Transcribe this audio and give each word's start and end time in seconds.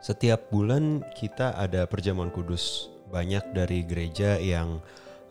Setiap 0.00 0.48
bulan 0.48 1.04
kita 1.12 1.52
ada 1.52 1.84
perjamuan 1.84 2.32
kudus. 2.32 2.88
Banyak 3.12 3.52
dari 3.52 3.84
gereja 3.84 4.40
yang 4.40 4.80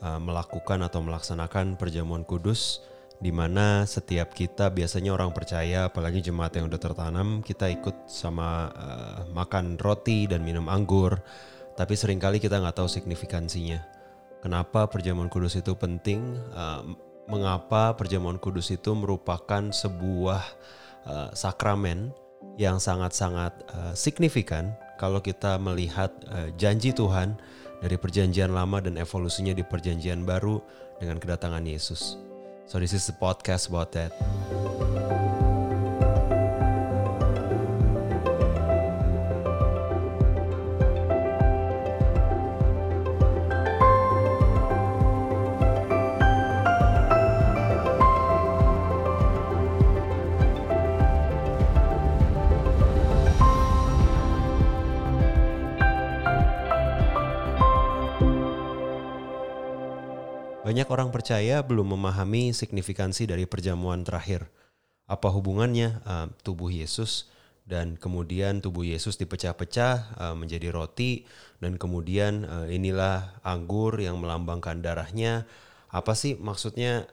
uh, 0.06 0.22
melakukan 0.22 0.85
atau 0.85 1.01
melaksanakan 1.01 1.74
perjamuan 1.74 2.22
kudus 2.22 2.85
di 3.19 3.33
mana 3.33 3.83
setiap 3.83 4.32
kita 4.32 4.71
biasanya 4.71 5.11
orang 5.11 5.35
percaya 5.35 5.92
apalagi 5.92 6.24
jemaat 6.24 6.55
yang 6.55 6.71
udah 6.71 6.79
tertanam 6.79 7.43
kita 7.43 7.67
ikut 7.67 8.07
sama 8.07 8.71
uh, 8.71 9.20
makan 9.34 9.82
roti 9.82 10.30
dan 10.30 10.46
minum 10.46 10.70
anggur. 10.70 11.18
Tapi 11.74 11.98
sering 11.98 12.22
kali 12.22 12.38
kita 12.38 12.62
nggak 12.62 12.78
tahu 12.78 12.88
signifikansinya. 12.92 13.82
Kenapa 14.40 14.86
perjamuan 14.86 15.34
kudus 15.34 15.58
itu 15.58 15.74
penting? 15.74 16.38
Uh, 16.54 16.94
mengapa 17.26 17.98
perjamuan 17.98 18.38
kudus 18.38 18.70
itu 18.70 18.94
merupakan 18.94 19.74
sebuah 19.74 20.44
uh, 21.10 21.30
sakramen 21.34 22.14
yang 22.60 22.80
sangat-sangat 22.80 23.54
uh, 23.72 23.94
signifikan 23.96 24.76
kalau 25.00 25.24
kita 25.24 25.55
melihat 25.59 26.12
uh, 26.27 26.52
janji 26.59 26.91
Tuhan 26.91 27.40
dari 27.80 27.96
perjanjian 27.96 28.52
lama 28.52 28.84
dan 28.84 29.00
evolusinya 29.00 29.55
di 29.55 29.63
perjanjian 29.63 30.27
baru 30.27 30.60
dengan 30.99 31.20
kedatangan 31.20 31.63
Yesus. 31.63 32.20
So 32.68 32.77
this 32.77 32.91
is 32.91 33.08
the 33.08 33.16
podcast 33.16 33.72
about 33.72 33.96
that. 33.96 34.12
Banyak 60.90 61.05
orang 61.05 61.13
percaya 61.13 61.62
belum 61.62 61.93
memahami 61.93 62.49
signifikansi 62.49 63.29
dari 63.29 63.45
perjamuan 63.45 64.01
terakhir. 64.01 64.49
Apa 65.05 65.29
hubungannya 65.29 66.01
uh, 66.01 66.33
tubuh 66.41 66.73
Yesus 66.73 67.29
dan 67.61 67.93
kemudian 67.93 68.57
tubuh 68.57 68.81
Yesus 68.81 69.13
dipecah-pecah 69.21 70.17
uh, 70.17 70.33
menjadi 70.33 70.73
roti 70.73 71.29
dan 71.61 71.77
kemudian 71.77 72.41
uh, 72.41 72.65
inilah 72.65 73.37
anggur 73.45 74.01
yang 74.01 74.17
melambangkan 74.17 74.81
darahnya. 74.81 75.45
Apa 75.93 76.17
sih 76.17 76.33
maksudnya 76.41 77.05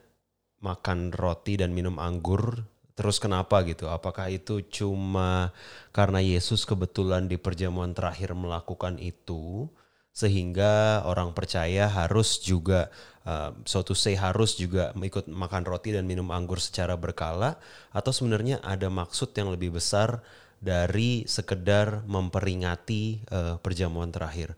makan 0.57 1.13
roti 1.13 1.61
dan 1.61 1.69
minum 1.69 2.01
anggur 2.01 2.65
terus 2.97 3.21
kenapa 3.21 3.61
gitu? 3.61 3.93
Apakah 3.93 4.33
itu 4.33 4.65
cuma 4.73 5.53
karena 5.93 6.17
Yesus 6.17 6.65
kebetulan 6.65 7.29
di 7.29 7.37
perjamuan 7.37 7.93
terakhir 7.93 8.33
melakukan 8.33 8.97
itu 8.97 9.69
sehingga 10.17 11.05
orang 11.05 11.37
percaya 11.37 11.85
harus 11.85 12.41
juga 12.41 12.89
uh, 13.21 13.53
so 13.69 13.85
to 13.85 13.93
say 13.93 14.17
harus 14.17 14.57
juga 14.57 14.89
ikut 14.97 15.29
makan 15.29 15.61
roti 15.61 15.93
dan 15.93 16.09
minum 16.09 16.33
anggur 16.33 16.57
secara 16.57 16.97
berkala 16.97 17.61
atau 17.93 18.09
sebenarnya 18.09 18.57
ada 18.65 18.89
maksud 18.89 19.37
yang 19.37 19.53
lebih 19.53 19.77
besar 19.77 20.25
dari 20.57 21.29
sekedar 21.29 22.01
memperingati 22.09 23.29
uh, 23.29 23.61
perjamuan 23.61 24.09
terakhir. 24.09 24.57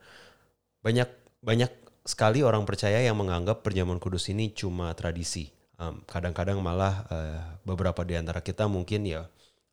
Banyak 0.79 1.11
banyak 1.43 1.71
sekali 2.07 2.39
orang 2.39 2.63
percaya 2.63 3.03
yang 3.03 3.19
menganggap 3.19 3.59
perjamuan 3.59 3.99
kudus 3.99 4.31
ini 4.31 4.55
cuma 4.55 4.95
tradisi. 4.95 5.51
Kadang-kadang 6.07 6.59
um, 6.59 6.63
malah 6.63 7.03
uh, 7.11 7.43
beberapa 7.67 8.03
di 8.07 8.15
antara 8.15 8.39
kita 8.39 8.67
mungkin 8.67 9.03
ya 9.07 9.27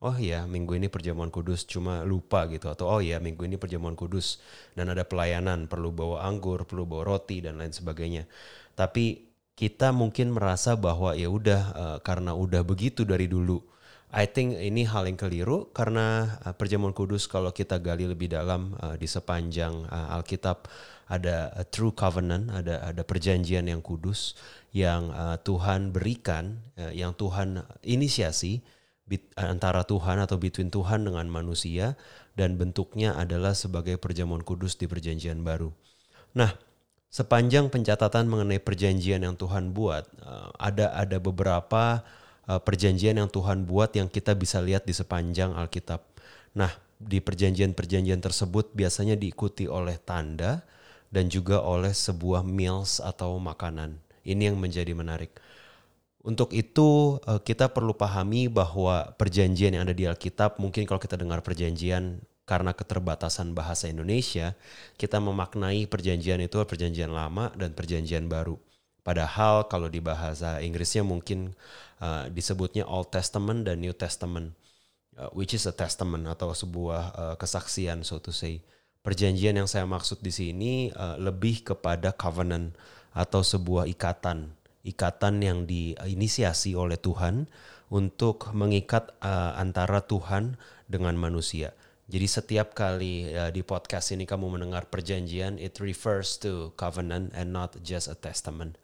oh 0.06 0.16
ya 0.16 0.46
minggu 0.46 0.78
ini 0.78 0.86
perjamuan 0.86 1.34
kudus 1.34 1.66
cuma 1.66 2.06
lupa 2.06 2.46
gitu. 2.46 2.70
Atau 2.70 2.86
oh 2.86 3.02
ya 3.02 3.18
minggu 3.18 3.42
ini 3.44 3.58
perjamuan 3.58 3.98
kudus 3.98 4.38
dan 4.78 4.94
ada 4.94 5.02
pelayanan 5.02 5.66
perlu 5.66 5.90
bawa 5.90 6.22
anggur 6.24 6.62
perlu 6.64 6.86
bawa 6.86 7.02
roti 7.16 7.42
dan 7.42 7.58
lain 7.58 7.74
sebagainya. 7.74 8.30
Tapi 8.78 9.26
kita 9.56 9.90
mungkin 9.90 10.36
merasa 10.36 10.76
bahwa 10.76 11.16
ya 11.16 11.32
udah 11.32 11.62
uh, 11.72 11.98
karena 12.04 12.36
udah 12.36 12.60
begitu 12.60 13.08
dari 13.08 13.24
dulu 13.24 13.58
I 14.12 14.28
think 14.30 14.54
ini 14.54 14.86
hal 14.86 15.08
yang 15.10 15.18
keliru 15.18 15.72
karena 15.74 16.38
uh, 16.46 16.54
perjamuan 16.54 16.94
kudus 16.94 17.26
kalau 17.26 17.50
kita 17.50 17.80
gali 17.82 18.06
lebih 18.06 18.30
dalam 18.30 18.76
uh, 18.78 18.94
di 18.94 19.08
sepanjang 19.08 19.88
Alkitab 19.90 20.68
ada 21.06 21.54
true 21.70 21.94
covenant, 21.94 22.50
ada 22.50 22.82
ada 22.82 23.02
perjanjian 23.06 23.66
yang 23.70 23.78
kudus 23.78 24.34
yang 24.74 25.08
uh, 25.14 25.38
Tuhan 25.38 25.94
berikan, 25.94 26.58
yang 26.90 27.14
Tuhan 27.14 27.62
inisiasi 27.86 28.58
antara 29.38 29.86
Tuhan 29.86 30.18
atau 30.18 30.34
between 30.36 30.68
Tuhan 30.68 31.06
dengan 31.06 31.30
manusia 31.30 31.94
dan 32.34 32.58
bentuknya 32.58 33.14
adalah 33.14 33.54
sebagai 33.54 33.96
perjamuan 34.02 34.42
kudus 34.42 34.74
di 34.74 34.90
perjanjian 34.90 35.46
baru. 35.46 35.70
Nah, 36.34 36.52
sepanjang 37.08 37.70
pencatatan 37.70 38.26
mengenai 38.26 38.58
perjanjian 38.58 39.22
yang 39.22 39.38
Tuhan 39.38 39.70
buat, 39.70 40.04
eh, 40.10 40.48
ada 40.58 40.92
ada 40.92 41.16
beberapa 41.22 42.02
eh, 42.46 42.60
perjanjian 42.62 43.18
yang 43.18 43.30
Tuhan 43.30 43.66
buat 43.66 43.94
yang 43.94 44.10
kita 44.10 44.34
bisa 44.34 44.58
lihat 44.62 44.86
di 44.86 44.94
sepanjang 44.94 45.54
Alkitab. 45.54 46.02
Nah, 46.58 46.70
di 46.96 47.20
perjanjian-perjanjian 47.20 48.24
tersebut 48.24 48.72
biasanya 48.72 49.14
diikuti 49.14 49.68
oleh 49.68 50.00
tanda 50.00 50.64
dan 51.12 51.28
juga 51.28 51.62
oleh 51.62 51.92
sebuah 51.92 52.42
meals 52.42 52.98
atau 52.98 53.36
makanan. 53.38 54.00
Ini 54.26 54.50
yang 54.50 54.58
menjadi 54.58 54.90
menarik. 54.96 55.30
Untuk 56.26 56.50
itu 56.58 57.22
eh, 57.22 57.38
kita 57.38 57.70
perlu 57.70 57.94
pahami 57.94 58.50
bahwa 58.50 59.14
perjanjian 59.14 59.78
yang 59.78 59.86
ada 59.86 59.94
di 59.94 60.10
Alkitab 60.10 60.58
mungkin 60.58 60.82
kalau 60.82 60.98
kita 60.98 61.14
dengar 61.14 61.38
perjanjian 61.46 62.18
karena 62.42 62.74
keterbatasan 62.74 63.54
bahasa 63.54 63.86
Indonesia, 63.86 64.58
kita 64.98 65.22
memaknai 65.22 65.86
perjanjian 65.86 66.42
itu 66.42 66.58
perjanjian 66.62 67.14
lama 67.14 67.54
dan 67.54 67.74
perjanjian 67.74 68.26
baru. 68.26 68.58
Padahal 69.06 69.70
kalau 69.70 69.86
di 69.86 70.02
bahasa 70.02 70.58
Inggrisnya 70.62 71.06
mungkin 71.06 71.54
uh, 72.02 72.26
disebutnya 72.30 72.86
Old 72.86 73.14
Testament 73.14 73.66
dan 73.66 73.82
New 73.82 73.94
Testament, 73.94 74.54
uh, 75.18 75.30
which 75.34 75.54
is 75.54 75.66
a 75.66 75.74
testament 75.74 76.26
atau 76.26 76.54
sebuah 76.54 77.02
uh, 77.14 77.34
kesaksian 77.38 78.02
so 78.02 78.18
to 78.18 78.34
say. 78.34 78.62
Perjanjian 79.02 79.54
yang 79.54 79.70
saya 79.70 79.86
maksud 79.86 80.18
di 80.22 80.34
sini 80.34 80.90
uh, 80.94 81.18
lebih 81.18 81.62
kepada 81.62 82.10
covenant 82.14 82.74
atau 83.14 83.42
sebuah 83.46 83.86
ikatan 83.90 84.50
ikatan 84.86 85.42
yang 85.42 85.66
diinisiasi 85.66 86.78
oleh 86.78 86.94
Tuhan 86.94 87.50
untuk 87.90 88.54
mengikat 88.54 89.14
uh, 89.18 89.58
antara 89.58 90.06
Tuhan 90.06 90.54
dengan 90.86 91.18
manusia. 91.18 91.74
Jadi 92.06 92.26
setiap 92.30 92.78
kali 92.78 93.34
uh, 93.34 93.50
di 93.50 93.66
podcast 93.66 94.14
ini 94.14 94.30
kamu 94.30 94.58
mendengar 94.58 94.86
perjanjian, 94.86 95.58
it 95.58 95.82
refers 95.82 96.38
to 96.38 96.70
covenant 96.78 97.34
and 97.34 97.50
not 97.50 97.74
just 97.82 98.06
a 98.06 98.14
testament. 98.14 98.78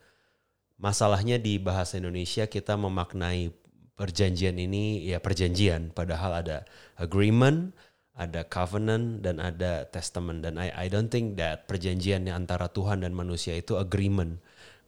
Masalahnya 0.82 1.38
di 1.38 1.62
bahasa 1.62 2.02
Indonesia 2.02 2.50
kita 2.50 2.74
memaknai 2.74 3.54
perjanjian 3.94 4.58
ini 4.58 5.06
ya 5.06 5.22
perjanjian, 5.22 5.94
padahal 5.94 6.42
ada 6.42 6.66
agreement, 6.98 7.70
ada 8.19 8.42
covenant 8.44 9.22
dan 9.22 9.38
ada 9.38 9.86
testament 9.88 10.44
dan 10.44 10.58
I 10.60 10.69
I 10.74 10.86
don't 10.92 11.08
think 11.08 11.40
that 11.40 11.64
perjanjian 11.64 12.28
antara 12.28 12.69
Tuhan 12.69 13.06
dan 13.06 13.16
manusia 13.16 13.56
itu 13.56 13.80
agreement 13.80 14.42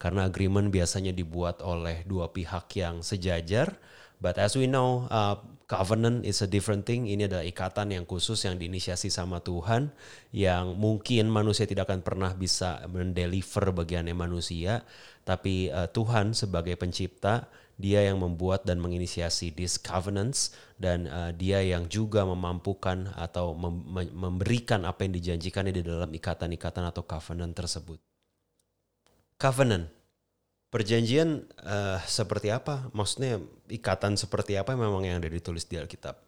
karena 0.04 0.28
agreement 0.28 0.69
biasanya 0.69 1.16
dibuat 1.16 1.65
oleh 1.65 2.04
dua 2.04 2.28
pihak 2.28 2.69
yang 2.76 3.00
sejajar. 3.00 3.81
But 4.20 4.37
as 4.37 4.53
we 4.53 4.69
know, 4.69 5.09
uh, 5.09 5.41
covenant 5.65 6.28
is 6.28 6.44
a 6.44 6.48
different 6.48 6.84
thing. 6.84 7.09
Ini 7.09 7.25
adalah 7.25 7.41
ikatan 7.41 7.97
yang 7.97 8.04
khusus 8.04 8.44
yang 8.44 8.60
diinisiasi 8.60 9.09
sama 9.09 9.41
Tuhan, 9.41 9.97
yang 10.28 10.76
mungkin 10.76 11.32
manusia 11.32 11.64
tidak 11.64 11.88
akan 11.88 12.04
pernah 12.04 12.37
bisa 12.37 12.84
mendeliver 12.93 13.72
bagiannya 13.72 14.12
manusia, 14.12 14.84
tapi 15.25 15.72
uh, 15.72 15.88
Tuhan 15.88 16.37
sebagai 16.37 16.76
pencipta, 16.76 17.48
dia 17.81 18.04
yang 18.04 18.20
membuat 18.20 18.69
dan 18.69 18.84
menginisiasi 18.84 19.56
these 19.56 19.81
covenants 19.81 20.53
dan 20.76 21.09
uh, 21.09 21.32
dia 21.32 21.64
yang 21.64 21.88
juga 21.88 22.28
memampukan 22.28 23.09
atau 23.16 23.56
mem 23.56 24.12
memberikan 24.12 24.84
apa 24.84 25.08
yang 25.08 25.17
dijanjikan 25.17 25.73
di 25.73 25.81
dalam 25.81 26.12
ikatan-ikatan 26.12 26.84
atau 26.93 27.02
covenant 27.08 27.56
tersebut 27.56 27.99
covenant. 29.38 29.90
Perjanjian 30.75 31.47
uh, 31.62 32.03
seperti 32.03 32.50
apa? 32.50 32.91
Maksudnya 32.91 33.38
ikatan 33.71 34.19
seperti 34.19 34.59
apa 34.59 34.75
memang 34.75 35.06
yang 35.06 35.23
ada 35.23 35.31
ditulis 35.31 35.71
di 35.71 35.79
Alkitab. 35.79 36.19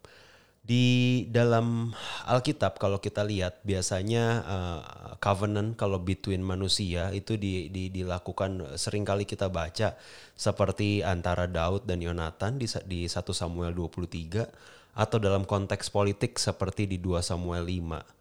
Di 0.62 0.86
dalam 1.34 1.90
Alkitab 2.30 2.78
kalau 2.78 3.02
kita 3.02 3.26
lihat 3.26 3.58
biasanya 3.66 4.24
uh, 4.46 4.82
covenant 5.18 5.74
kalau 5.74 5.98
between 5.98 6.46
manusia 6.46 7.10
itu 7.10 7.34
di, 7.34 7.74
di, 7.74 7.90
dilakukan 7.90 8.78
sering 8.78 9.02
kali 9.02 9.26
kita 9.26 9.50
baca 9.50 9.98
seperti 10.38 11.02
antara 11.02 11.50
Daud 11.50 11.82
dan 11.82 11.98
Yonatan 11.98 12.62
di, 12.62 12.70
di 12.86 13.10
1 13.10 13.26
Samuel 13.34 13.74
23 13.74 14.94
atau 14.94 15.18
dalam 15.18 15.42
konteks 15.42 15.90
politik 15.90 16.38
seperti 16.38 16.86
di 16.86 17.02
2 17.02 17.18
Samuel 17.18 17.66
5 17.66 18.15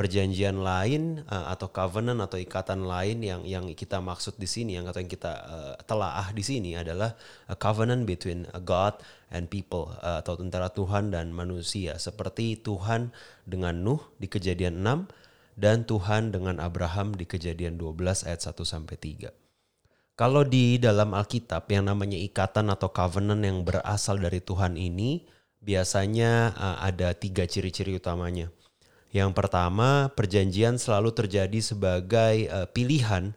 perjanjian 0.00 0.64
lain 0.64 1.20
uh, 1.28 1.52
atau 1.52 1.68
covenant 1.68 2.24
atau 2.24 2.40
ikatan 2.40 2.88
lain 2.88 3.20
yang 3.20 3.44
yang 3.44 3.68
kita 3.76 4.00
maksud 4.00 4.40
di 4.40 4.48
sini 4.48 4.80
yang 4.80 4.88
atau 4.88 5.04
yang 5.04 5.12
kita 5.12 5.32
uh, 5.44 5.74
telaah 5.84 6.32
di 6.32 6.40
sini 6.40 6.72
adalah 6.72 7.12
a 7.52 7.56
covenant 7.60 8.08
between 8.08 8.48
God 8.64 8.96
and 9.28 9.52
people 9.52 9.92
uh, 10.00 10.24
atau 10.24 10.40
antara 10.40 10.72
Tuhan 10.72 11.12
dan 11.12 11.36
manusia 11.36 12.00
seperti 12.00 12.56
Tuhan 12.64 13.12
dengan 13.44 13.76
Nuh 13.84 14.00
di 14.16 14.24
Kejadian 14.24 14.80
6 14.80 15.60
dan 15.60 15.84
Tuhan 15.84 16.32
dengan 16.32 16.64
Abraham 16.64 17.12
di 17.12 17.28
Kejadian 17.28 17.76
12 17.76 18.24
ayat 18.24 18.40
1 18.40 18.56
sampai 18.64 18.96
3. 18.96 19.28
Kalau 20.16 20.48
di 20.48 20.80
dalam 20.80 21.12
Alkitab 21.12 21.68
yang 21.68 21.92
namanya 21.92 22.16
ikatan 22.16 22.72
atau 22.72 22.88
covenant 22.88 23.44
yang 23.44 23.68
berasal 23.68 24.16
dari 24.16 24.40
Tuhan 24.40 24.80
ini 24.80 25.28
biasanya 25.60 26.56
uh, 26.56 26.78
ada 26.88 27.12
tiga 27.12 27.44
ciri-ciri 27.44 28.00
utamanya. 28.00 28.48
Yang 29.10 29.34
pertama, 29.34 30.10
perjanjian 30.14 30.78
selalu 30.78 31.10
terjadi 31.10 31.58
sebagai 31.58 32.46
uh, 32.46 32.66
pilihan 32.70 33.34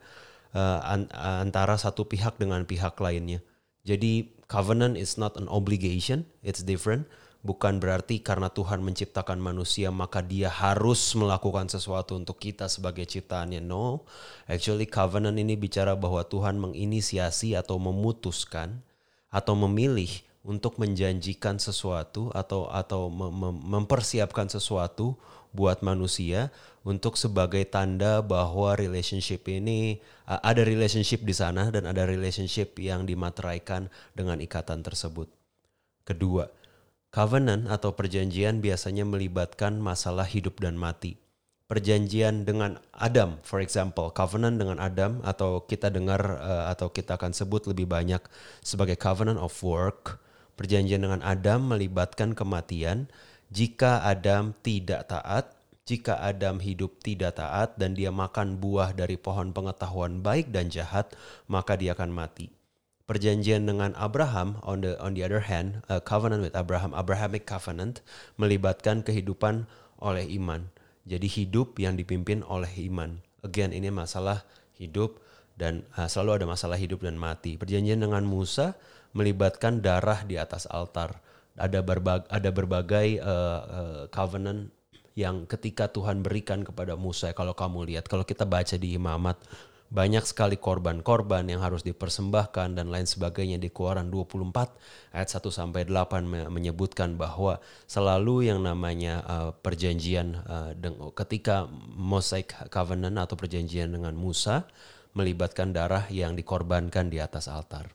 uh, 0.54 0.80
an 0.86 1.10
antara 1.14 1.76
satu 1.82 2.06
pihak 2.06 2.38
dengan 2.38 2.62
pihak 2.64 2.94
lainnya. 3.02 3.42
Jadi 3.84 4.38
covenant 4.46 4.96
is 4.96 5.18
not 5.18 5.34
an 5.36 5.50
obligation, 5.50 6.30
it's 6.46 6.62
different. 6.62 7.10
Bukan 7.44 7.84
berarti 7.84 8.24
karena 8.24 8.48
Tuhan 8.48 8.80
menciptakan 8.80 9.36
manusia 9.36 9.92
maka 9.92 10.24
dia 10.24 10.48
harus 10.48 11.12
melakukan 11.12 11.68
sesuatu 11.68 12.16
untuk 12.16 12.40
kita 12.40 12.72
sebagai 12.72 13.04
ciptaannya. 13.04 13.60
No, 13.60 14.08
actually 14.48 14.88
covenant 14.88 15.36
ini 15.36 15.60
bicara 15.60 15.92
bahwa 16.00 16.24
Tuhan 16.24 16.56
menginisiasi 16.56 17.60
atau 17.60 17.76
memutuskan 17.84 18.80
atau 19.28 19.60
memilih 19.60 20.08
untuk 20.48 20.80
menjanjikan 20.80 21.60
sesuatu 21.60 22.32
atau 22.32 22.72
atau 22.72 23.12
mem 23.12 23.60
mempersiapkan 23.68 24.48
sesuatu 24.48 25.20
buat 25.54 25.86
manusia 25.86 26.50
untuk 26.84 27.16
sebagai 27.16 27.64
tanda 27.70 28.20
bahwa 28.20 28.76
relationship 28.76 29.48
ini 29.48 30.04
uh, 30.28 30.42
ada 30.44 30.68
relationship 30.68 31.24
di 31.24 31.32
sana 31.32 31.72
dan 31.72 31.88
ada 31.88 32.04
relationship 32.04 32.76
yang 32.82 33.08
dimateraikan 33.08 33.88
dengan 34.12 34.44
ikatan 34.44 34.84
tersebut. 34.84 35.32
Kedua, 36.04 36.52
covenant 37.14 37.72
atau 37.72 37.96
perjanjian 37.96 38.60
biasanya 38.60 39.08
melibatkan 39.08 39.80
masalah 39.80 40.28
hidup 40.28 40.60
dan 40.60 40.76
mati. 40.76 41.16
Perjanjian 41.72 42.44
dengan 42.44 42.76
Adam, 42.92 43.40
for 43.48 43.64
example, 43.64 44.12
covenant 44.12 44.60
dengan 44.60 44.78
Adam 44.84 45.24
atau 45.24 45.64
kita 45.64 45.88
dengar 45.88 46.20
uh, 46.20 46.68
atau 46.74 46.92
kita 46.92 47.16
akan 47.16 47.32
sebut 47.32 47.72
lebih 47.72 47.88
banyak 47.88 48.20
sebagai 48.60 49.00
covenant 49.00 49.40
of 49.40 49.56
work. 49.64 50.20
Perjanjian 50.54 51.02
dengan 51.02 51.24
Adam 51.26 51.74
melibatkan 51.74 52.38
kematian 52.38 53.10
jika 53.54 54.02
Adam 54.02 54.58
tidak 54.66 55.14
taat, 55.14 55.54
jika 55.86 56.18
Adam 56.18 56.58
hidup 56.58 56.98
tidak 57.06 57.38
taat 57.38 57.78
dan 57.78 57.94
dia 57.94 58.10
makan 58.10 58.58
buah 58.58 58.98
dari 58.98 59.14
pohon 59.14 59.54
pengetahuan 59.54 60.26
baik 60.26 60.50
dan 60.50 60.74
jahat, 60.74 61.14
maka 61.46 61.78
dia 61.78 61.94
akan 61.94 62.10
mati. 62.10 62.50
Perjanjian 63.06 63.70
dengan 63.70 63.94
Abraham, 63.94 64.58
on 64.66 64.82
the 64.82 64.98
on 64.98 65.14
the 65.14 65.22
other 65.22 65.46
hand, 65.46 65.86
a 65.86 66.02
covenant 66.02 66.42
with 66.42 66.58
Abraham, 66.58 66.98
Abrahamic 66.98 67.46
covenant, 67.46 68.02
melibatkan 68.42 69.06
kehidupan 69.06 69.70
oleh 70.02 70.26
iman. 70.40 70.74
Jadi 71.06 71.28
hidup 71.30 71.78
yang 71.78 71.94
dipimpin 71.94 72.42
oleh 72.48 72.72
iman. 72.90 73.22
Again, 73.46 73.76
ini 73.76 73.94
masalah 73.94 74.48
hidup 74.80 75.22
dan 75.60 75.86
uh, 75.94 76.10
selalu 76.10 76.42
ada 76.42 76.46
masalah 76.50 76.80
hidup 76.80 77.06
dan 77.06 77.20
mati. 77.20 77.60
Perjanjian 77.60 78.02
dengan 78.02 78.26
Musa 78.26 78.74
melibatkan 79.14 79.84
darah 79.84 80.26
di 80.26 80.42
atas 80.42 80.66
altar 80.66 81.22
ada 81.58 81.86
berbagai 81.86 82.26
ada 82.34 82.50
berbagai 82.50 83.22
uh, 83.22 83.60
uh, 83.62 84.04
covenant 84.10 84.74
yang 85.14 85.46
ketika 85.46 85.86
Tuhan 85.94 86.26
berikan 86.26 86.66
kepada 86.66 86.98
Musa 86.98 87.30
kalau 87.38 87.54
kamu 87.54 87.86
lihat 87.94 88.10
kalau 88.10 88.26
kita 88.26 88.50
baca 88.50 88.74
di 88.74 88.98
Imamat 88.98 89.38
banyak 89.94 90.26
sekali 90.26 90.58
korban-korban 90.58 91.46
yang 91.46 91.62
harus 91.62 91.86
dipersembahkan 91.86 92.74
dan 92.74 92.90
lain 92.90 93.06
sebagainya 93.06 93.62
di 93.62 93.70
Keluaran 93.70 94.10
24 94.10 95.14
ayat 95.14 95.30
1 95.30 95.54
sampai 95.54 95.86
8 95.86 96.50
menyebutkan 96.50 97.14
bahwa 97.14 97.62
selalu 97.86 98.50
yang 98.50 98.66
namanya 98.66 99.22
uh, 99.22 99.50
perjanjian 99.54 100.42
uh, 100.50 100.74
ketika 101.14 101.70
Mosaic 101.94 102.58
Covenant 102.74 103.22
atau 103.22 103.38
perjanjian 103.38 103.94
dengan 103.94 104.18
Musa 104.18 104.66
melibatkan 105.14 105.70
darah 105.70 106.10
yang 106.10 106.34
dikorbankan 106.34 107.14
di 107.14 107.22
atas 107.22 107.46
altar. 107.46 107.94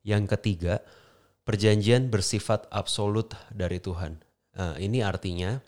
Yang 0.00 0.32
ketiga, 0.32 0.80
perjanjian 1.48 2.12
bersifat 2.12 2.68
absolut 2.68 3.32
dari 3.48 3.80
Tuhan. 3.80 4.20
Uh, 4.52 4.76
ini 4.76 5.00
artinya 5.00 5.64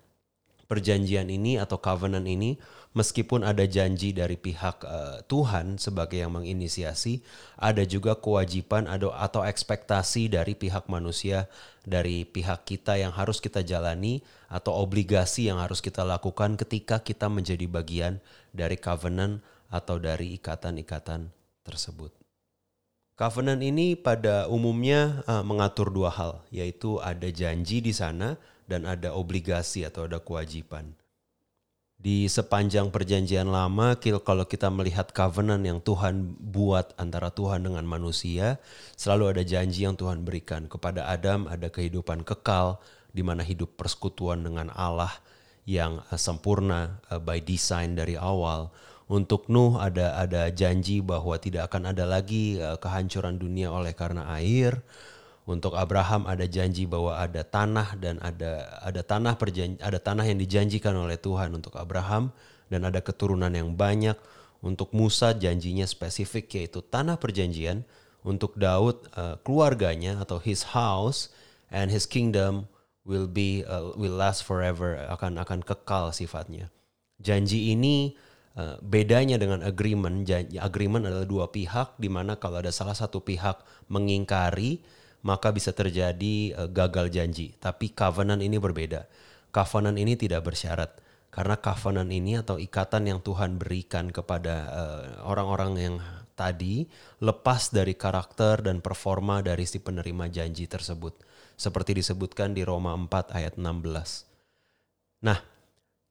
perjanjian 0.69 1.32
ini 1.32 1.56
atau 1.56 1.81
covenant 1.81 2.29
ini 2.29 2.61
meskipun 2.93 3.41
ada 3.49 3.65
janji 3.65 4.12
dari 4.12 4.37
pihak 4.37 4.85
uh, 4.85 5.25
Tuhan 5.25 5.81
sebagai 5.81 6.21
yang 6.21 6.37
menginisiasi, 6.37 7.25
ada 7.56 7.81
juga 7.88 8.12
kewajiban 8.12 8.93
ada 8.93 9.09
atau 9.25 9.41
ekspektasi 9.41 10.29
dari 10.29 10.53
pihak 10.53 10.85
manusia, 10.93 11.49
dari 11.88 12.29
pihak 12.29 12.69
kita 12.69 13.00
yang 13.00 13.17
harus 13.17 13.41
kita 13.41 13.65
jalani 13.65 14.21
atau 14.53 14.77
obligasi 14.77 15.49
yang 15.49 15.65
harus 15.65 15.81
kita 15.81 16.05
lakukan 16.05 16.61
ketika 16.61 17.00
kita 17.00 17.32
menjadi 17.32 17.65
bagian 17.65 18.21
dari 18.53 18.77
covenant 18.77 19.41
atau 19.73 19.97
dari 19.97 20.37
ikatan-ikatan 20.37 21.32
tersebut. 21.65 22.19
Covenant 23.20 23.61
ini 23.61 24.00
pada 24.00 24.49
umumnya 24.49 25.20
uh, 25.28 25.44
mengatur 25.44 25.93
dua 25.93 26.08
hal, 26.08 26.40
yaitu 26.49 26.96
ada 27.05 27.28
janji 27.28 27.84
di 27.84 27.93
sana 27.93 28.40
dan 28.64 28.88
ada 28.88 29.12
obligasi 29.12 29.84
atau 29.84 30.08
ada 30.08 30.25
kewajiban. 30.25 30.96
Di 32.00 32.32
sepanjang 32.32 32.88
perjanjian 32.88 33.52
lama, 33.52 33.93
kalau 34.25 34.49
kita 34.49 34.72
melihat 34.72 35.12
covenant 35.12 35.61
yang 35.61 35.84
Tuhan 35.84 36.32
buat 36.32 36.96
antara 36.96 37.28
Tuhan 37.28 37.61
dengan 37.61 37.84
manusia, 37.84 38.56
selalu 38.96 39.37
ada 39.37 39.43
janji 39.44 39.84
yang 39.84 40.00
Tuhan 40.00 40.25
berikan. 40.25 40.64
Kepada 40.64 41.05
Adam 41.05 41.44
ada 41.44 41.69
kehidupan 41.69 42.25
kekal, 42.25 42.81
di 43.12 43.20
mana 43.20 43.44
hidup 43.44 43.76
persekutuan 43.76 44.40
dengan 44.40 44.72
Allah 44.72 45.12
yang 45.69 46.00
uh, 46.08 46.17
sempurna 46.17 47.05
uh, 47.12 47.20
by 47.20 47.37
design 47.44 48.00
dari 48.00 48.17
awal 48.17 48.72
untuk 49.11 49.51
Nuh 49.51 49.75
ada 49.83 50.15
ada 50.15 50.55
janji 50.55 51.03
bahwa 51.03 51.35
tidak 51.35 51.67
akan 51.67 51.91
ada 51.91 52.07
lagi 52.07 52.62
uh, 52.62 52.79
kehancuran 52.79 53.43
dunia 53.43 53.75
oleh 53.75 53.91
karena 53.91 54.31
air. 54.39 54.79
Untuk 55.51 55.75
Abraham 55.75 56.31
ada 56.31 56.47
janji 56.47 56.87
bahwa 56.87 57.19
ada 57.19 57.43
tanah 57.43 57.99
dan 57.99 58.23
ada 58.23 58.71
ada 58.87 59.03
tanah 59.03 59.35
perjanji, 59.35 59.83
ada 59.83 59.99
tanah 59.99 60.23
yang 60.31 60.39
dijanjikan 60.39 60.95
oleh 60.95 61.19
Tuhan 61.19 61.51
untuk 61.51 61.75
Abraham 61.75 62.31
dan 62.71 62.87
ada 62.87 63.03
keturunan 63.03 63.51
yang 63.51 63.75
banyak. 63.75 64.15
Untuk 64.62 64.95
Musa 64.95 65.35
janjinya 65.35 65.91
spesifik 65.91 66.47
yaitu 66.55 66.79
tanah 66.79 67.19
perjanjian. 67.19 67.83
Untuk 68.23 68.55
Daud 68.61 69.11
uh, 69.17 69.41
keluarganya 69.43 70.23
atau 70.23 70.39
his 70.39 70.77
house 70.77 71.35
and 71.73 71.91
his 71.91 72.06
kingdom 72.06 72.71
will 73.03 73.27
be 73.27 73.67
uh, 73.67 73.91
will 73.99 74.15
last 74.15 74.47
forever 74.47 75.03
akan 75.11 75.41
akan 75.43 75.67
kekal 75.67 76.15
sifatnya. 76.15 76.71
Janji 77.19 77.75
ini 77.75 78.15
Eh, 78.51 78.77
bedanya 78.83 79.39
dengan 79.39 79.63
agreement, 79.63 80.27
agreement 80.59 81.07
adalah 81.07 81.29
dua 81.29 81.47
pihak 81.55 81.95
di 82.03 82.11
mana 82.11 82.35
kalau 82.35 82.59
ada 82.59 82.75
salah 82.75 82.99
satu 82.99 83.23
pihak 83.23 83.63
mengingkari 83.87 84.83
maka 85.21 85.53
bisa 85.53 85.71
terjadi 85.77 86.57
uh, 86.57 86.69
gagal 86.73 87.13
janji. 87.13 87.53
Tapi 87.61 87.93
covenant 87.93 88.41
ini 88.41 88.57
berbeda. 88.57 89.05
Covenant 89.53 90.01
ini 90.01 90.17
tidak 90.17 90.49
bersyarat 90.49 90.97
karena 91.31 91.61
covenant 91.61 92.11
ini 92.11 92.41
atau 92.41 92.57
ikatan 92.57 93.07
yang 93.07 93.21
Tuhan 93.23 93.61
berikan 93.61 94.09
kepada 94.11 94.55
uh, 94.73 95.05
orang-orang 95.29 95.73
yang 95.77 95.97
tadi 96.35 96.89
lepas 97.21 97.69
dari 97.69 97.93
karakter 97.95 98.65
dan 98.65 98.81
performa 98.81 99.45
dari 99.45 99.69
si 99.69 99.79
penerima 99.79 100.33
janji 100.33 100.65
tersebut. 100.65 101.21
Seperti 101.61 102.01
disebutkan 102.01 102.57
di 102.57 102.65
Roma 102.65 102.97
4 102.97 103.37
ayat 103.37 103.55
16. 103.61 105.21
Nah, 105.21 105.39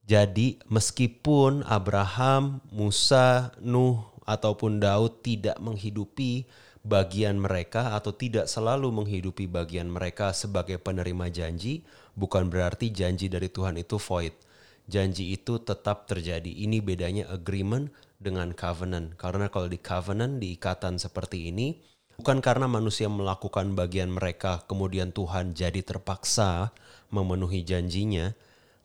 jadi 0.09 0.57
meskipun 0.65 1.61
Abraham, 1.69 2.65
Musa, 2.73 3.53
Nuh 3.61 4.01
ataupun 4.25 4.81
Daud 4.81 5.21
tidak 5.21 5.61
menghidupi 5.61 6.49
bagian 6.81 7.37
mereka 7.37 7.93
atau 7.93 8.09
tidak 8.09 8.49
selalu 8.49 8.89
menghidupi 8.89 9.45
bagian 9.45 9.85
mereka 9.85 10.33
sebagai 10.33 10.81
penerima 10.81 11.29
janji, 11.29 11.85
bukan 12.17 12.49
berarti 12.49 12.89
janji 12.89 13.29
dari 13.29 13.53
Tuhan 13.53 13.77
itu 13.77 14.01
void. 14.01 14.33
Janji 14.89 15.37
itu 15.37 15.61
tetap 15.61 16.09
terjadi. 16.09 16.49
Ini 16.49 16.81
bedanya 16.81 17.29
agreement 17.29 17.93
dengan 18.17 18.49
covenant. 18.57 19.13
Karena 19.13 19.45
kalau 19.53 19.69
di 19.69 19.77
covenant, 19.77 20.41
di 20.41 20.57
ikatan 20.57 20.97
seperti 20.97 21.53
ini, 21.53 21.77
bukan 22.17 22.41
karena 22.41 22.65
manusia 22.65 23.05
melakukan 23.05 23.77
bagian 23.77 24.09
mereka, 24.09 24.65
kemudian 24.65 25.13
Tuhan 25.13 25.53
jadi 25.53 25.85
terpaksa 25.85 26.73
memenuhi 27.13 27.61
janjinya, 27.61 28.33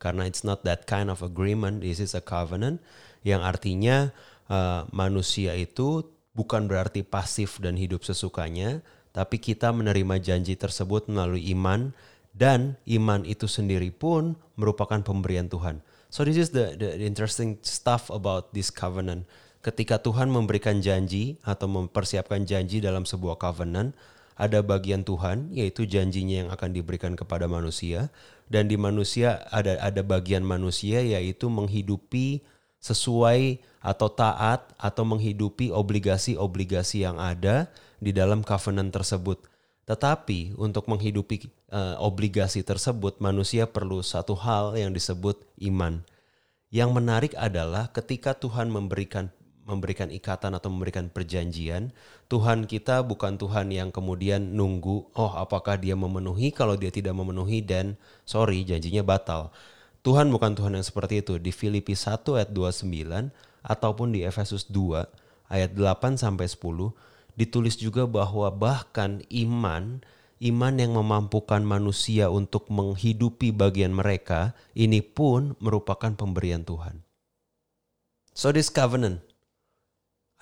karena 0.04 0.28
it's 0.28 0.44
not 0.44 0.60
that 0.68 0.84
kind 0.84 1.08
of 1.08 1.24
agreement 1.24 1.80
this 1.80 1.96
is 1.96 2.12
a 2.12 2.20
covenant 2.20 2.84
yang 3.24 3.40
artinya 3.40 4.12
uh, 4.52 4.84
manusia 4.92 5.56
itu 5.56 6.04
bukan 6.36 6.68
berarti 6.68 7.00
pasif 7.00 7.56
dan 7.64 7.80
hidup 7.80 8.04
sesukanya 8.04 8.84
tapi 9.16 9.40
kita 9.40 9.72
menerima 9.72 10.20
janji 10.20 10.60
tersebut 10.60 11.08
melalui 11.08 11.48
iman 11.56 11.96
dan 12.36 12.76
iman 12.84 13.24
itu 13.24 13.48
sendiri 13.48 13.88
pun 13.88 14.36
merupakan 14.60 15.00
pemberian 15.00 15.48
Tuhan 15.48 15.80
So 16.14 16.22
this 16.22 16.38
is 16.38 16.54
the, 16.54 16.78
the 16.78 16.94
interesting 17.02 17.58
stuff 17.66 18.06
about 18.06 18.54
this 18.54 18.70
covenant. 18.70 19.26
Ketika 19.66 19.98
Tuhan 19.98 20.30
memberikan 20.30 20.78
janji 20.78 21.42
atau 21.42 21.66
mempersiapkan 21.66 22.46
janji 22.46 22.78
dalam 22.78 23.02
sebuah 23.02 23.34
covenant, 23.34 23.98
ada 24.38 24.62
bagian 24.62 25.02
Tuhan 25.02 25.50
yaitu 25.50 25.90
janjinya 25.90 26.46
yang 26.46 26.50
akan 26.54 26.70
diberikan 26.70 27.18
kepada 27.18 27.50
manusia 27.50 28.14
dan 28.48 28.68
di 28.68 28.76
manusia 28.76 29.44
ada 29.48 29.80
ada 29.80 30.02
bagian 30.04 30.44
manusia 30.44 31.00
yaitu 31.00 31.48
menghidupi 31.48 32.44
sesuai 32.84 33.64
atau 33.80 34.08
taat 34.12 34.72
atau 34.76 35.04
menghidupi 35.08 35.72
obligasi-obligasi 35.72 37.04
yang 37.08 37.16
ada 37.16 37.72
di 37.96 38.12
dalam 38.12 38.44
covenant 38.44 38.92
tersebut. 38.92 39.40
Tetapi 39.84 40.56
untuk 40.56 40.88
menghidupi 40.88 41.48
uh, 41.72 42.00
obligasi 42.00 42.64
tersebut, 42.64 43.20
manusia 43.20 43.68
perlu 43.68 44.00
satu 44.00 44.32
hal 44.36 44.76
yang 44.80 44.92
disebut 44.96 45.44
iman. 45.68 46.00
Yang 46.72 46.90
menarik 46.96 47.32
adalah 47.36 47.92
ketika 47.92 48.32
Tuhan 48.32 48.72
memberikan 48.72 49.28
memberikan 49.64 50.12
ikatan 50.12 50.52
atau 50.54 50.68
memberikan 50.68 51.08
perjanjian, 51.08 51.90
Tuhan 52.28 52.68
kita 52.68 53.02
bukan 53.04 53.40
Tuhan 53.40 53.72
yang 53.72 53.88
kemudian 53.90 54.54
nunggu, 54.54 55.10
oh 55.16 55.32
apakah 55.34 55.80
dia 55.80 55.96
memenuhi, 55.96 56.52
kalau 56.52 56.76
dia 56.76 56.92
tidak 56.92 57.16
memenuhi 57.16 57.64
dan 57.64 57.96
sorry 58.28 58.62
janjinya 58.62 59.00
batal. 59.00 59.50
Tuhan 60.04 60.28
bukan 60.28 60.52
Tuhan 60.52 60.76
yang 60.76 60.84
seperti 60.84 61.24
itu. 61.24 61.40
Di 61.40 61.48
Filipi 61.48 61.96
1 61.96 62.20
ayat 62.36 62.52
29 62.52 63.32
ataupun 63.64 64.12
di 64.12 64.20
Efesus 64.20 64.68
2 64.68 65.08
ayat 65.48 65.72
8 65.72 66.20
sampai 66.20 66.44
10 66.44 66.60
ditulis 67.34 67.74
juga 67.80 68.04
bahwa 68.04 68.52
bahkan 68.52 69.24
iman 69.32 70.04
iman 70.44 70.74
yang 70.76 70.92
memampukan 70.92 71.64
manusia 71.64 72.28
untuk 72.28 72.68
menghidupi 72.68 73.48
bagian 73.48 73.96
mereka 73.96 74.52
ini 74.76 75.00
pun 75.00 75.56
merupakan 75.56 76.12
pemberian 76.12 76.68
Tuhan. 76.68 77.00
So 78.36 78.52
this 78.52 78.68
covenant 78.68 79.24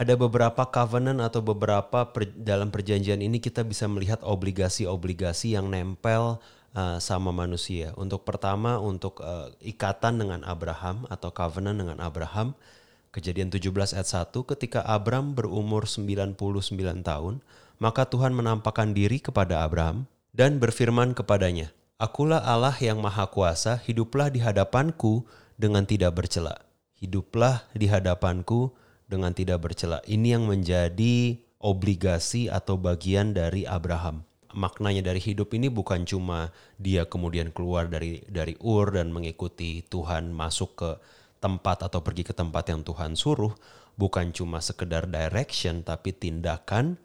ada 0.03 0.19
beberapa 0.19 0.67
covenant 0.67 1.23
atau 1.23 1.41
beberapa 1.41 2.11
per, 2.11 2.35
dalam 2.35 2.75
perjanjian 2.75 3.23
ini 3.23 3.39
kita 3.39 3.63
bisa 3.63 3.87
melihat 3.87 4.19
obligasi-obligasi 4.27 5.55
yang 5.55 5.71
nempel 5.71 6.43
uh, 6.75 6.99
sama 6.99 7.31
manusia. 7.31 7.95
Untuk 7.95 8.27
pertama 8.27 8.83
untuk 8.83 9.23
uh, 9.23 9.55
ikatan 9.63 10.19
dengan 10.19 10.43
Abraham 10.43 11.07
atau 11.07 11.31
covenant 11.31 11.79
dengan 11.79 11.99
Abraham 12.03 12.59
Kejadian 13.13 13.53
17 13.53 13.93
ayat 13.93 14.09
1, 14.09 14.33
ketika 14.57 14.81
Abram 14.89 15.37
berumur 15.37 15.85
99 15.85 16.33
tahun, 17.05 17.45
maka 17.77 18.09
Tuhan 18.09 18.33
menampakkan 18.33 18.97
diri 18.97 19.21
kepada 19.21 19.69
Abram 19.69 20.09
dan 20.33 20.57
berfirman 20.57 21.13
kepadanya, 21.13 21.77
Akulah 22.01 22.41
Allah 22.41 22.73
yang 22.81 23.05
maha 23.05 23.29
kuasa, 23.29 23.77
hiduplah 23.85 24.33
di 24.33 24.41
hadapanku 24.41 25.29
dengan 25.61 25.85
tidak 25.85 26.25
bercela. 26.25 26.65
Hiduplah 27.05 27.69
di 27.77 27.85
hadapanku 27.93 28.73
dengan 29.13 29.37
tidak 29.37 29.69
bercela. 29.69 30.01
Ini 30.09 30.41
yang 30.41 30.49
menjadi 30.49 31.37
obligasi 31.61 32.49
atau 32.49 32.81
bagian 32.81 33.37
dari 33.37 33.69
Abraham. 33.69 34.25
Maknanya 34.53 35.05
dari 35.13 35.21
hidup 35.21 35.53
ini 35.57 35.73
bukan 35.73 36.05
cuma 36.05 36.53
dia 36.77 37.09
kemudian 37.09 37.53
keluar 37.53 37.89
dari 37.89 38.21
dari 38.29 38.57
Ur 38.61 38.93
dan 38.93 39.13
mengikuti 39.13 39.81
Tuhan 39.89 40.33
masuk 40.33 40.71
ke 40.77 40.91
tempat 41.41 41.85
atau 41.85 42.05
pergi 42.05 42.29
ke 42.29 42.35
tempat 42.37 42.69
yang 42.69 42.85
Tuhan 42.85 43.17
suruh 43.17 43.53
bukan 43.97 44.33
cuma 44.33 44.61
sekedar 44.61 45.09
direction 45.09 45.85
tapi 45.85 46.13
tindakan, 46.13 46.97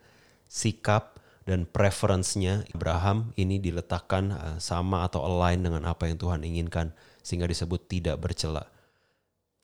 sikap 0.48 1.20
dan 1.48 1.64
preference-nya 1.64 2.68
Abraham 2.76 3.32
ini 3.40 3.56
diletakkan 3.60 4.36
uh, 4.36 4.58
sama 4.60 5.08
atau 5.08 5.24
align 5.24 5.64
dengan 5.64 5.88
apa 5.88 6.12
yang 6.12 6.20
Tuhan 6.20 6.44
inginkan 6.44 6.92
sehingga 7.24 7.48
disebut 7.48 7.88
tidak 7.88 8.20
bercela. 8.20 8.68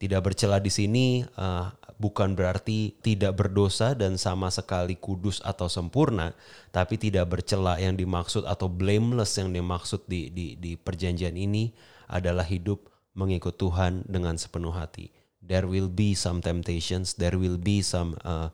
Tidak 0.03 0.19
bercela 0.19 0.60
di 0.60 0.67
sini 0.67 1.24
uh, 1.39 1.72
bukan 1.95 2.36
berarti 2.36 2.91
tidak 3.00 3.39
berdosa 3.39 3.95
dan 3.95 4.19
sama 4.19 4.51
sekali 4.51 5.00
kudus 5.00 5.39
atau 5.48 5.72
sempurna, 5.72 6.36
tapi 6.75 7.00
tidak 7.00 7.31
bercela 7.31 7.79
yang 7.79 7.95
dimaksud 7.95 8.43
atau 8.43 8.67
blameless 8.67 9.39
yang 9.39 9.55
dimaksud 9.55 10.03
di 10.03 10.27
di, 10.27 10.60
di 10.60 10.75
perjanjian 10.75 11.39
ini 11.39 11.72
adalah 12.12 12.43
hidup 12.43 12.83
mengikut 13.15 13.55
Tuhan 13.55 14.03
dengan 14.03 14.36
sepenuh 14.36 14.75
hati. 14.75 15.07
There 15.39 15.63
will 15.63 15.88
be 15.88 16.19
some 16.19 16.43
temptations, 16.43 17.15
there 17.15 17.39
will 17.39 17.55
be 17.55 17.79
some 17.79 18.19
uh, 18.27 18.51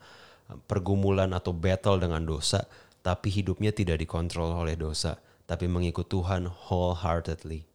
pergumulan 0.69 1.33
atau 1.33 1.49
battle 1.49 1.97
dengan 1.97 2.29
dosa, 2.29 2.69
tapi 3.01 3.33
hidupnya 3.33 3.73
tidak 3.73 4.01
dikontrol 4.05 4.53
oleh 4.53 4.77
dosa, 4.77 5.17
tapi 5.49 5.65
mengikut 5.65 6.05
Tuhan 6.09 6.45
wholeheartedly. 6.45 7.68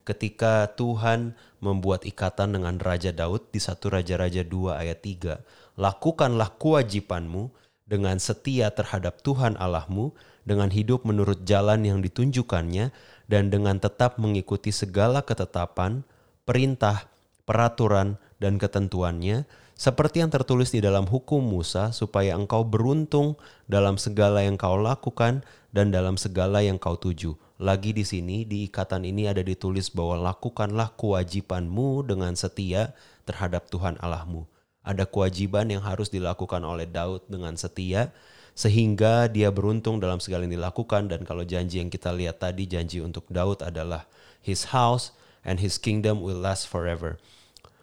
Ketika 0.00 0.72
Tuhan 0.80 1.36
membuat 1.60 2.08
ikatan 2.08 2.56
dengan 2.56 2.80
Raja 2.80 3.12
Daud 3.12 3.52
di 3.52 3.60
satu 3.60 3.92
Raja-Raja 3.92 4.42
2 4.48 4.80
ayat 4.80 5.04
3, 5.04 5.76
lakukanlah 5.76 6.56
kewajibanmu 6.56 7.52
dengan 7.84 8.16
setia 8.16 8.72
terhadap 8.72 9.20
Tuhan 9.20 9.60
Allahmu, 9.60 10.16
dengan 10.48 10.72
hidup 10.72 11.04
menurut 11.04 11.44
jalan 11.44 11.84
yang 11.84 12.00
ditunjukkannya, 12.00 12.94
dan 13.28 13.52
dengan 13.52 13.76
tetap 13.76 14.16
mengikuti 14.16 14.72
segala 14.72 15.20
ketetapan, 15.20 16.06
perintah, 16.48 17.10
peraturan, 17.44 18.16
dan 18.40 18.56
ketentuannya, 18.56 19.44
seperti 19.76 20.24
yang 20.24 20.32
tertulis 20.32 20.72
di 20.72 20.80
dalam 20.80 21.04
hukum 21.04 21.44
Musa, 21.44 21.92
supaya 21.92 22.36
engkau 22.36 22.64
beruntung 22.64 23.36
dalam 23.68 24.00
segala 24.00 24.44
yang 24.44 24.56
kau 24.56 24.80
lakukan 24.80 25.44
dan 25.72 25.92
dalam 25.92 26.16
segala 26.16 26.64
yang 26.64 26.80
kau 26.80 26.96
tuju. 26.96 27.36
Lagi 27.60 27.92
di 27.92 28.08
sini, 28.08 28.48
di 28.48 28.72
ikatan 28.72 29.04
ini 29.04 29.28
ada 29.28 29.44
ditulis 29.44 29.92
bahwa 29.92 30.32
lakukanlah 30.32 30.96
kewajibanmu 30.96 32.08
dengan 32.08 32.32
setia 32.32 32.96
terhadap 33.28 33.68
Tuhan 33.68 34.00
Allahmu. 34.00 34.48
Ada 34.80 35.04
kewajiban 35.04 35.68
yang 35.68 35.84
harus 35.84 36.08
dilakukan 36.08 36.64
oleh 36.64 36.88
Daud 36.88 37.28
dengan 37.28 37.60
setia, 37.60 38.16
sehingga 38.56 39.28
dia 39.28 39.52
beruntung 39.52 40.00
dalam 40.00 40.24
segala 40.24 40.48
yang 40.48 40.56
dilakukan 40.56 41.12
dan 41.12 41.20
kalau 41.28 41.44
janji 41.44 41.84
yang 41.84 41.92
kita 41.92 42.08
lihat 42.16 42.40
tadi 42.40 42.64
janji 42.64 43.04
untuk 43.04 43.28
Daud 43.28 43.60
adalah 43.60 44.08
his 44.40 44.72
house 44.72 45.12
and 45.44 45.60
his 45.60 45.76
kingdom 45.76 46.24
will 46.24 46.40
last 46.40 46.64
forever. 46.64 47.20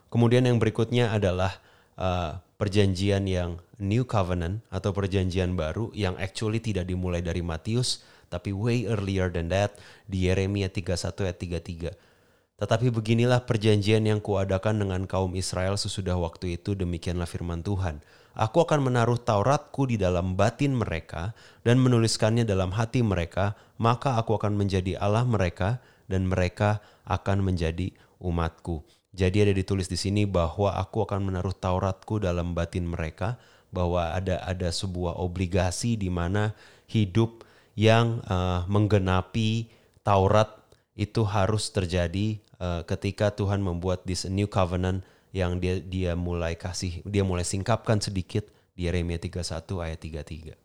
Kemudian 0.10 0.50
yang 0.50 0.58
berikutnya 0.58 1.14
adalah 1.14 1.62
uh, 2.02 2.42
perjanjian 2.58 3.30
yang 3.30 3.62
new 3.78 4.02
covenant 4.02 4.66
atau 4.74 4.90
perjanjian 4.90 5.54
baru 5.54 5.94
yang 5.94 6.18
actually 6.18 6.58
tidak 6.58 6.90
dimulai 6.90 7.22
dari 7.22 7.46
Matius 7.46 8.02
tapi 8.28 8.52
way 8.52 8.88
earlier 8.88 9.32
than 9.32 9.48
that 9.52 9.76
di 10.08 10.28
Yeremia 10.28 10.72
31 10.72 11.28
ayat 11.28 11.38
33. 11.40 12.18
Tetapi 12.58 12.90
beginilah 12.90 13.46
perjanjian 13.46 14.10
yang 14.10 14.18
kuadakan 14.18 14.82
dengan 14.82 15.06
kaum 15.06 15.38
Israel 15.38 15.78
sesudah 15.78 16.18
waktu 16.18 16.58
itu 16.58 16.74
demikianlah 16.74 17.30
firman 17.30 17.62
Tuhan. 17.62 18.02
Aku 18.38 18.66
akan 18.66 18.86
menaruh 18.90 19.18
Tauratku 19.18 19.90
di 19.90 19.98
dalam 19.98 20.38
batin 20.38 20.74
mereka 20.74 21.38
dan 21.62 21.82
menuliskannya 21.82 22.46
dalam 22.46 22.74
hati 22.74 23.02
mereka, 23.02 23.58
maka 23.82 24.18
aku 24.18 24.38
akan 24.38 24.58
menjadi 24.58 24.98
Allah 24.98 25.26
mereka 25.26 25.82
dan 26.10 26.30
mereka 26.30 26.82
akan 27.06 27.46
menjadi 27.46 27.94
umatku. 28.22 28.86
Jadi 29.14 29.50
ada 29.50 29.54
ditulis 29.54 29.90
di 29.90 29.98
sini 29.98 30.30
bahwa 30.30 30.78
aku 30.78 31.06
akan 31.06 31.34
menaruh 31.34 31.54
Tauratku 31.54 32.22
dalam 32.22 32.54
batin 32.54 32.86
mereka, 32.86 33.42
bahwa 33.74 34.14
ada 34.14 34.42
ada 34.46 34.70
sebuah 34.70 35.18
obligasi 35.18 35.98
di 35.98 36.10
mana 36.10 36.54
hidup 36.90 37.42
yang 37.78 38.26
uh, 38.26 38.66
menggenapi 38.66 39.70
Taurat 40.02 40.50
itu 40.98 41.22
harus 41.22 41.70
terjadi 41.70 42.42
uh, 42.58 42.82
ketika 42.90 43.30
Tuhan 43.30 43.62
membuat 43.62 44.02
this 44.10 44.26
new 44.26 44.50
covenant 44.50 45.06
yang 45.30 45.62
dia 45.62 45.78
dia 45.78 46.18
mulai 46.18 46.58
kasih 46.58 47.06
dia 47.06 47.22
mulai 47.22 47.46
singkapkan 47.46 48.02
sedikit 48.02 48.50
di 48.74 48.90
Yeremia 48.90 49.22
31 49.22 49.86
ayat 49.86 50.00
33. 50.02 50.58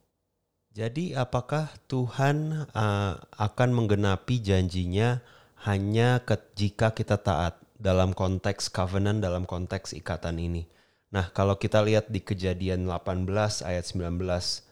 Jadi 0.73 1.13
apakah 1.13 1.69
Tuhan 1.85 2.65
uh, 2.73 3.15
akan 3.21 3.71
menggenapi 3.77 4.41
janjinya 4.41 5.21
hanya 5.69 6.25
ke, 6.25 6.41
jika 6.57 6.97
kita 6.97 7.21
taat 7.21 7.61
dalam 7.77 8.17
konteks 8.17 8.73
covenant 8.73 9.21
dalam 9.21 9.45
konteks 9.45 9.93
ikatan 9.93 10.41
ini. 10.41 10.65
Nah, 11.13 11.29
kalau 11.37 11.61
kita 11.61 11.85
lihat 11.85 12.09
di 12.09 12.25
Kejadian 12.25 12.89
18 12.89 13.29
ayat 13.69 13.85
19 13.85 14.72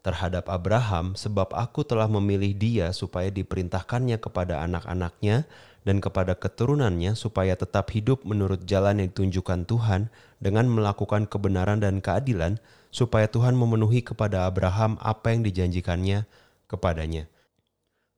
terhadap 0.00 0.48
Abraham, 0.48 1.12
sebab 1.12 1.52
aku 1.52 1.84
telah 1.84 2.08
memilih 2.08 2.56
dia 2.56 2.86
supaya 2.96 3.28
diperintahkannya 3.28 4.16
kepada 4.16 4.64
anak-anaknya 4.64 5.44
dan 5.84 6.00
kepada 6.00 6.36
keturunannya 6.36 7.16
supaya 7.16 7.56
tetap 7.56 7.88
hidup 7.92 8.24
menurut 8.28 8.64
jalan 8.68 9.00
yang 9.00 9.08
ditunjukkan 9.12 9.64
Tuhan 9.64 10.12
dengan 10.40 10.68
melakukan 10.68 11.24
kebenaran 11.24 11.80
dan 11.80 12.04
keadilan 12.04 12.60
supaya 12.92 13.30
Tuhan 13.30 13.56
memenuhi 13.56 14.04
kepada 14.04 14.44
Abraham 14.44 15.00
apa 15.00 15.32
yang 15.32 15.46
dijanjikannya 15.46 16.28
kepadanya. 16.68 17.30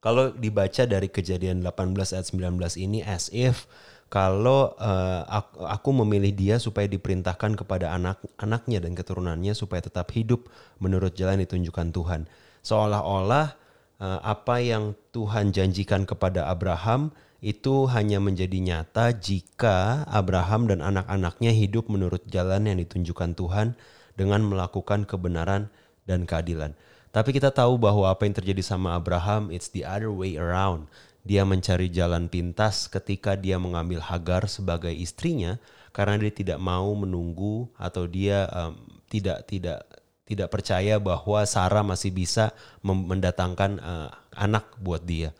Kalau 0.03 0.35
dibaca 0.35 0.83
dari 0.83 1.07
kejadian 1.07 1.62
18 1.62 1.95
ayat 1.95 2.27
19 2.35 2.59
ini 2.75 3.07
as 3.07 3.31
if 3.31 3.71
kalau 4.12 4.76
uh, 4.76 5.25
aku, 5.25 5.64
aku 5.64 5.90
memilih 6.04 6.37
dia 6.37 6.61
supaya 6.61 6.85
diperintahkan 6.85 7.57
kepada 7.57 7.97
anak-anaknya 7.97 8.85
dan 8.85 8.92
keturunannya 8.92 9.57
supaya 9.57 9.81
tetap 9.81 10.12
hidup 10.12 10.52
menurut 10.85 11.16
jalan 11.16 11.40
ditunjukkan 11.40 11.97
Tuhan. 11.97 12.28
Seolah-olah 12.61 13.57
uh, 14.04 14.21
apa 14.21 14.61
yang 14.61 14.92
Tuhan 15.16 15.57
janjikan 15.57 16.04
kepada 16.04 16.45
Abraham 16.52 17.09
itu 17.40 17.88
hanya 17.88 18.21
menjadi 18.21 18.61
nyata 18.61 19.16
jika 19.16 20.04
Abraham 20.12 20.69
dan 20.69 20.85
anak-anaknya 20.85 21.57
hidup 21.57 21.88
menurut 21.88 22.21
jalan 22.28 22.69
yang 22.69 22.85
ditunjukkan 22.85 23.33
Tuhan 23.33 23.81
dengan 24.12 24.45
melakukan 24.45 25.09
kebenaran 25.09 25.73
dan 26.04 26.28
keadilan. 26.28 26.76
Tapi 27.16 27.33
kita 27.33 27.49
tahu 27.49 27.81
bahwa 27.81 28.12
apa 28.12 28.28
yang 28.28 28.37
terjadi 28.37 28.61
sama 28.61 28.92
Abraham, 28.92 29.49
it's 29.49 29.73
the 29.73 29.88
other 29.88 30.12
way 30.12 30.37
around. 30.37 30.88
Dia 31.23 31.47
mencari 31.47 31.87
jalan 31.87 32.26
pintas 32.26 32.91
ketika 32.91 33.38
dia 33.38 33.55
mengambil 33.55 34.02
Hagar 34.02 34.50
sebagai 34.50 34.91
istrinya 34.91 35.62
karena 35.95 36.19
dia 36.19 36.33
tidak 36.35 36.59
mau 36.59 36.91
menunggu 36.99 37.71
atau 37.79 38.11
dia 38.11 38.50
um, 38.50 38.75
tidak 39.07 39.47
tidak 39.47 39.87
tidak 40.26 40.49
percaya 40.49 40.97
bahwa 40.97 41.45
Sarah 41.45 41.85
masih 41.85 42.11
bisa 42.11 42.50
mendatangkan 42.83 43.79
uh, 43.79 44.09
anak 44.35 44.67
buat 44.81 45.05
dia. 45.05 45.31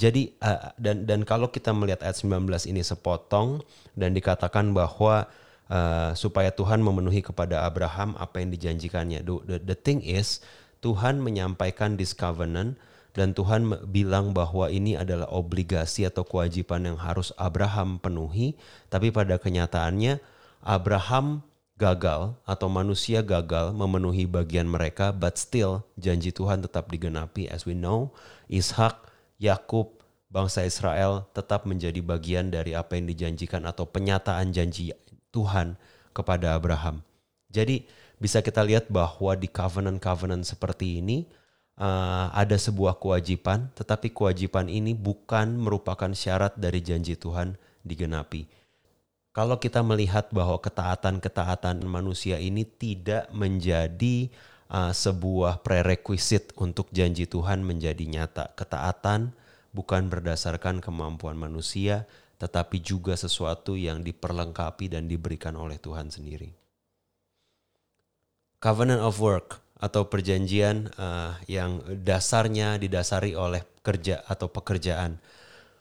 Jadi 0.00 0.34
uh, 0.40 0.72
dan 0.80 1.04
dan 1.06 1.22
kalau 1.22 1.52
kita 1.52 1.70
melihat 1.70 2.02
ayat 2.02 2.18
19 2.18 2.48
ini 2.66 2.82
sepotong 2.82 3.62
dan 3.94 4.16
dikatakan 4.16 4.74
bahwa 4.74 5.30
uh, 5.68 6.10
supaya 6.16 6.50
Tuhan 6.50 6.80
memenuhi 6.80 7.22
kepada 7.22 7.62
Abraham 7.62 8.18
apa 8.18 8.40
yang 8.42 8.50
dijanjikannya. 8.50 9.22
The, 9.22 9.34
the, 9.46 9.56
the 9.74 9.76
thing 9.76 10.02
is 10.02 10.42
Tuhan 10.82 11.22
menyampaikan 11.22 11.94
this 11.94 12.16
covenant 12.16 12.80
dan 13.12 13.36
Tuhan 13.36 13.68
bilang 13.92 14.32
bahwa 14.32 14.72
ini 14.72 14.96
adalah 14.96 15.28
obligasi 15.28 16.08
atau 16.08 16.24
kewajiban 16.24 16.88
yang 16.88 16.98
harus 16.98 17.32
Abraham 17.36 18.00
penuhi, 18.00 18.56
tapi 18.88 19.12
pada 19.12 19.36
kenyataannya 19.36 20.16
Abraham 20.64 21.44
gagal 21.76 22.32
atau 22.48 22.68
manusia 22.72 23.20
gagal 23.20 23.76
memenuhi 23.76 24.24
bagian 24.24 24.64
mereka, 24.64 25.12
but 25.12 25.36
still 25.36 25.84
janji 26.00 26.32
Tuhan 26.32 26.64
tetap 26.64 26.88
digenapi 26.88 27.52
as 27.52 27.68
we 27.68 27.76
know, 27.76 28.14
Ishak, 28.48 28.96
Yakub, 29.36 29.92
bangsa 30.32 30.64
Israel 30.64 31.28
tetap 31.36 31.68
menjadi 31.68 32.00
bagian 32.00 32.48
dari 32.48 32.72
apa 32.72 32.96
yang 32.96 33.04
dijanjikan 33.12 33.68
atau 33.68 33.84
penyataan 33.84 34.56
janji 34.56 34.96
Tuhan 35.28 35.76
kepada 36.16 36.56
Abraham. 36.56 37.04
Jadi 37.52 37.84
bisa 38.16 38.40
kita 38.40 38.64
lihat 38.64 38.88
bahwa 38.88 39.36
di 39.36 39.50
covenant-covenant 39.50 40.48
seperti 40.48 41.04
ini 41.04 41.28
uh, 41.78 42.28
ada 42.32 42.56
sebuah 42.58 42.98
kewajiban, 43.00 43.70
tetapi 43.76 44.12
kewajiban 44.12 44.68
ini 44.68 44.92
bukan 44.92 45.56
merupakan 45.56 46.10
syarat 46.12 46.56
dari 46.58 46.84
janji 46.84 47.16
Tuhan 47.16 47.56
digenapi. 47.86 48.48
Kalau 49.32 49.56
kita 49.56 49.80
melihat 49.80 50.28
bahwa 50.28 50.60
ketaatan-ketaatan 50.60 51.80
manusia 51.88 52.36
ini 52.36 52.68
tidak 52.68 53.32
menjadi 53.32 54.28
uh, 54.68 54.92
sebuah 54.92 55.64
prerequisite 55.64 56.52
untuk 56.60 56.92
janji 56.92 57.24
Tuhan 57.24 57.64
menjadi 57.64 58.04
nyata, 58.04 58.52
ketaatan 58.52 59.32
bukan 59.72 60.12
berdasarkan 60.12 60.84
kemampuan 60.84 61.40
manusia, 61.40 62.04
tetapi 62.36 62.84
juga 62.84 63.16
sesuatu 63.16 63.72
yang 63.72 64.04
diperlengkapi 64.04 64.92
dan 64.92 65.08
diberikan 65.08 65.56
oleh 65.56 65.80
Tuhan 65.80 66.12
sendiri. 66.12 66.52
Covenant 68.60 69.00
of 69.00 69.16
work 69.18 69.64
atau 69.82 70.06
perjanjian 70.06 70.94
uh, 70.94 71.34
yang 71.50 71.82
dasarnya 72.06 72.78
didasari 72.78 73.34
oleh 73.34 73.66
kerja 73.82 74.22
atau 74.30 74.46
pekerjaan. 74.46 75.18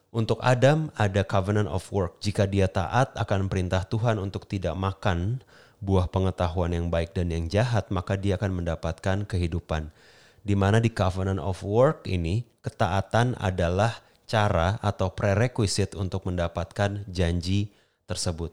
Untuk 0.10 0.42
Adam 0.42 0.90
ada 0.98 1.22
covenant 1.24 1.70
of 1.70 1.86
work. 1.94 2.18
Jika 2.20 2.50
dia 2.50 2.66
taat 2.66 3.14
akan 3.14 3.48
perintah 3.48 3.86
Tuhan 3.86 4.18
untuk 4.18 4.50
tidak 4.50 4.74
makan 4.74 5.46
buah 5.80 6.10
pengetahuan 6.10 6.74
yang 6.74 6.90
baik 6.90 7.14
dan 7.14 7.30
yang 7.30 7.48
jahat, 7.48 7.88
maka 7.94 8.18
dia 8.18 8.36
akan 8.36 8.60
mendapatkan 8.60 9.24
kehidupan. 9.24 9.94
Di 10.42 10.58
mana 10.58 10.82
di 10.82 10.90
covenant 10.90 11.40
of 11.40 11.62
work 11.62 12.10
ini 12.10 12.44
ketaatan 12.66 13.38
adalah 13.38 14.02
cara 14.26 14.82
atau 14.82 15.14
prerequisite 15.14 15.94
untuk 15.94 16.26
mendapatkan 16.26 17.06
janji 17.08 17.72
tersebut. 18.10 18.52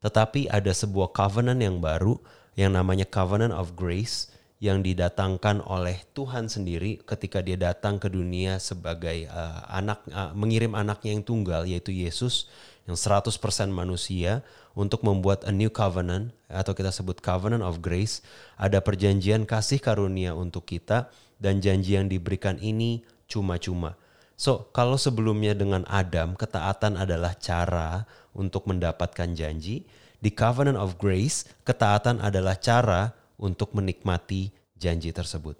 Tetapi 0.00 0.48
ada 0.48 0.72
sebuah 0.72 1.12
covenant 1.12 1.60
yang 1.60 1.78
baru 1.78 2.16
yang 2.56 2.72
namanya 2.72 3.04
covenant 3.04 3.52
of 3.52 3.76
grace 3.76 4.32
yang 4.56 4.80
didatangkan 4.80 5.60
oleh 5.68 6.00
Tuhan 6.16 6.48
sendiri 6.48 7.04
ketika 7.04 7.44
dia 7.44 7.60
datang 7.60 8.00
ke 8.00 8.08
dunia 8.08 8.56
sebagai 8.56 9.28
uh, 9.28 9.68
anak 9.68 10.00
uh, 10.08 10.32
mengirim 10.32 10.72
anaknya 10.72 11.12
yang 11.12 11.24
tunggal 11.24 11.68
yaitu 11.68 11.92
Yesus 11.92 12.48
yang 12.88 12.96
100% 12.96 13.36
manusia 13.68 14.40
untuk 14.72 15.04
membuat 15.04 15.44
a 15.44 15.52
new 15.52 15.68
covenant 15.68 16.32
atau 16.48 16.72
kita 16.72 16.88
sebut 16.88 17.20
covenant 17.20 17.60
of 17.60 17.84
grace 17.84 18.24
ada 18.56 18.80
perjanjian 18.80 19.44
kasih 19.44 19.76
karunia 19.76 20.32
untuk 20.32 20.64
kita 20.64 21.12
dan 21.36 21.60
janji 21.60 22.00
yang 22.00 22.08
diberikan 22.08 22.56
ini 22.56 23.04
cuma-cuma. 23.28 24.00
So, 24.36 24.68
kalau 24.72 25.00
sebelumnya 25.00 25.56
dengan 25.56 25.84
Adam 25.88 26.36
ketaatan 26.36 27.00
adalah 27.00 27.36
cara 27.36 28.04
untuk 28.36 28.68
mendapatkan 28.68 29.32
janji, 29.32 29.88
di 30.20 30.30
covenant 30.32 30.76
of 30.80 30.96
grace 31.00 31.48
ketaatan 31.64 32.20
adalah 32.20 32.56
cara 32.56 33.16
untuk 33.36 33.72
menikmati 33.76 34.52
janji 34.76 35.10
tersebut. 35.12 35.58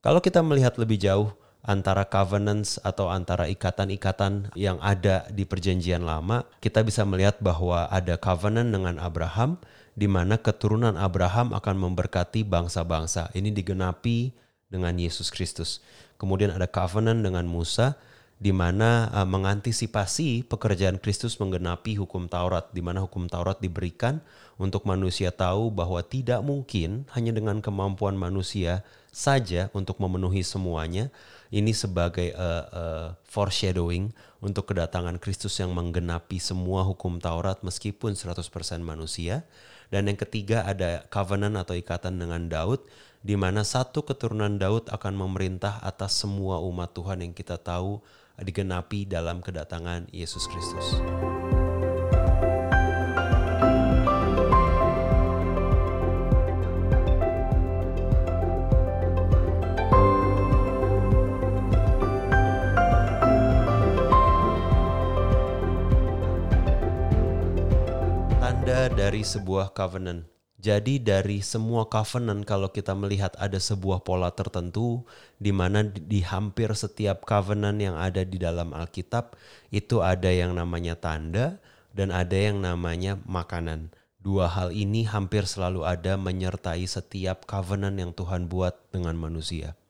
Kalau 0.00 0.18
kita 0.18 0.40
melihat 0.40 0.76
lebih 0.80 0.96
jauh 0.96 1.32
antara 1.60 2.08
covenants 2.08 2.80
atau 2.80 3.12
antara 3.12 3.44
ikatan-ikatan 3.48 4.52
yang 4.56 4.80
ada 4.80 5.28
di 5.28 5.44
perjanjian 5.44 6.04
lama, 6.04 6.48
kita 6.64 6.80
bisa 6.80 7.04
melihat 7.04 7.36
bahwa 7.38 7.84
ada 7.92 8.16
covenant 8.16 8.72
dengan 8.72 8.96
Abraham 8.96 9.60
di 9.92 10.08
mana 10.08 10.40
keturunan 10.40 10.96
Abraham 10.96 11.52
akan 11.52 11.76
memberkati 11.76 12.48
bangsa-bangsa. 12.48 13.28
Ini 13.36 13.52
digenapi 13.52 14.32
dengan 14.72 14.96
Yesus 14.96 15.28
Kristus. 15.28 15.84
Kemudian 16.16 16.54
ada 16.56 16.64
covenant 16.64 17.20
dengan 17.20 17.44
Musa 17.44 17.98
di 18.40 18.56
mana 18.56 19.12
uh, 19.12 19.28
mengantisipasi 19.28 20.48
pekerjaan 20.48 20.96
Kristus 20.96 21.36
menggenapi 21.36 22.00
hukum 22.00 22.24
Taurat, 22.24 22.72
di 22.72 22.80
mana 22.80 23.04
hukum 23.04 23.28
Taurat 23.28 23.60
diberikan 23.60 24.24
untuk 24.56 24.88
manusia 24.88 25.28
tahu 25.28 25.68
bahwa 25.68 26.00
tidak 26.00 26.40
mungkin 26.40 27.04
hanya 27.12 27.36
dengan 27.36 27.60
kemampuan 27.60 28.16
manusia 28.16 28.80
saja 29.12 29.68
untuk 29.76 30.00
memenuhi 30.00 30.40
semuanya. 30.40 31.12
Ini 31.52 31.76
sebagai 31.76 32.32
uh, 32.32 32.64
uh, 32.72 33.08
foreshadowing 33.28 34.16
untuk 34.40 34.72
kedatangan 34.72 35.20
Kristus 35.20 35.60
yang 35.60 35.76
menggenapi 35.76 36.40
semua 36.40 36.80
hukum 36.88 37.20
Taurat 37.20 37.60
meskipun 37.60 38.16
100% 38.16 38.40
manusia. 38.80 39.44
Dan 39.92 40.08
yang 40.08 40.16
ketiga 40.16 40.64
ada 40.64 41.04
covenant 41.12 41.60
atau 41.60 41.76
ikatan 41.76 42.16
dengan 42.16 42.46
Daud 42.48 42.80
di 43.20 43.36
mana 43.36 43.68
satu 43.68 44.00
keturunan 44.00 44.56
Daud 44.56 44.88
akan 44.88 45.12
memerintah 45.12 45.76
atas 45.84 46.16
semua 46.24 46.62
umat 46.64 46.96
Tuhan 46.96 47.20
yang 47.20 47.34
kita 47.36 47.60
tahu 47.60 48.00
digenapi 48.40 49.04
dalam 49.04 49.44
kedatangan 49.44 50.08
Yesus 50.12 50.48
Kristus. 50.48 51.00
Tanda 68.40 68.86
dari 68.94 69.26
sebuah 69.26 69.74
covenant 69.74 70.29
jadi 70.60 71.00
dari 71.00 71.40
semua 71.40 71.88
covenant 71.88 72.44
kalau 72.44 72.68
kita 72.68 72.92
melihat 72.92 73.32
ada 73.40 73.56
sebuah 73.56 74.04
pola 74.04 74.28
tertentu 74.28 75.08
di 75.40 75.56
mana 75.56 75.80
di 75.88 76.20
hampir 76.20 76.68
setiap 76.76 77.24
covenant 77.24 77.80
yang 77.80 77.96
ada 77.96 78.20
di 78.28 78.36
dalam 78.36 78.76
Alkitab 78.76 79.40
itu 79.72 80.04
ada 80.04 80.28
yang 80.28 80.52
namanya 80.52 81.00
tanda 81.00 81.56
dan 81.96 82.12
ada 82.12 82.36
yang 82.36 82.60
namanya 82.60 83.16
makanan. 83.24 83.88
Dua 84.20 84.52
hal 84.52 84.76
ini 84.76 85.08
hampir 85.08 85.48
selalu 85.48 85.88
ada 85.88 86.20
menyertai 86.20 86.84
setiap 86.84 87.48
covenant 87.48 87.96
yang 87.96 88.12
Tuhan 88.12 88.52
buat 88.52 88.76
dengan 88.92 89.16
manusia. 89.16 89.80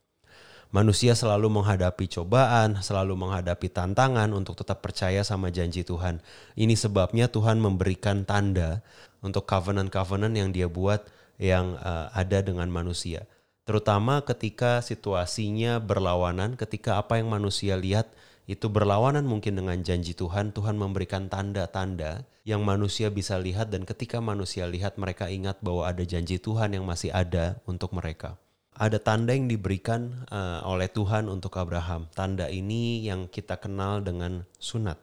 Manusia 0.71 1.19
selalu 1.19 1.51
menghadapi 1.51 2.07
cobaan, 2.07 2.79
selalu 2.79 3.19
menghadapi 3.19 3.75
tantangan 3.75 4.31
untuk 4.31 4.55
tetap 4.55 4.79
percaya 4.79 5.27
sama 5.27 5.51
janji 5.51 5.83
Tuhan. 5.83 6.23
Ini 6.55 6.79
sebabnya 6.79 7.27
Tuhan 7.27 7.59
memberikan 7.59 8.23
tanda 8.23 8.79
untuk 9.19 9.51
covenant-covenant 9.51 10.31
yang 10.31 10.55
dia 10.55 10.71
buat 10.71 11.03
yang 11.43 11.75
uh, 11.75 12.15
ada 12.15 12.39
dengan 12.47 12.71
manusia. 12.71 13.27
Terutama 13.67 14.23
ketika 14.23 14.79
situasinya 14.79 15.83
berlawanan, 15.83 16.55
ketika 16.55 17.03
apa 17.03 17.19
yang 17.19 17.35
manusia 17.35 17.75
lihat 17.75 18.07
itu 18.47 18.71
berlawanan 18.71 19.27
mungkin 19.27 19.59
dengan 19.59 19.83
janji 19.83 20.15
Tuhan, 20.15 20.55
Tuhan 20.55 20.79
memberikan 20.79 21.27
tanda-tanda 21.27 22.23
yang 22.47 22.63
manusia 22.63 23.11
bisa 23.11 23.43
lihat 23.43 23.75
dan 23.75 23.83
ketika 23.83 24.23
manusia 24.23 24.71
lihat 24.71 25.03
mereka 25.03 25.27
ingat 25.27 25.59
bahwa 25.67 25.91
ada 25.91 26.07
janji 26.07 26.39
Tuhan 26.39 26.79
yang 26.79 26.87
masih 26.87 27.11
ada 27.11 27.59
untuk 27.67 27.91
mereka. 27.91 28.39
Ada 28.81 28.97
tanda 28.97 29.37
yang 29.37 29.45
diberikan 29.45 30.25
uh, 30.33 30.65
oleh 30.65 30.89
Tuhan 30.89 31.29
untuk 31.29 31.61
Abraham. 31.61 32.09
Tanda 32.17 32.49
ini 32.49 33.05
yang 33.05 33.29
kita 33.29 33.61
kenal 33.61 34.01
dengan 34.01 34.49
sunat. 34.57 34.97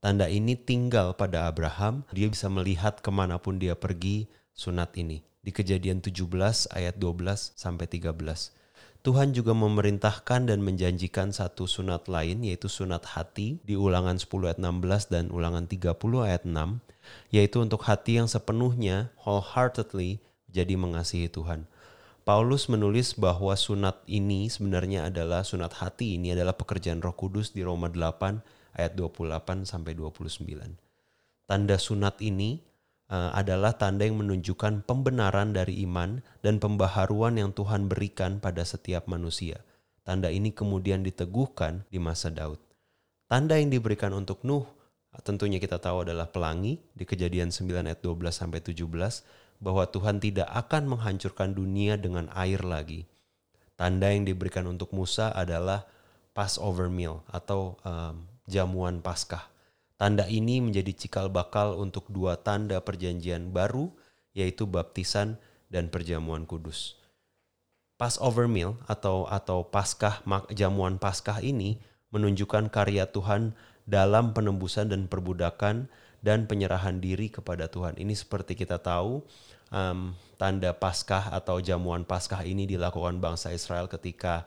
Tanda 0.00 0.24
ini 0.24 0.56
tinggal 0.56 1.12
pada 1.12 1.44
Abraham, 1.44 2.08
dia 2.16 2.32
bisa 2.32 2.48
melihat 2.48 3.04
ke 3.04 3.12
mana 3.12 3.36
pun 3.36 3.60
dia 3.60 3.76
pergi 3.76 4.24
sunat 4.56 4.96
ini. 4.96 5.20
Di 5.44 5.52
kejadian 5.52 6.00
17 6.00 6.24
ayat 6.72 6.96
12 6.96 7.52
sampai 7.52 7.84
13. 7.84 8.16
Tuhan 9.04 9.36
juga 9.36 9.52
memerintahkan 9.52 10.48
dan 10.48 10.64
menjanjikan 10.64 11.28
satu 11.28 11.68
sunat 11.68 12.08
lain 12.08 12.40
yaitu 12.40 12.72
sunat 12.72 13.04
hati 13.04 13.60
di 13.68 13.76
ulangan 13.76 14.16
10 14.16 14.32
ayat 14.48 14.56
16 14.56 15.12
dan 15.12 15.28
ulangan 15.28 15.68
30 15.68 15.92
ayat 16.24 16.48
6 16.48 16.80
yaitu 17.28 17.60
untuk 17.60 17.84
hati 17.84 18.16
yang 18.16 18.32
sepenuhnya 18.32 19.12
wholeheartedly 19.20 20.24
jadi 20.48 20.72
mengasihi 20.80 21.28
Tuhan. 21.28 21.68
Paulus 22.24 22.72
menulis 22.72 23.20
bahwa 23.20 23.52
sunat 23.52 24.00
ini 24.08 24.48
sebenarnya 24.48 25.12
adalah 25.12 25.44
sunat 25.44 25.76
hati 25.76 26.16
ini 26.16 26.32
adalah 26.32 26.56
pekerjaan 26.56 27.04
Roh 27.04 27.12
Kudus 27.12 27.52
di 27.52 27.60
Roma 27.60 27.92
8 27.92 28.80
ayat 28.80 28.96
28 28.96 29.68
sampai 29.68 29.92
29. 29.92 30.48
Tanda 31.44 31.76
sunat 31.76 32.24
ini 32.24 32.64
uh, 33.12 33.28
adalah 33.36 33.76
tanda 33.76 34.08
yang 34.08 34.24
menunjukkan 34.24 34.88
pembenaran 34.88 35.52
dari 35.52 35.84
iman 35.84 36.24
dan 36.40 36.56
pembaharuan 36.64 37.36
yang 37.36 37.52
Tuhan 37.52 37.92
berikan 37.92 38.40
pada 38.40 38.64
setiap 38.64 39.04
manusia. 39.04 39.60
Tanda 40.00 40.32
ini 40.32 40.48
kemudian 40.48 41.04
diteguhkan 41.04 41.84
di 41.92 42.00
masa 42.00 42.32
Daud. 42.32 42.56
Tanda 43.28 43.60
yang 43.60 43.68
diberikan 43.68 44.16
untuk 44.16 44.40
Nuh 44.48 44.64
tentunya 45.22 45.60
kita 45.62 45.76
tahu 45.78 46.08
adalah 46.08 46.26
pelangi 46.32 46.80
di 46.96 47.04
Kejadian 47.06 47.52
9 47.54 47.84
ayat 47.84 48.00
12 48.00 48.32
sampai 48.32 48.64
17 48.64 49.43
bahwa 49.64 49.88
Tuhan 49.88 50.20
tidak 50.20 50.44
akan 50.52 50.92
menghancurkan 50.92 51.56
dunia 51.56 51.96
dengan 51.96 52.28
air 52.36 52.60
lagi. 52.60 53.08
Tanda 53.80 54.12
yang 54.12 54.28
diberikan 54.28 54.68
untuk 54.68 54.92
Musa 54.92 55.32
adalah 55.32 55.88
Passover 56.36 56.92
meal 56.92 57.24
atau 57.32 57.80
um, 57.80 58.28
jamuan 58.44 59.00
Paskah. 59.00 59.48
Tanda 59.96 60.28
ini 60.28 60.60
menjadi 60.60 60.92
cikal 60.92 61.32
bakal 61.32 61.80
untuk 61.80 62.04
dua 62.12 62.36
tanda 62.36 62.76
perjanjian 62.84 63.56
baru 63.56 63.88
yaitu 64.36 64.68
baptisan 64.68 65.40
dan 65.72 65.88
perjamuan 65.88 66.44
kudus. 66.44 67.00
Passover 67.96 68.50
meal 68.50 68.76
atau 68.84 69.24
atau 69.30 69.64
Paskah 69.64 70.20
jamuan 70.52 71.00
Paskah 71.00 71.40
ini 71.40 71.80
menunjukkan 72.12 72.68
karya 72.68 73.08
Tuhan 73.08 73.56
dalam 73.88 74.36
penembusan 74.36 74.90
dan 74.90 75.06
perbudakan 75.06 75.88
dan 76.24 76.48
penyerahan 76.48 76.98
diri 76.98 77.28
kepada 77.28 77.68
Tuhan. 77.70 78.00
Ini 78.00 78.16
seperti 78.16 78.56
kita 78.56 78.80
tahu 78.80 79.22
um, 79.74 80.14
tanda 80.38 80.70
Paskah 80.70 81.34
atau 81.34 81.58
jamuan 81.58 82.06
Paskah 82.06 82.46
ini 82.46 82.70
dilakukan 82.70 83.18
bangsa 83.18 83.50
Israel 83.50 83.90
ketika 83.90 84.46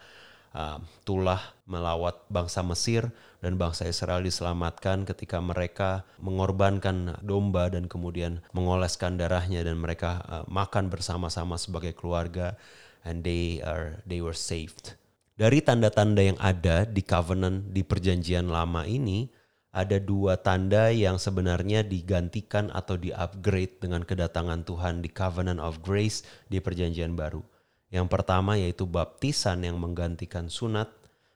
uh, 0.56 0.80
tulah 1.04 1.44
melawat 1.68 2.24
bangsa 2.32 2.64
Mesir 2.64 3.12
dan 3.44 3.60
bangsa 3.60 3.86
Israel 3.86 4.24
diselamatkan 4.24 5.04
ketika 5.04 5.44
mereka 5.44 6.08
mengorbankan 6.24 7.20
domba 7.20 7.68
dan 7.68 7.92
kemudian 7.92 8.40
mengoleskan 8.56 9.20
darahnya 9.20 9.62
dan 9.68 9.76
mereka 9.78 10.24
uh, 10.26 10.46
makan 10.48 10.88
bersama-sama 10.88 11.60
sebagai 11.60 11.92
keluarga 11.92 12.56
and 13.04 13.28
they 13.28 13.60
are 13.62 14.00
they 14.08 14.24
were 14.24 14.36
saved. 14.36 14.96
Dari 15.38 15.62
tanda-tanda 15.62 16.26
yang 16.26 16.40
ada 16.42 16.82
di 16.82 17.06
covenant 17.06 17.70
di 17.70 17.86
perjanjian 17.86 18.50
lama 18.50 18.90
ini, 18.90 19.30
ada 19.78 20.02
dua 20.02 20.42
tanda 20.42 20.90
yang 20.90 21.22
sebenarnya 21.22 21.86
digantikan 21.86 22.74
atau 22.74 22.98
di-upgrade 22.98 23.78
dengan 23.78 24.02
kedatangan 24.02 24.66
Tuhan 24.66 25.06
di 25.06 25.10
Covenant 25.14 25.62
of 25.62 25.86
Grace 25.86 26.26
di 26.50 26.58
Perjanjian 26.58 27.14
Baru. 27.14 27.46
Yang 27.94 28.10
pertama 28.10 28.58
yaitu 28.58 28.90
baptisan 28.90 29.62
yang 29.62 29.78
menggantikan 29.78 30.50
sunat 30.50 30.90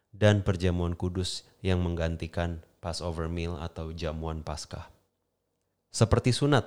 dan 0.10 0.42
perjamuan 0.42 0.98
kudus 0.98 1.46
yang 1.62 1.86
menggantikan 1.86 2.66
Passover 2.82 3.30
meal 3.30 3.62
atau 3.62 3.94
jamuan 3.94 4.42
Paskah. 4.42 4.90
Seperti 5.94 6.34
sunat, 6.34 6.66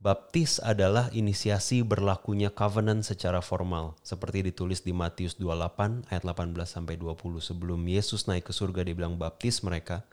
baptis 0.00 0.56
adalah 0.56 1.12
inisiasi 1.12 1.84
berlakunya 1.84 2.48
covenant 2.48 3.04
secara 3.04 3.44
formal, 3.44 3.92
seperti 4.00 4.40
ditulis 4.40 4.80
di 4.80 4.96
Matius 4.96 5.36
28 5.36 6.08
ayat 6.08 6.24
18 6.24 6.56
sampai 6.64 6.96
20 6.96 7.44
sebelum 7.44 7.84
Yesus 7.84 8.24
naik 8.24 8.48
ke 8.48 8.56
surga 8.56 8.88
dibilang 8.88 9.20
baptis 9.20 9.60
mereka 9.60 10.08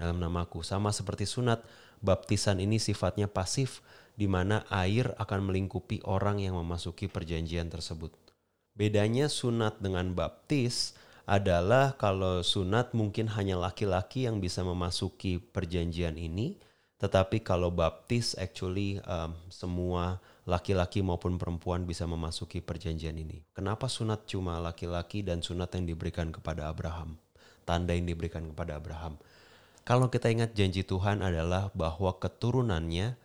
dalam 0.00 0.16
namaku. 0.16 0.64
Sama 0.64 0.88
seperti 0.96 1.28
sunat, 1.28 1.60
baptisan 2.00 2.56
ini 2.64 2.80
sifatnya 2.80 3.28
pasif 3.28 3.84
di 4.16 4.24
mana 4.24 4.64
air 4.72 5.12
akan 5.20 5.52
melingkupi 5.52 6.00
orang 6.08 6.40
yang 6.40 6.56
memasuki 6.56 7.06
perjanjian 7.12 7.68
tersebut. 7.68 8.16
Bedanya 8.72 9.28
sunat 9.28 9.76
dengan 9.84 10.16
baptis 10.16 10.96
adalah 11.28 11.94
kalau 12.00 12.40
sunat 12.40 12.96
mungkin 12.96 13.28
hanya 13.36 13.60
laki-laki 13.60 14.24
yang 14.24 14.40
bisa 14.40 14.64
memasuki 14.64 15.36
perjanjian 15.38 16.16
ini, 16.16 16.56
tetapi 17.00 17.40
kalau 17.40 17.72
baptis 17.72 18.36
actually 18.36 19.00
um, 19.08 19.32
semua 19.48 20.20
laki-laki 20.44 21.00
maupun 21.00 21.38
perempuan 21.38 21.86
bisa 21.86 22.04
memasuki 22.04 22.58
perjanjian 22.58 23.14
ini. 23.14 23.40
Kenapa 23.54 23.86
sunat 23.86 24.26
cuma 24.26 24.58
laki-laki 24.58 25.22
dan 25.22 25.40
sunat 25.40 25.70
yang 25.76 25.86
diberikan 25.86 26.28
kepada 26.34 26.68
Abraham? 26.68 27.16
Tanda 27.62 27.94
yang 27.94 28.10
diberikan 28.10 28.50
kepada 28.50 28.76
Abraham. 28.82 29.14
Kalau 29.90 30.06
kita 30.06 30.30
ingat 30.30 30.54
janji 30.54 30.86
Tuhan 30.86 31.18
adalah 31.18 31.74
bahwa 31.74 32.14
keturunannya 32.14 33.18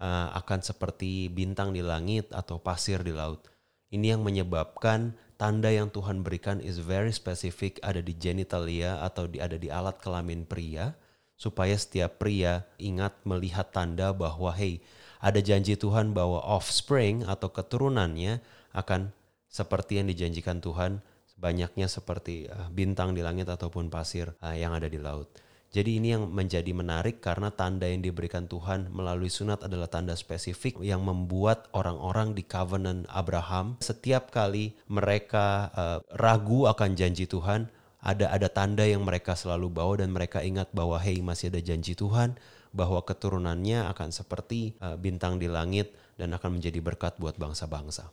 uh, 0.00 0.32
akan 0.40 0.64
seperti 0.64 1.28
bintang 1.28 1.76
di 1.76 1.84
langit 1.84 2.32
atau 2.32 2.56
pasir 2.56 3.04
di 3.04 3.12
laut. 3.12 3.44
Ini 3.92 4.16
yang 4.16 4.24
menyebabkan 4.24 5.12
tanda 5.36 5.68
yang 5.68 5.92
Tuhan 5.92 6.24
berikan 6.24 6.64
is 6.64 6.80
very 6.80 7.12
specific 7.12 7.76
ada 7.84 8.00
di 8.00 8.16
genitalia 8.16 9.04
atau 9.04 9.28
di, 9.28 9.36
ada 9.36 9.60
di 9.60 9.68
alat 9.68 10.00
kelamin 10.00 10.48
pria 10.48 10.96
supaya 11.36 11.76
setiap 11.76 12.16
pria 12.16 12.64
ingat 12.80 13.12
melihat 13.28 13.68
tanda 13.68 14.16
bahwa 14.16 14.48
hey 14.56 14.80
ada 15.20 15.44
janji 15.44 15.76
Tuhan 15.76 16.16
bahwa 16.16 16.40
offspring 16.40 17.28
atau 17.28 17.52
keturunannya 17.52 18.40
akan 18.72 19.12
seperti 19.52 20.00
yang 20.00 20.08
dijanjikan 20.08 20.64
Tuhan 20.64 21.04
banyaknya 21.36 21.84
seperti 21.84 22.48
uh, 22.48 22.72
bintang 22.72 23.12
di 23.12 23.20
langit 23.20 23.44
ataupun 23.44 23.92
pasir 23.92 24.32
uh, 24.40 24.56
yang 24.56 24.72
ada 24.72 24.88
di 24.88 24.96
laut. 24.96 25.28
Jadi 25.68 26.00
ini 26.00 26.16
yang 26.16 26.32
menjadi 26.32 26.72
menarik 26.72 27.20
karena 27.20 27.52
tanda 27.52 27.84
yang 27.84 28.00
diberikan 28.00 28.48
Tuhan 28.48 28.88
melalui 28.88 29.28
sunat 29.28 29.68
adalah 29.68 29.84
tanda 29.84 30.16
spesifik 30.16 30.80
yang 30.80 31.04
membuat 31.04 31.68
orang-orang 31.76 32.32
di 32.32 32.40
covenant 32.40 33.04
Abraham 33.12 33.76
setiap 33.84 34.32
kali 34.32 34.72
mereka 34.88 35.68
uh, 35.76 35.98
ragu 36.16 36.64
akan 36.64 36.96
janji 36.96 37.28
Tuhan, 37.28 37.68
ada 38.00 38.32
ada 38.32 38.48
tanda 38.48 38.88
yang 38.88 39.04
mereka 39.04 39.36
selalu 39.36 39.68
bawa 39.68 40.00
dan 40.00 40.08
mereka 40.08 40.40
ingat 40.40 40.72
bahwa 40.72 40.96
hey 40.96 41.20
masih 41.20 41.52
ada 41.52 41.60
janji 41.60 41.92
Tuhan 41.92 42.40
bahwa 42.72 43.04
keturunannya 43.04 43.92
akan 43.92 44.08
seperti 44.08 44.72
uh, 44.80 44.96
bintang 44.96 45.36
di 45.36 45.52
langit 45.52 45.92
dan 46.16 46.32
akan 46.32 46.56
menjadi 46.56 46.80
berkat 46.80 47.20
buat 47.20 47.36
bangsa-bangsa. 47.36 48.08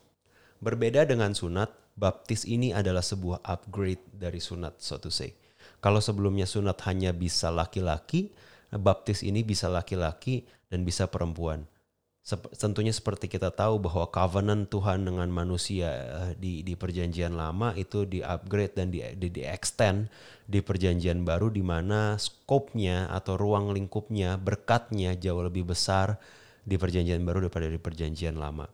Berbeda 0.59 1.07
dengan 1.07 1.31
sunat, 1.31 1.71
baptis 1.95 2.43
ini 2.43 2.75
adalah 2.75 3.03
sebuah 3.03 3.39
upgrade 3.47 4.03
dari 4.11 4.43
sunat 4.43 4.75
so 4.83 4.99
to 4.99 5.07
say 5.07 5.31
kalau 5.85 6.01
sebelumnya 6.01 6.49
sunat 6.49 6.81
hanya 6.89 7.13
bisa 7.13 7.53
laki-laki, 7.53 8.33
baptis 8.73 9.21
ini 9.21 9.45
bisa 9.45 9.69
laki-laki 9.69 10.41
dan 10.65 10.81
bisa 10.81 11.05
perempuan. 11.05 11.69
Tentunya 12.57 12.89
seperti 12.89 13.29
kita 13.29 13.53
tahu 13.53 13.77
bahwa 13.77 14.09
covenant 14.09 14.65
Tuhan 14.65 15.05
dengan 15.05 15.29
manusia 15.29 15.93
eh, 15.93 16.31
di 16.41 16.65
di 16.65 16.73
perjanjian 16.73 17.37
lama 17.37 17.77
itu 17.77 18.09
di 18.09 18.25
upgrade 18.25 18.73
dan 18.73 18.89
di 18.89 19.05
di, 19.13 19.29
di 19.29 19.45
extend 19.45 20.09
di 20.49 20.57
perjanjian 20.57 21.21
baru 21.21 21.53
di 21.53 21.61
mana 21.61 22.17
skopnya 22.17 23.05
atau 23.13 23.37
ruang 23.37 23.69
lingkupnya 23.69 24.41
berkatnya 24.41 25.13
jauh 25.13 25.45
lebih 25.45 25.69
besar 25.69 26.17
di 26.65 26.81
perjanjian 26.81 27.21
baru 27.21 27.45
daripada 27.45 27.69
di 27.69 27.77
perjanjian 27.77 28.41
lama. 28.41 28.65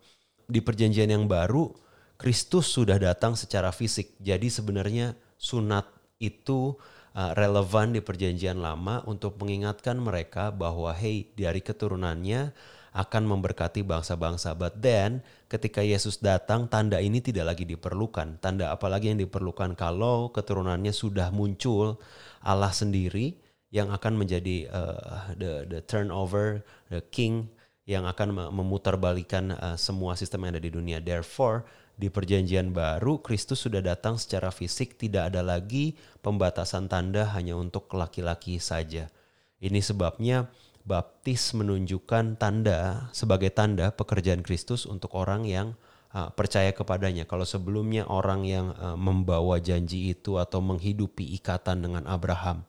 Di 0.48 0.64
perjanjian 0.64 1.12
yang 1.12 1.28
baru 1.28 1.76
Kristus 2.16 2.72
sudah 2.72 2.96
datang 2.96 3.36
secara 3.36 3.76
fisik. 3.76 4.16
Jadi 4.24 4.48
sebenarnya 4.48 5.12
sunat 5.36 5.92
itu 6.24 6.80
uh, 7.16 7.32
relevan 7.36 7.96
di 7.96 8.02
perjanjian 8.04 8.60
lama 8.60 9.04
untuk 9.08 9.40
mengingatkan 9.40 10.00
mereka 10.00 10.50
bahwa 10.52 10.92
hey 10.96 11.28
dari 11.36 11.60
keturunannya 11.60 12.52
akan 12.92 13.24
memberkati 13.24 13.88
bangsa-bangsa. 13.88 14.52
But 14.52 14.84
then 14.84 15.24
ketika 15.48 15.80
Yesus 15.80 16.20
datang 16.20 16.68
tanda 16.68 17.00
ini 17.00 17.24
tidak 17.24 17.56
lagi 17.56 17.64
diperlukan. 17.64 18.44
Tanda 18.44 18.76
apalagi 18.76 19.16
yang 19.16 19.20
diperlukan 19.24 19.80
kalau 19.80 20.28
keturunannya 20.36 20.92
sudah 20.92 21.32
muncul 21.32 22.00
Allah 22.44 22.72
sendiri 22.76 23.40
yang 23.72 23.88
akan 23.96 24.20
menjadi 24.20 24.68
uh, 24.68 25.32
the 25.40 25.64
the 25.72 25.80
turnover 25.88 26.60
the 26.92 27.00
king 27.08 27.48
yang 27.88 28.04
akan 28.04 28.52
memutarbalikan 28.52 29.56
uh, 29.56 29.80
semua 29.80 30.20
sistem 30.20 30.44
yang 30.44 30.60
ada 30.60 30.64
di 30.64 30.72
dunia. 30.72 31.00
Therefore 31.00 31.64
di 32.02 32.10
perjanjian 32.10 32.74
baru 32.74 33.22
Kristus 33.22 33.62
sudah 33.62 33.86
datang 33.86 34.18
secara 34.18 34.50
fisik 34.50 34.98
tidak 34.98 35.30
ada 35.30 35.46
lagi 35.46 35.94
pembatasan 36.26 36.90
tanda 36.90 37.30
hanya 37.38 37.54
untuk 37.54 37.94
laki-laki 37.94 38.58
saja. 38.58 39.14
Ini 39.62 39.78
sebabnya 39.78 40.50
baptis 40.82 41.54
menunjukkan 41.54 42.42
tanda 42.42 43.06
sebagai 43.14 43.54
tanda 43.54 43.94
pekerjaan 43.94 44.42
Kristus 44.42 44.90
untuk 44.90 45.14
orang 45.14 45.46
yang 45.46 45.78
uh, 46.18 46.34
percaya 46.34 46.74
kepadanya. 46.74 47.30
Kalau 47.30 47.46
sebelumnya 47.46 48.10
orang 48.10 48.50
yang 48.50 48.74
uh, 48.82 48.98
membawa 48.98 49.62
janji 49.62 50.10
itu 50.10 50.42
atau 50.42 50.58
menghidupi 50.58 51.38
ikatan 51.38 51.86
dengan 51.86 52.10
Abraham, 52.10 52.66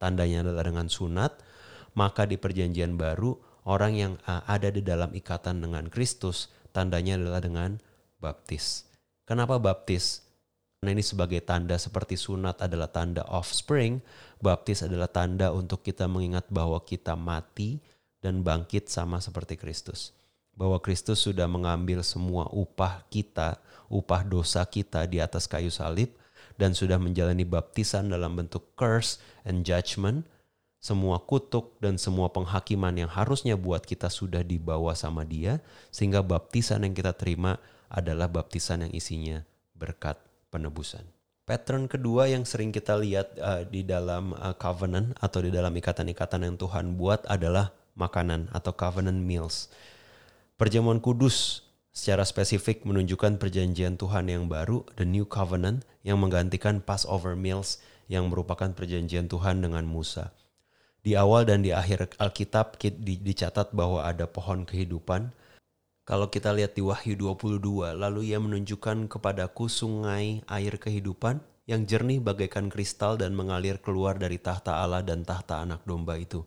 tandanya 0.00 0.40
adalah 0.40 0.64
dengan 0.64 0.88
sunat, 0.88 1.36
maka 1.92 2.24
di 2.24 2.40
perjanjian 2.40 2.96
baru 2.96 3.36
orang 3.68 3.92
yang 3.92 4.12
uh, 4.24 4.40
ada 4.48 4.72
di 4.72 4.80
dalam 4.80 5.12
ikatan 5.12 5.60
dengan 5.60 5.92
Kristus, 5.92 6.48
tandanya 6.72 7.20
adalah 7.20 7.44
dengan 7.44 7.76
baptis. 8.20 8.84
Kenapa 9.24 9.56
baptis? 9.56 10.22
Nah 10.80 10.96
ini 10.96 11.04
sebagai 11.04 11.44
tanda 11.44 11.76
seperti 11.76 12.16
sunat 12.16 12.64
adalah 12.64 12.88
tanda 12.88 13.20
offspring, 13.28 14.00
baptis 14.40 14.80
adalah 14.80 15.12
tanda 15.12 15.52
untuk 15.52 15.84
kita 15.84 16.08
mengingat 16.08 16.48
bahwa 16.48 16.80
kita 16.80 17.12
mati 17.16 17.80
dan 18.24 18.40
bangkit 18.40 18.88
sama 18.88 19.20
seperti 19.20 19.60
Kristus. 19.60 20.16
Bahwa 20.56 20.80
Kristus 20.80 21.20
sudah 21.20 21.44
mengambil 21.44 22.00
semua 22.00 22.48
upah 22.48 23.04
kita, 23.12 23.60
upah 23.92 24.24
dosa 24.24 24.64
kita 24.64 25.04
di 25.04 25.20
atas 25.20 25.44
kayu 25.44 25.68
salib, 25.68 26.12
dan 26.56 26.76
sudah 26.76 27.00
menjalani 27.00 27.44
baptisan 27.44 28.12
dalam 28.12 28.36
bentuk 28.36 28.72
curse 28.76 29.20
and 29.44 29.64
judgment, 29.64 30.28
semua 30.80 31.20
kutuk 31.20 31.76
dan 31.76 32.00
semua 32.00 32.32
penghakiman 32.32 32.96
yang 32.96 33.08
harusnya 33.12 33.52
buat 33.52 33.84
kita 33.84 34.08
sudah 34.08 34.40
dibawa 34.40 34.96
sama 34.96 35.28
dia, 35.28 35.60
sehingga 35.92 36.24
baptisan 36.24 36.88
yang 36.88 36.96
kita 36.96 37.12
terima 37.12 37.60
adalah 37.90 38.30
baptisan 38.30 38.86
yang 38.86 38.92
isinya 38.94 39.42
berkat 39.74 40.16
penebusan. 40.54 41.02
Pattern 41.44 41.90
kedua 41.90 42.30
yang 42.30 42.46
sering 42.46 42.70
kita 42.70 42.94
lihat 42.94 43.34
uh, 43.42 43.66
di 43.66 43.82
dalam 43.82 44.38
uh, 44.38 44.54
covenant 44.54 45.18
atau 45.18 45.42
di 45.42 45.50
dalam 45.50 45.74
ikatan-ikatan 45.74 46.46
yang 46.46 46.54
Tuhan 46.54 46.94
buat 46.94 47.26
adalah 47.26 47.74
makanan 47.98 48.54
atau 48.54 48.70
covenant 48.70 49.18
meals. 49.18 49.66
Perjamuan 50.54 51.02
kudus 51.02 51.66
secara 51.90 52.22
spesifik 52.22 52.86
menunjukkan 52.86 53.42
perjanjian 53.42 53.98
Tuhan 53.98 54.30
yang 54.30 54.46
baru, 54.46 54.86
the 54.94 55.02
new 55.02 55.26
covenant, 55.26 55.82
yang 56.06 56.22
menggantikan 56.22 56.78
Passover 56.78 57.34
meals 57.34 57.82
yang 58.06 58.30
merupakan 58.30 58.70
perjanjian 58.70 59.26
Tuhan 59.26 59.58
dengan 59.58 59.82
Musa. 59.90 60.30
Di 61.00 61.16
awal 61.16 61.48
dan 61.48 61.64
di 61.64 61.72
akhir 61.72 62.14
Alkitab 62.20 62.76
dicatat 63.00 63.72
bahwa 63.72 64.04
ada 64.04 64.28
pohon 64.28 64.68
kehidupan, 64.68 65.32
kalau 66.10 66.26
kita 66.26 66.50
lihat 66.50 66.74
di 66.74 66.82
Wahyu 66.82 67.14
22, 67.14 67.94
lalu 67.94 68.34
ia 68.34 68.42
menunjukkan 68.42 69.06
kepadaku 69.06 69.70
sungai 69.70 70.42
air 70.50 70.74
kehidupan 70.74 71.38
yang 71.70 71.86
jernih 71.86 72.18
bagaikan 72.18 72.66
kristal 72.66 73.14
dan 73.14 73.30
mengalir 73.30 73.78
keluar 73.78 74.18
dari 74.18 74.42
tahta 74.42 74.82
Allah 74.82 75.06
dan 75.06 75.22
tahta 75.22 75.62
anak 75.62 75.86
domba 75.86 76.18
itu. 76.18 76.42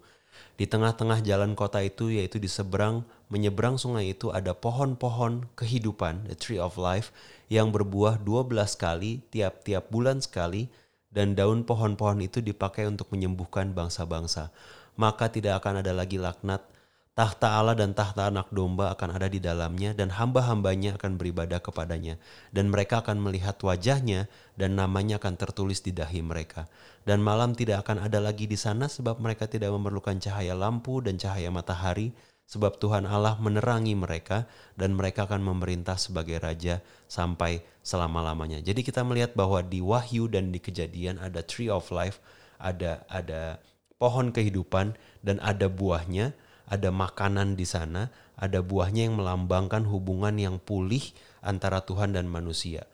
Di 0.60 0.68
tengah-tengah 0.68 1.24
jalan 1.24 1.56
kota 1.56 1.80
itu, 1.80 2.12
yaitu 2.12 2.44
di 2.44 2.52
seberang, 2.52 3.08
menyeberang 3.32 3.80
sungai 3.80 4.12
itu 4.12 4.36
ada 4.36 4.52
pohon-pohon 4.52 5.48
kehidupan, 5.56 6.28
the 6.28 6.36
tree 6.36 6.60
of 6.60 6.76
life, 6.76 7.16
yang 7.48 7.72
berbuah 7.72 8.20
12 8.20 8.76
kali, 8.76 9.24
tiap-tiap 9.32 9.88
bulan 9.88 10.20
sekali, 10.20 10.68
dan 11.08 11.40
daun 11.40 11.64
pohon-pohon 11.64 12.20
itu 12.20 12.44
dipakai 12.44 12.84
untuk 12.84 13.08
menyembuhkan 13.16 13.72
bangsa-bangsa. 13.72 14.52
Maka 15.00 15.32
tidak 15.32 15.64
akan 15.64 15.80
ada 15.80 15.96
lagi 15.96 16.20
laknat, 16.20 16.68
Tahta 17.14 17.62
Allah 17.62 17.78
dan 17.78 17.94
tahta 17.94 18.34
anak 18.34 18.50
domba 18.50 18.90
akan 18.90 19.14
ada 19.14 19.30
di 19.30 19.38
dalamnya 19.38 19.94
dan 19.94 20.10
hamba-hambanya 20.10 20.98
akan 20.98 21.22
beribadah 21.22 21.62
kepadanya. 21.62 22.18
Dan 22.50 22.74
mereka 22.74 23.06
akan 23.06 23.22
melihat 23.22 23.54
wajahnya 23.62 24.26
dan 24.58 24.74
namanya 24.74 25.22
akan 25.22 25.38
tertulis 25.38 25.86
di 25.86 25.94
dahi 25.94 26.26
mereka. 26.26 26.66
Dan 27.06 27.22
malam 27.22 27.54
tidak 27.54 27.86
akan 27.86 28.02
ada 28.02 28.18
lagi 28.18 28.50
di 28.50 28.58
sana 28.58 28.90
sebab 28.90 29.22
mereka 29.22 29.46
tidak 29.46 29.70
memerlukan 29.70 30.18
cahaya 30.18 30.58
lampu 30.58 31.06
dan 31.06 31.22
cahaya 31.22 31.54
matahari. 31.54 32.18
Sebab 32.50 32.82
Tuhan 32.82 33.06
Allah 33.06 33.38
menerangi 33.38 33.94
mereka 33.94 34.50
dan 34.74 34.98
mereka 34.98 35.30
akan 35.30 35.46
memerintah 35.46 36.02
sebagai 36.02 36.42
raja 36.42 36.82
sampai 37.06 37.62
selama-lamanya. 37.86 38.58
Jadi 38.66 38.82
kita 38.82 39.06
melihat 39.06 39.38
bahwa 39.38 39.62
di 39.62 39.86
Wahyu 39.86 40.34
dan 40.34 40.50
di 40.50 40.58
Kejadian 40.58 41.22
ada 41.22 41.46
tree 41.46 41.70
of 41.70 41.94
life, 41.94 42.18
ada 42.58 43.06
ada 43.06 43.62
pohon 44.02 44.34
kehidupan 44.34 44.98
dan 45.22 45.38
ada 45.46 45.70
buahnya 45.70 46.34
ada 46.68 46.90
makanan 46.90 47.60
di 47.60 47.68
sana, 47.68 48.12
ada 48.40 48.64
buahnya 48.64 49.08
yang 49.10 49.20
melambangkan 49.20 49.86
hubungan 49.88 50.36
yang 50.40 50.58
pulih 50.58 51.04
antara 51.44 51.84
Tuhan 51.84 52.16
dan 52.16 52.26
manusia. 52.26 52.88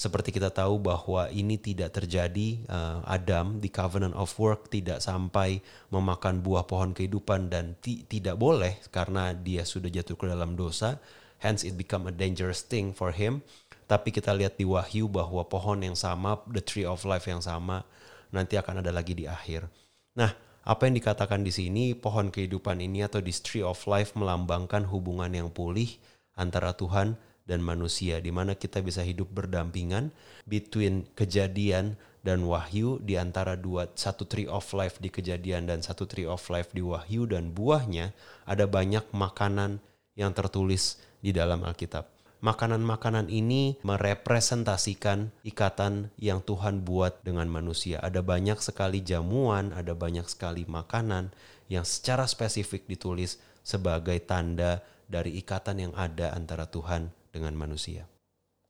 Seperti 0.00 0.32
kita 0.32 0.48
tahu 0.48 0.80
bahwa 0.80 1.28
ini 1.28 1.60
tidak 1.60 1.92
terjadi, 1.92 2.64
uh, 2.72 3.04
Adam 3.04 3.60
di 3.60 3.68
covenant 3.68 4.16
of 4.16 4.32
work 4.40 4.72
tidak 4.72 5.04
sampai 5.04 5.60
memakan 5.92 6.40
buah 6.40 6.64
pohon 6.64 6.96
kehidupan 6.96 7.52
dan 7.52 7.76
tidak 7.84 8.40
boleh 8.40 8.80
karena 8.88 9.36
dia 9.36 9.60
sudah 9.68 9.92
jatuh 9.92 10.16
ke 10.16 10.24
dalam 10.24 10.56
dosa, 10.56 10.96
hence 11.44 11.68
it 11.68 11.76
become 11.76 12.08
a 12.08 12.14
dangerous 12.16 12.64
thing 12.64 12.96
for 12.96 13.12
him. 13.12 13.44
Tapi 13.84 14.08
kita 14.08 14.32
lihat 14.32 14.56
di 14.56 14.64
Wahyu 14.64 15.04
bahwa 15.04 15.44
pohon 15.44 15.84
yang 15.84 15.98
sama, 15.98 16.40
the 16.48 16.64
tree 16.64 16.88
of 16.88 17.04
life 17.04 17.28
yang 17.28 17.44
sama, 17.44 17.84
nanti 18.32 18.56
akan 18.56 18.80
ada 18.80 18.94
lagi 18.94 19.12
di 19.12 19.28
akhir. 19.28 19.68
Nah, 20.16 20.32
apa 20.60 20.84
yang 20.84 20.94
dikatakan 21.00 21.40
di 21.40 21.52
sini 21.52 21.96
pohon 21.96 22.28
kehidupan 22.28 22.84
ini 22.84 23.04
atau 23.04 23.24
this 23.24 23.40
tree 23.40 23.64
of 23.64 23.80
life 23.88 24.12
melambangkan 24.12 24.84
hubungan 24.84 25.32
yang 25.32 25.48
pulih 25.48 25.96
antara 26.36 26.76
Tuhan 26.76 27.16
dan 27.48 27.64
manusia 27.64 28.20
di 28.20 28.28
mana 28.30 28.54
kita 28.54 28.84
bisa 28.84 29.00
hidup 29.00 29.32
berdampingan 29.32 30.12
between 30.44 31.08
kejadian 31.16 31.96
dan 32.20 32.44
wahyu 32.44 33.00
di 33.00 33.16
antara 33.16 33.56
dua 33.56 33.88
satu 33.96 34.28
tree 34.28 34.44
of 34.44 34.68
life 34.76 35.00
di 35.00 35.08
kejadian 35.08 35.64
dan 35.64 35.80
satu 35.80 36.04
tree 36.04 36.28
of 36.28 36.44
life 36.52 36.68
di 36.76 36.84
wahyu 36.84 37.24
dan 37.24 37.56
buahnya 37.56 38.12
ada 38.44 38.68
banyak 38.68 39.08
makanan 39.16 39.80
yang 40.12 40.36
tertulis 40.36 41.00
di 41.24 41.32
dalam 41.32 41.64
Alkitab 41.64 42.19
makanan-makanan 42.40 43.28
ini 43.28 43.76
merepresentasikan 43.84 45.32
ikatan 45.44 46.08
yang 46.16 46.40
Tuhan 46.40 46.82
buat 46.84 47.20
dengan 47.20 47.48
manusia. 47.48 48.00
Ada 48.00 48.24
banyak 48.24 48.58
sekali 48.64 49.04
jamuan, 49.04 49.72
ada 49.76 49.92
banyak 49.92 50.24
sekali 50.28 50.64
makanan 50.64 51.32
yang 51.68 51.84
secara 51.84 52.24
spesifik 52.24 52.88
ditulis 52.88 53.38
sebagai 53.60 54.16
tanda 54.24 54.80
dari 55.06 55.36
ikatan 55.38 55.88
yang 55.88 55.94
ada 55.94 56.32
antara 56.32 56.66
Tuhan 56.66 57.12
dengan 57.30 57.54
manusia. 57.54 58.08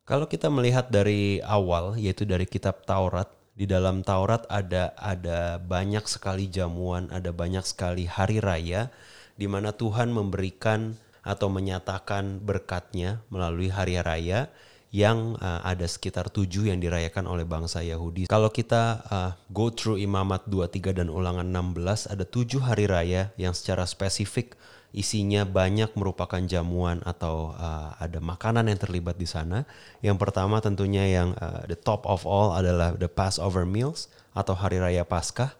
Kalau 0.05 0.27
kita 0.27 0.51
melihat 0.51 0.91
dari 0.91 1.39
awal 1.47 1.95
yaitu 1.95 2.27
dari 2.27 2.45
kitab 2.45 2.83
Taurat, 2.83 3.31
di 3.55 3.69
dalam 3.69 4.03
Taurat 4.03 4.49
ada 4.51 4.91
ada 4.99 5.61
banyak 5.63 6.03
sekali 6.11 6.51
jamuan, 6.51 7.07
ada 7.15 7.31
banyak 7.31 7.63
sekali 7.63 8.11
hari 8.11 8.43
raya 8.43 8.91
di 9.39 9.47
mana 9.47 9.71
Tuhan 9.71 10.11
memberikan 10.11 10.99
atau 11.21 11.53
menyatakan 11.53 12.41
berkatnya 12.41 13.21
melalui 13.29 13.69
hari 13.69 14.01
raya 14.01 14.49
yang 14.91 15.39
uh, 15.39 15.63
ada 15.63 15.87
sekitar 15.87 16.35
tujuh 16.35 16.67
yang 16.67 16.83
dirayakan 16.83 17.31
oleh 17.31 17.47
bangsa 17.47 17.79
Yahudi. 17.79 18.27
Kalau 18.27 18.51
kita 18.51 18.83
uh, 19.07 19.31
go 19.55 19.71
through 19.71 20.03
imamat 20.03 20.51
23 20.51 21.03
dan 21.03 21.09
ulangan 21.09 21.47
16, 21.47 22.11
ada 22.11 22.25
tujuh 22.27 22.59
hari 22.59 22.91
raya 22.91 23.31
yang 23.39 23.55
secara 23.55 23.87
spesifik 23.87 24.59
isinya 24.91 25.47
banyak 25.47 25.95
merupakan 25.95 26.43
jamuan 26.43 26.99
atau 27.07 27.55
uh, 27.55 27.95
ada 28.03 28.19
makanan 28.19 28.67
yang 28.67 28.83
terlibat 28.83 29.15
di 29.15 29.31
sana. 29.31 29.63
Yang 30.03 30.19
pertama 30.19 30.59
tentunya 30.59 31.07
yang 31.07 31.39
uh, 31.39 31.63
the 31.71 31.79
top 31.79 32.03
of 32.11 32.27
all 32.27 32.51
adalah 32.51 32.99
the 32.99 33.07
Passover 33.07 33.63
meals 33.63 34.11
atau 34.35 34.59
hari 34.59 34.83
raya 34.83 35.07
Paskah 35.07 35.55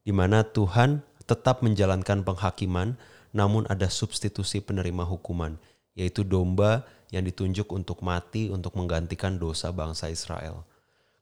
di 0.00 0.16
mana 0.16 0.40
Tuhan 0.40 1.04
tetap 1.28 1.60
menjalankan 1.60 2.24
penghakiman 2.24 2.96
namun 3.30 3.66
ada 3.70 3.86
substitusi 3.86 4.58
penerima 4.58 5.06
hukuman, 5.06 5.54
yaitu 5.94 6.26
domba 6.26 6.86
yang 7.10 7.26
ditunjuk 7.26 7.70
untuk 7.70 8.02
mati 8.02 8.50
untuk 8.50 8.74
menggantikan 8.78 9.38
dosa 9.38 9.70
bangsa 9.74 10.10
Israel. 10.10 10.66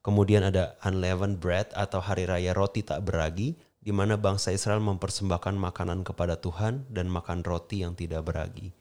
Kemudian 0.04 0.46
ada 0.46 0.76
unleavened 0.84 1.40
bread 1.40 1.68
atau 1.76 2.00
hari 2.00 2.24
raya 2.24 2.56
roti 2.56 2.80
tak 2.84 3.04
beragi, 3.04 3.56
di 3.78 3.92
mana 3.92 4.20
bangsa 4.20 4.52
Israel 4.52 4.80
mempersembahkan 4.84 5.56
makanan 5.56 6.04
kepada 6.04 6.36
Tuhan 6.40 6.88
dan 6.92 7.08
makan 7.08 7.44
roti 7.44 7.84
yang 7.84 7.96
tidak 7.96 8.28
beragi. 8.28 8.72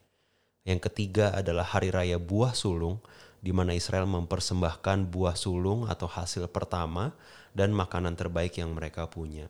Yang 0.67 0.91
ketiga 0.91 1.31
adalah 1.31 1.63
hari 1.63 1.91
raya 1.91 2.19
buah 2.19 2.51
sulung, 2.51 2.99
di 3.39 3.55
mana 3.55 3.71
Israel 3.71 4.07
mempersembahkan 4.09 5.07
buah 5.07 5.35
sulung 5.39 5.87
atau 5.87 6.09
hasil 6.09 6.49
pertama 6.51 7.15
dan 7.55 7.71
makanan 7.71 8.19
terbaik 8.19 8.59
yang 8.59 8.75
mereka 8.75 9.07
punya 9.07 9.47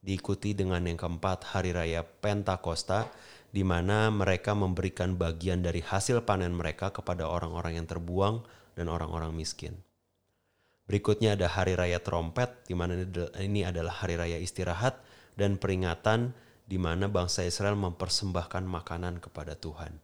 diikuti 0.00 0.56
dengan 0.56 0.84
yang 0.84 0.96
keempat 0.96 1.52
hari 1.52 1.76
raya 1.76 2.00
Pentakosta 2.04 3.12
di 3.50 3.66
mana 3.66 4.08
mereka 4.08 4.56
memberikan 4.56 5.18
bagian 5.18 5.60
dari 5.60 5.84
hasil 5.84 6.24
panen 6.24 6.54
mereka 6.54 6.94
kepada 6.94 7.26
orang-orang 7.26 7.82
yang 7.82 7.86
terbuang 7.86 8.46
dan 8.78 8.86
orang-orang 8.86 9.34
miskin. 9.34 9.76
Berikutnya 10.86 11.38
ada 11.38 11.46
hari 11.46 11.78
raya 11.78 12.02
trompet 12.02 12.66
di 12.66 12.74
mana 12.74 13.06
ini 13.38 13.62
adalah 13.62 13.94
hari 13.94 14.18
raya 14.18 14.38
istirahat 14.42 14.98
dan 15.38 15.54
peringatan 15.54 16.34
di 16.66 16.78
mana 16.78 17.06
bangsa 17.06 17.46
Israel 17.46 17.78
mempersembahkan 17.78 18.66
makanan 18.66 19.22
kepada 19.22 19.54
Tuhan. 19.54 19.98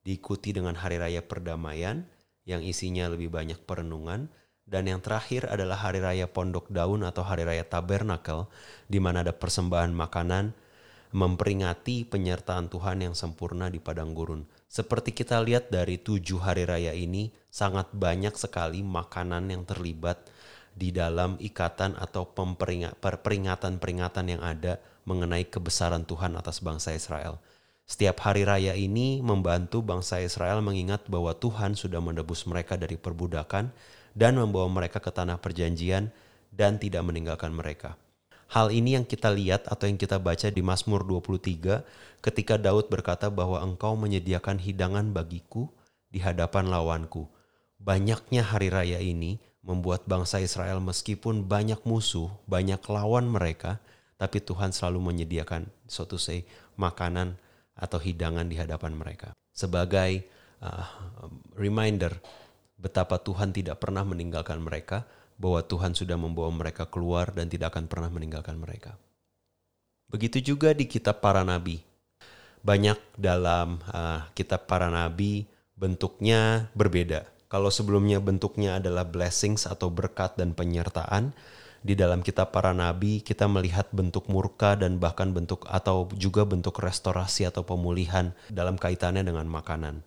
Diikuti 0.00 0.56
dengan 0.56 0.76
hari 0.76 0.96
raya 0.96 1.20
perdamaian 1.20 2.08
yang 2.48 2.64
isinya 2.64 3.08
lebih 3.12 3.28
banyak 3.28 3.60
perenungan 3.68 4.32
dan 4.70 4.86
yang 4.86 5.02
terakhir 5.02 5.50
adalah 5.50 5.74
hari 5.82 5.98
raya 5.98 6.30
Pondok 6.30 6.70
Daun 6.70 7.02
atau 7.02 7.26
hari 7.26 7.42
raya 7.42 7.66
Tabernakel, 7.66 8.46
di 8.86 9.02
mana 9.02 9.26
ada 9.26 9.34
persembahan 9.34 9.90
makanan 9.90 10.54
memperingati 11.10 12.06
penyertaan 12.06 12.70
Tuhan 12.70 13.02
yang 13.02 13.18
sempurna 13.18 13.66
di 13.66 13.82
padang 13.82 14.14
gurun. 14.14 14.46
Seperti 14.70 15.10
kita 15.10 15.42
lihat 15.42 15.74
dari 15.74 15.98
tujuh 15.98 16.38
hari 16.38 16.70
raya 16.70 16.94
ini, 16.94 17.34
sangat 17.50 17.90
banyak 17.90 18.38
sekali 18.38 18.86
makanan 18.86 19.50
yang 19.50 19.66
terlibat 19.66 20.22
di 20.70 20.94
dalam 20.94 21.34
ikatan 21.42 21.98
atau 21.98 22.30
peringatan-peringatan 22.30 24.24
yang 24.30 24.38
ada 24.38 24.78
mengenai 25.02 25.50
kebesaran 25.50 26.06
Tuhan 26.06 26.38
atas 26.38 26.62
bangsa 26.62 26.94
Israel. 26.94 27.42
Setiap 27.90 28.22
hari 28.22 28.46
raya 28.46 28.78
ini 28.78 29.18
membantu 29.18 29.82
bangsa 29.82 30.22
Israel 30.22 30.62
mengingat 30.62 31.10
bahwa 31.10 31.34
Tuhan 31.34 31.74
sudah 31.74 31.98
menebus 31.98 32.46
mereka 32.46 32.78
dari 32.78 32.94
perbudakan 32.94 33.74
dan 34.14 34.38
membawa 34.38 34.66
mereka 34.70 34.98
ke 34.98 35.10
tanah 35.10 35.38
perjanjian 35.38 36.10
dan 36.50 36.76
tidak 36.76 37.06
meninggalkan 37.06 37.54
mereka. 37.54 37.94
Hal 38.50 38.74
ini 38.74 38.98
yang 38.98 39.06
kita 39.06 39.30
lihat 39.30 39.70
atau 39.70 39.86
yang 39.86 39.94
kita 39.94 40.18
baca 40.18 40.50
di 40.50 40.58
Mazmur 40.58 41.06
23 41.06 41.86
ketika 42.18 42.58
Daud 42.58 42.90
berkata 42.90 43.30
bahwa 43.30 43.62
engkau 43.62 43.94
menyediakan 43.94 44.58
hidangan 44.58 45.14
bagiku 45.14 45.70
di 46.10 46.18
hadapan 46.18 46.66
lawanku. 46.66 47.30
Banyaknya 47.78 48.42
hari 48.42 48.68
raya 48.68 48.98
ini 48.98 49.38
membuat 49.62 50.04
bangsa 50.10 50.42
Israel 50.42 50.82
meskipun 50.82 51.46
banyak 51.46 51.78
musuh, 51.86 52.26
banyak 52.50 52.82
lawan 52.90 53.30
mereka, 53.30 53.78
tapi 54.18 54.42
Tuhan 54.42 54.74
selalu 54.74 55.14
menyediakan 55.14 55.70
to 55.88 56.18
say 56.18 56.44
makanan 56.74 57.38
atau 57.78 57.96
hidangan 58.02 58.50
di 58.50 58.58
hadapan 58.58 58.92
mereka. 58.98 59.32
Sebagai 59.54 60.26
uh, 60.60 60.84
reminder 61.56 62.12
betapa 62.80 63.20
Tuhan 63.20 63.52
tidak 63.52 63.84
pernah 63.84 64.02
meninggalkan 64.02 64.58
mereka, 64.58 65.04
bahwa 65.40 65.64
Tuhan 65.64 65.96
sudah 65.96 66.20
membawa 66.20 66.52
mereka 66.52 66.84
keluar 66.84 67.32
dan 67.32 67.48
tidak 67.48 67.72
akan 67.72 67.88
pernah 67.88 68.12
meninggalkan 68.12 68.60
mereka. 68.60 69.00
Begitu 70.12 70.52
juga 70.52 70.76
di 70.76 70.84
kitab 70.84 71.24
para 71.24 71.40
nabi. 71.40 71.80
Banyak 72.60 73.00
dalam 73.16 73.80
uh, 73.88 74.28
kitab 74.36 74.68
para 74.68 74.92
nabi 74.92 75.48
bentuknya 75.80 76.68
berbeda. 76.76 77.24
Kalau 77.48 77.72
sebelumnya 77.72 78.20
bentuknya 78.20 78.76
adalah 78.76 79.08
blessings 79.08 79.64
atau 79.64 79.88
berkat 79.88 80.36
dan 80.36 80.52
penyertaan, 80.52 81.32
di 81.80 81.96
dalam 81.96 82.20
kitab 82.20 82.52
para 82.52 82.76
nabi 82.76 83.24
kita 83.24 83.48
melihat 83.48 83.88
bentuk 83.88 84.28
murka 84.28 84.76
dan 84.76 85.00
bahkan 85.00 85.32
bentuk 85.32 85.64
atau 85.64 86.04
juga 86.12 86.44
bentuk 86.44 86.76
restorasi 86.76 87.48
atau 87.48 87.64
pemulihan 87.64 88.36
dalam 88.52 88.76
kaitannya 88.76 89.24
dengan 89.24 89.48
makanan 89.48 90.04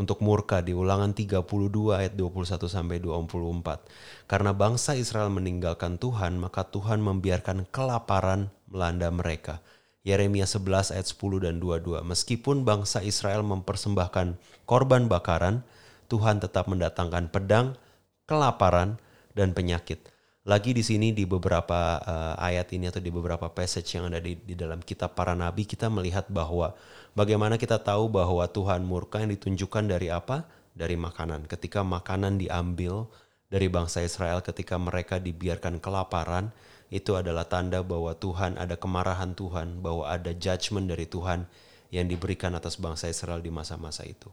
untuk 0.00 0.24
murka 0.24 0.64
di 0.64 0.72
ulangan 0.72 1.12
32 1.12 1.44
ayat 1.92 2.16
21 2.16 2.64
sampai 2.64 2.96
24. 3.04 3.84
Karena 4.24 4.56
bangsa 4.56 4.96
Israel 4.96 5.28
meninggalkan 5.28 6.00
Tuhan, 6.00 6.40
maka 6.40 6.64
Tuhan 6.64 7.04
membiarkan 7.04 7.68
kelaparan 7.68 8.48
melanda 8.72 9.12
mereka. 9.12 9.60
Yeremia 10.00 10.48
11 10.48 10.96
ayat 10.96 11.06
10 11.12 11.44
dan 11.44 11.60
22. 11.60 12.00
Meskipun 12.00 12.64
bangsa 12.64 13.04
Israel 13.04 13.44
mempersembahkan 13.44 14.40
korban 14.64 15.12
bakaran, 15.12 15.60
Tuhan 16.08 16.40
tetap 16.40 16.64
mendatangkan 16.72 17.28
pedang, 17.28 17.76
kelaparan, 18.24 18.96
dan 19.36 19.52
penyakit. 19.52 20.00
Lagi 20.48 20.72
di 20.72 20.80
sini 20.80 21.12
di 21.12 21.28
beberapa 21.28 22.00
uh, 22.00 22.34
ayat 22.40 22.72
ini 22.72 22.88
atau 22.88 22.98
di 22.98 23.12
beberapa 23.12 23.52
passage 23.52 23.92
yang 23.94 24.08
ada 24.08 24.24
di, 24.24 24.40
di 24.40 24.56
dalam 24.56 24.80
kitab 24.80 25.12
para 25.12 25.36
nabi 25.36 25.68
kita 25.68 25.92
melihat 25.92 26.26
bahwa 26.32 26.72
Bagaimana 27.14 27.58
kita 27.58 27.82
tahu 27.82 28.06
bahwa 28.06 28.46
Tuhan 28.46 28.86
murka 28.86 29.18
yang 29.18 29.34
ditunjukkan 29.34 29.90
dari 29.90 30.08
apa? 30.14 30.46
Dari 30.74 30.94
makanan. 30.94 31.50
Ketika 31.50 31.82
makanan 31.82 32.38
diambil 32.38 33.10
dari 33.50 33.66
bangsa 33.66 34.00
Israel 34.06 34.40
ketika 34.46 34.78
mereka 34.78 35.18
dibiarkan 35.18 35.82
kelaparan, 35.82 36.54
itu 36.90 37.18
adalah 37.18 37.46
tanda 37.46 37.82
bahwa 37.82 38.14
Tuhan 38.14 38.58
ada 38.58 38.78
kemarahan 38.78 39.34
Tuhan, 39.34 39.82
bahwa 39.82 40.06
ada 40.06 40.30
judgment 40.34 40.86
dari 40.86 41.06
Tuhan 41.06 41.46
yang 41.90 42.06
diberikan 42.06 42.54
atas 42.54 42.78
bangsa 42.78 43.10
Israel 43.10 43.42
di 43.42 43.50
masa-masa 43.50 44.06
itu. 44.06 44.30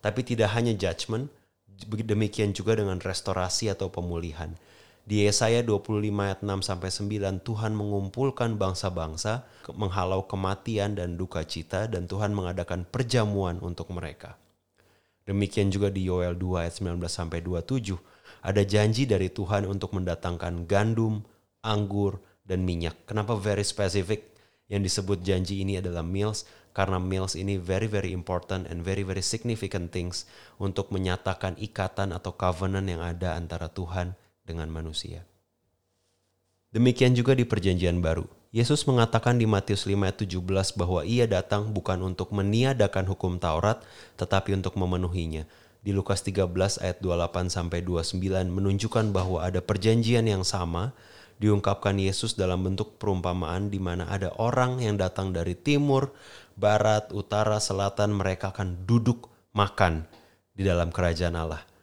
Tapi 0.00 0.20
tidak 0.24 0.52
hanya 0.56 0.72
judgment, 0.72 1.28
demikian 1.84 2.52
juga 2.56 2.76
dengan 2.76 3.00
restorasi 3.00 3.68
atau 3.68 3.92
pemulihan. 3.92 4.52
Di 5.04 5.28
Yesaya 5.28 5.60
25 5.60 6.00
ayat 6.16 6.40
6 6.40 6.64
sampai 6.64 6.88
9 6.88 7.44
Tuhan 7.44 7.76
mengumpulkan 7.76 8.56
bangsa-bangsa 8.56 9.44
menghalau 9.76 10.24
kematian 10.24 10.96
dan 10.96 11.20
duka 11.20 11.44
cita 11.44 11.84
dan 11.84 12.08
Tuhan 12.08 12.32
mengadakan 12.32 12.88
perjamuan 12.88 13.60
untuk 13.60 13.92
mereka. 13.92 14.40
Demikian 15.28 15.68
juga 15.68 15.92
di 15.92 16.08
Yoel 16.08 16.40
2 16.40 16.64
ayat 16.64 16.80
19 16.80 16.96
sampai 17.04 17.44
27 17.44 18.00
ada 18.40 18.64
janji 18.64 19.04
dari 19.04 19.28
Tuhan 19.28 19.68
untuk 19.68 19.92
mendatangkan 19.92 20.64
gandum, 20.64 21.20
anggur, 21.60 22.24
dan 22.48 22.64
minyak. 22.64 22.96
Kenapa 23.04 23.36
very 23.36 23.64
specific? 23.64 24.32
Yang 24.72 24.88
disebut 24.88 25.20
janji 25.20 25.60
ini 25.60 25.84
adalah 25.84 26.00
meals 26.00 26.48
karena 26.72 26.96
meals 26.96 27.36
ini 27.36 27.60
very 27.60 27.92
very 27.92 28.16
important 28.16 28.64
and 28.72 28.80
very 28.80 29.04
very 29.04 29.20
significant 29.20 29.92
things 29.92 30.24
untuk 30.56 30.88
menyatakan 30.88 31.60
ikatan 31.60 32.16
atau 32.16 32.32
covenant 32.32 32.88
yang 32.88 33.04
ada 33.04 33.36
antara 33.36 33.68
Tuhan 33.68 34.16
dengan 34.44 34.70
manusia. 34.70 35.24
Demikian 36.70 37.16
juga 37.16 37.32
di 37.32 37.48
perjanjian 37.48 37.98
baru. 38.04 38.26
Yesus 38.54 38.86
mengatakan 38.86 39.34
di 39.34 39.50
Matius 39.50 39.82
5 39.82 39.98
ayat 39.98 40.18
17 40.22 40.78
bahwa 40.78 41.02
ia 41.02 41.26
datang 41.26 41.74
bukan 41.74 41.98
untuk 42.06 42.30
meniadakan 42.30 43.10
hukum 43.10 43.42
Taurat, 43.42 43.82
tetapi 44.14 44.54
untuk 44.54 44.78
memenuhinya. 44.78 45.42
Di 45.82 45.90
Lukas 45.90 46.22
13 46.22 46.78
ayat 46.80 47.02
28 47.02 47.50
sampai 47.50 47.82
29 47.82 48.22
menunjukkan 48.48 49.10
bahwa 49.10 49.42
ada 49.42 49.58
perjanjian 49.58 50.24
yang 50.24 50.46
sama 50.46 50.94
diungkapkan 51.42 51.98
Yesus 51.98 52.38
dalam 52.38 52.62
bentuk 52.62 52.96
perumpamaan 53.02 53.68
di 53.68 53.82
mana 53.82 54.06
ada 54.06 54.30
orang 54.38 54.78
yang 54.78 54.94
datang 54.94 55.34
dari 55.34 55.58
timur, 55.58 56.14
barat, 56.54 57.10
utara, 57.10 57.58
selatan, 57.58 58.14
mereka 58.14 58.54
akan 58.54 58.86
duduk 58.86 59.30
makan 59.50 60.06
di 60.54 60.62
dalam 60.62 60.94
kerajaan 60.94 61.34
Allah. 61.34 61.73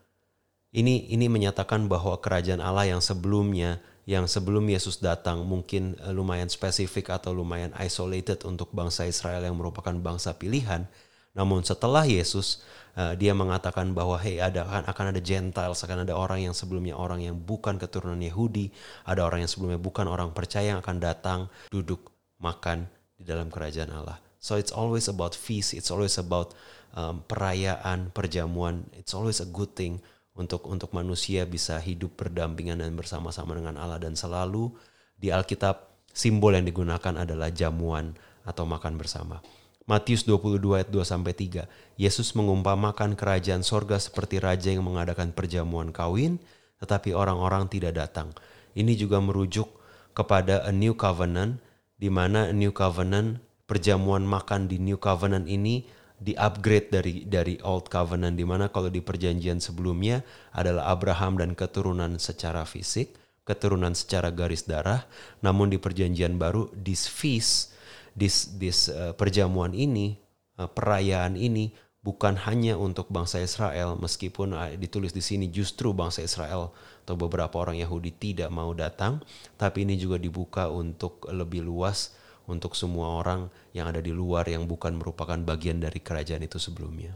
Ini 0.72 1.12
ini 1.12 1.28
menyatakan 1.28 1.92
bahwa 1.92 2.16
kerajaan 2.24 2.64
Allah 2.64 2.88
yang 2.88 3.04
sebelumnya 3.04 3.84
yang 4.08 4.24
sebelum 4.24 4.64
Yesus 4.72 5.04
datang 5.04 5.44
mungkin 5.44 6.00
eh, 6.00 6.16
lumayan 6.16 6.48
spesifik 6.48 7.12
atau 7.12 7.36
lumayan 7.36 7.76
isolated 7.76 8.48
untuk 8.48 8.72
bangsa 8.72 9.04
Israel 9.04 9.44
yang 9.44 9.60
merupakan 9.60 9.92
bangsa 9.92 10.32
pilihan. 10.32 10.88
Namun 11.32 11.64
setelah 11.64 12.04
Yesus 12.04 12.60
uh, 13.00 13.16
dia 13.16 13.32
mengatakan 13.32 13.96
bahwa 13.96 14.20
hey 14.20 14.44
ada 14.44 14.68
akan 14.68 14.84
akan 14.84 15.06
ada 15.16 15.22
Gentiles, 15.24 15.80
akan 15.80 16.04
ada 16.04 16.12
orang 16.12 16.44
yang 16.44 16.52
sebelumnya 16.52 16.92
orang 17.00 17.24
yang 17.24 17.40
bukan 17.40 17.80
keturunan 17.80 18.20
Yahudi, 18.20 18.68
ada 19.08 19.24
orang 19.24 19.48
yang 19.48 19.52
sebelumnya 19.52 19.80
bukan 19.80 20.12
orang 20.12 20.36
percaya 20.36 20.76
yang 20.76 20.84
akan 20.84 21.00
datang 21.00 21.40
duduk 21.72 22.12
makan 22.44 22.84
di 23.16 23.24
dalam 23.24 23.48
kerajaan 23.48 23.96
Allah. 23.96 24.20
So 24.44 24.60
it's 24.60 24.76
always 24.76 25.08
about 25.08 25.32
feast, 25.32 25.72
it's 25.72 25.88
always 25.88 26.20
about 26.20 26.52
um, 27.00 27.24
perayaan, 27.24 28.12
perjamuan, 28.12 28.92
it's 29.00 29.16
always 29.16 29.40
a 29.40 29.48
good 29.48 29.72
thing 29.72 30.04
untuk 30.42 30.66
untuk 30.66 30.90
manusia 30.98 31.46
bisa 31.46 31.78
hidup 31.78 32.18
berdampingan 32.18 32.82
dan 32.82 32.98
bersama-sama 32.98 33.54
dengan 33.54 33.78
Allah 33.78 34.02
dan 34.02 34.18
selalu 34.18 34.74
di 35.14 35.30
Alkitab 35.30 36.10
simbol 36.10 36.58
yang 36.58 36.66
digunakan 36.66 37.14
adalah 37.14 37.54
jamuan 37.54 38.18
atau 38.42 38.66
makan 38.66 38.98
bersama. 38.98 39.40
Matius 39.86 40.26
22 40.26 40.62
ayat 40.78 40.90
2 40.90 41.02
sampai 41.06 41.34
3. 41.34 41.66
Yesus 41.98 42.34
mengumpamakan 42.34 43.14
kerajaan 43.14 43.62
sorga 43.62 44.02
seperti 44.02 44.42
raja 44.42 44.74
yang 44.74 44.86
mengadakan 44.86 45.34
perjamuan 45.34 45.94
kawin 45.94 46.42
tetapi 46.82 47.14
orang-orang 47.14 47.70
tidak 47.70 47.94
datang. 47.94 48.34
Ini 48.74 48.98
juga 48.98 49.22
merujuk 49.22 49.70
kepada 50.18 50.66
a 50.66 50.74
new 50.74 50.98
covenant 50.98 51.62
di 52.02 52.10
mana 52.10 52.50
new 52.50 52.74
covenant 52.74 53.38
perjamuan 53.70 54.26
makan 54.26 54.66
di 54.66 54.82
new 54.82 54.98
covenant 54.98 55.46
ini 55.46 55.86
di 56.22 56.38
upgrade 56.38 56.94
dari 56.94 57.26
dari 57.26 57.58
old 57.66 57.90
covenant 57.90 58.38
di 58.38 58.46
mana 58.46 58.70
kalau 58.70 58.94
di 58.94 59.02
perjanjian 59.02 59.58
sebelumnya 59.58 60.22
adalah 60.54 60.94
Abraham 60.94 61.42
dan 61.42 61.58
keturunan 61.58 62.22
secara 62.22 62.62
fisik, 62.62 63.18
keturunan 63.42 63.98
secara 63.98 64.30
garis 64.30 64.70
darah, 64.70 65.10
namun 65.42 65.74
di 65.74 65.82
perjanjian 65.82 66.38
baru 66.38 66.70
this 66.78 67.10
feast, 67.10 67.74
this 68.14 68.54
this 68.62 68.86
uh, 68.94 69.18
perjamuan 69.18 69.74
ini, 69.74 70.22
uh, 70.62 70.70
perayaan 70.70 71.34
ini 71.34 71.74
bukan 72.06 72.38
hanya 72.46 72.78
untuk 72.78 73.10
bangsa 73.10 73.42
Israel 73.42 73.98
meskipun 73.98 74.54
uh, 74.54 74.70
ditulis 74.78 75.18
di 75.18 75.26
sini 75.26 75.50
justru 75.50 75.90
bangsa 75.90 76.22
Israel 76.22 76.70
atau 77.02 77.18
beberapa 77.18 77.58
orang 77.58 77.82
Yahudi 77.82 78.14
tidak 78.14 78.54
mau 78.54 78.70
datang, 78.78 79.26
tapi 79.58 79.90
ini 79.90 79.98
juga 79.98 80.22
dibuka 80.22 80.70
untuk 80.70 81.26
lebih 81.34 81.66
luas 81.66 82.14
untuk 82.48 82.74
semua 82.74 83.22
orang 83.22 83.52
yang 83.76 83.90
ada 83.90 84.00
di 84.00 84.10
luar 84.10 84.48
yang 84.48 84.66
bukan 84.66 84.98
merupakan 84.98 85.38
bagian 85.38 85.82
dari 85.82 86.00
kerajaan 86.02 86.46
itu 86.46 86.58
sebelumnya. 86.58 87.14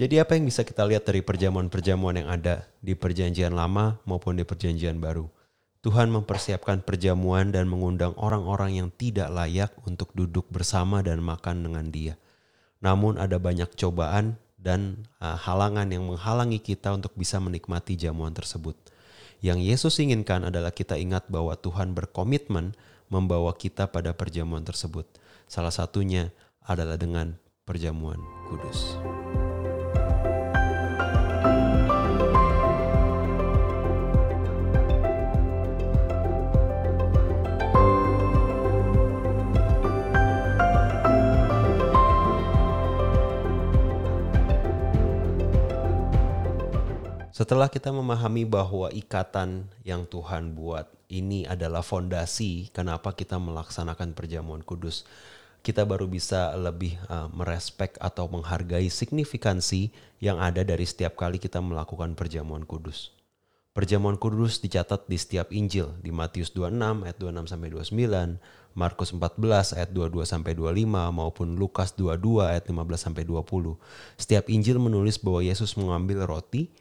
Jadi 0.00 0.16
apa 0.16 0.32
yang 0.32 0.48
bisa 0.48 0.64
kita 0.64 0.88
lihat 0.88 1.04
dari 1.04 1.20
perjamuan-perjamuan 1.20 2.24
yang 2.24 2.28
ada 2.32 2.64
di 2.80 2.96
perjanjian 2.96 3.52
lama 3.52 4.00
maupun 4.08 4.40
di 4.40 4.48
perjanjian 4.48 4.96
baru? 4.96 5.28
Tuhan 5.80 6.12
mempersiapkan 6.12 6.84
perjamuan 6.84 7.52
dan 7.52 7.68
mengundang 7.68 8.12
orang-orang 8.16 8.80
yang 8.80 8.88
tidak 8.92 9.28
layak 9.32 9.72
untuk 9.84 10.12
duduk 10.12 10.48
bersama 10.48 11.00
dan 11.00 11.20
makan 11.20 11.64
dengan 11.68 11.88
dia. 11.88 12.14
Namun 12.80 13.20
ada 13.20 13.36
banyak 13.36 13.76
cobaan 13.76 14.40
dan 14.60 15.08
uh, 15.24 15.36
halangan 15.40 15.88
yang 15.88 16.04
menghalangi 16.04 16.60
kita 16.60 16.92
untuk 16.92 17.16
bisa 17.16 17.40
menikmati 17.40 17.96
jamuan 17.96 18.36
tersebut. 18.36 18.76
Yang 19.40 19.58
Yesus 19.64 19.94
inginkan 20.04 20.44
adalah 20.44 20.68
kita 20.68 21.00
ingat 21.00 21.28
bahwa 21.32 21.56
Tuhan 21.56 21.96
berkomitmen 21.96 22.76
membawa 23.10 23.50
kita 23.52 23.90
pada 23.90 24.14
perjamuan 24.14 24.62
tersebut. 24.62 25.04
Salah 25.50 25.74
satunya 25.74 26.30
adalah 26.62 26.94
dengan 26.94 27.34
perjamuan 27.66 28.22
kudus. 28.46 28.94
Setelah 47.40 47.72
kita 47.72 47.88
memahami 47.88 48.44
bahwa 48.44 48.92
ikatan 48.92 49.64
yang 49.80 50.04
Tuhan 50.04 50.52
buat 50.52 50.99
ini 51.10 51.44
adalah 51.44 51.82
fondasi 51.82 52.70
kenapa 52.70 53.12
kita 53.12 53.36
melaksanakan 53.36 54.14
perjamuan 54.14 54.62
kudus, 54.62 55.04
kita 55.60 55.84
baru 55.84 56.08
bisa 56.08 56.56
lebih 56.56 56.96
uh, 57.12 57.28
merespek 57.34 58.00
atau 58.00 58.30
menghargai 58.32 58.88
signifikansi 58.88 59.92
yang 60.22 60.40
ada 60.40 60.64
dari 60.64 60.88
setiap 60.88 61.20
kali 61.20 61.36
kita 61.36 61.60
melakukan 61.60 62.16
perjamuan 62.16 62.64
kudus. 62.64 63.12
Perjamuan 63.70 64.18
kudus 64.18 64.58
dicatat 64.58 65.06
di 65.06 65.14
setiap 65.14 65.54
Injil 65.54 65.94
di 66.02 66.10
Matius 66.10 66.50
26 66.50 67.06
ayat 67.06 67.16
26 67.22 67.54
sampai 67.54 67.68
29, 67.70 68.74
Markus 68.74 69.14
14 69.14 69.78
ayat 69.78 69.90
22 69.94 70.26
sampai 70.26 70.52
25 70.58 70.90
maupun 70.90 71.54
Lukas 71.54 71.94
22 71.94 72.50
ayat 72.50 72.66
15 72.66 72.74
sampai 72.98 73.22
20. 73.22 73.78
Setiap 74.18 74.44
Injil 74.50 74.82
menulis 74.82 75.22
bahwa 75.22 75.46
Yesus 75.46 75.78
mengambil 75.78 76.26
roti, 76.26 76.74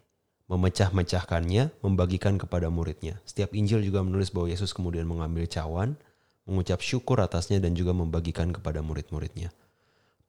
memecah-mecahkannya, 0.49 1.69
membagikan 1.85 2.41
kepada 2.41 2.73
muridnya. 2.73 3.21
Setiap 3.23 3.53
Injil 3.53 3.85
juga 3.85 4.01
menulis 4.01 4.33
bahwa 4.33 4.49
Yesus 4.49 4.73
kemudian 4.73 5.05
mengambil 5.05 5.45
cawan, 5.45 5.93
mengucap 6.49 6.81
syukur 6.81 7.21
atasnya 7.21 7.61
dan 7.61 7.77
juga 7.77 7.93
membagikan 7.93 8.49
kepada 8.49 8.81
murid-muridnya. 8.81 9.53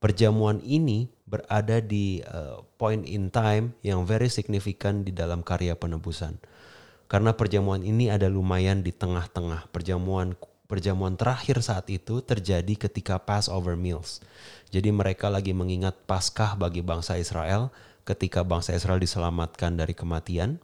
Perjamuan 0.01 0.61
ini 0.61 1.09
berada 1.25 1.81
di 1.81 2.21
uh, 2.25 2.61
point 2.77 3.05
in 3.05 3.33
time 3.33 3.73
yang 3.81 4.05
very 4.05 4.29
signifikan 4.29 5.05
di 5.05 5.12
dalam 5.12 5.41
karya 5.41 5.77
penebusan. 5.77 6.37
Karena 7.09 7.33
perjamuan 7.35 7.81
ini 7.83 8.12
ada 8.12 8.29
lumayan 8.29 8.85
di 8.85 8.95
tengah-tengah 8.95 9.68
perjamuan 9.75 10.39
perjamuan 10.71 11.18
terakhir 11.18 11.59
saat 11.59 11.91
itu 11.91 12.23
terjadi 12.23 12.87
ketika 12.87 13.18
Passover 13.18 13.75
meals. 13.75 14.23
Jadi 14.71 14.95
mereka 14.95 15.27
lagi 15.27 15.51
mengingat 15.51 15.99
Paskah 16.07 16.55
bagi 16.55 16.81
bangsa 16.81 17.18
Israel 17.18 17.75
ketika 18.05 18.45
bangsa 18.47 18.77
Israel 18.77 19.01
diselamatkan 19.01 19.77
dari 19.77 19.93
kematian. 19.93 20.61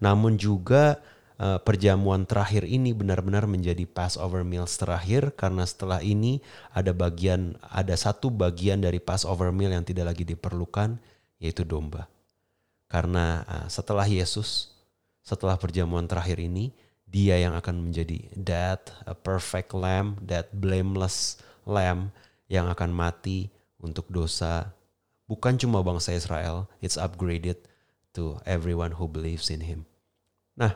Namun 0.00 0.40
juga 0.40 1.00
uh, 1.40 1.58
perjamuan 1.60 2.28
terakhir 2.28 2.68
ini 2.68 2.92
benar-benar 2.92 3.48
menjadi 3.48 3.84
Passover 3.88 4.44
meals 4.44 4.76
terakhir 4.76 5.32
karena 5.34 5.64
setelah 5.64 6.04
ini 6.04 6.44
ada 6.72 6.92
bagian 6.92 7.56
ada 7.64 7.96
satu 7.96 8.28
bagian 8.28 8.84
dari 8.84 9.00
Passover 9.00 9.50
meal 9.50 9.72
yang 9.72 9.84
tidak 9.84 10.14
lagi 10.14 10.24
diperlukan 10.28 11.00
yaitu 11.40 11.64
domba. 11.64 12.06
Karena 12.86 13.44
uh, 13.48 13.66
setelah 13.72 14.04
Yesus 14.04 14.76
setelah 15.20 15.60
perjamuan 15.60 16.08
terakhir 16.08 16.40
ini 16.40 16.72
dia 17.10 17.36
yang 17.42 17.58
akan 17.58 17.90
menjadi 17.90 18.22
that 18.38 18.94
a 19.02 19.18
perfect 19.18 19.74
lamb, 19.74 20.14
that 20.22 20.54
blameless 20.54 21.42
lamb 21.66 22.14
yang 22.46 22.70
akan 22.70 22.94
mati 22.94 23.50
untuk 23.82 24.06
dosa 24.10 24.70
bukan 25.30 25.54
cuma 25.54 25.86
bangsa 25.86 26.10
Israel, 26.10 26.66
it's 26.82 26.98
upgraded 26.98 27.62
to 28.18 28.42
everyone 28.42 28.98
who 28.98 29.06
believes 29.06 29.46
in 29.46 29.62
him. 29.62 29.86
Nah, 30.58 30.74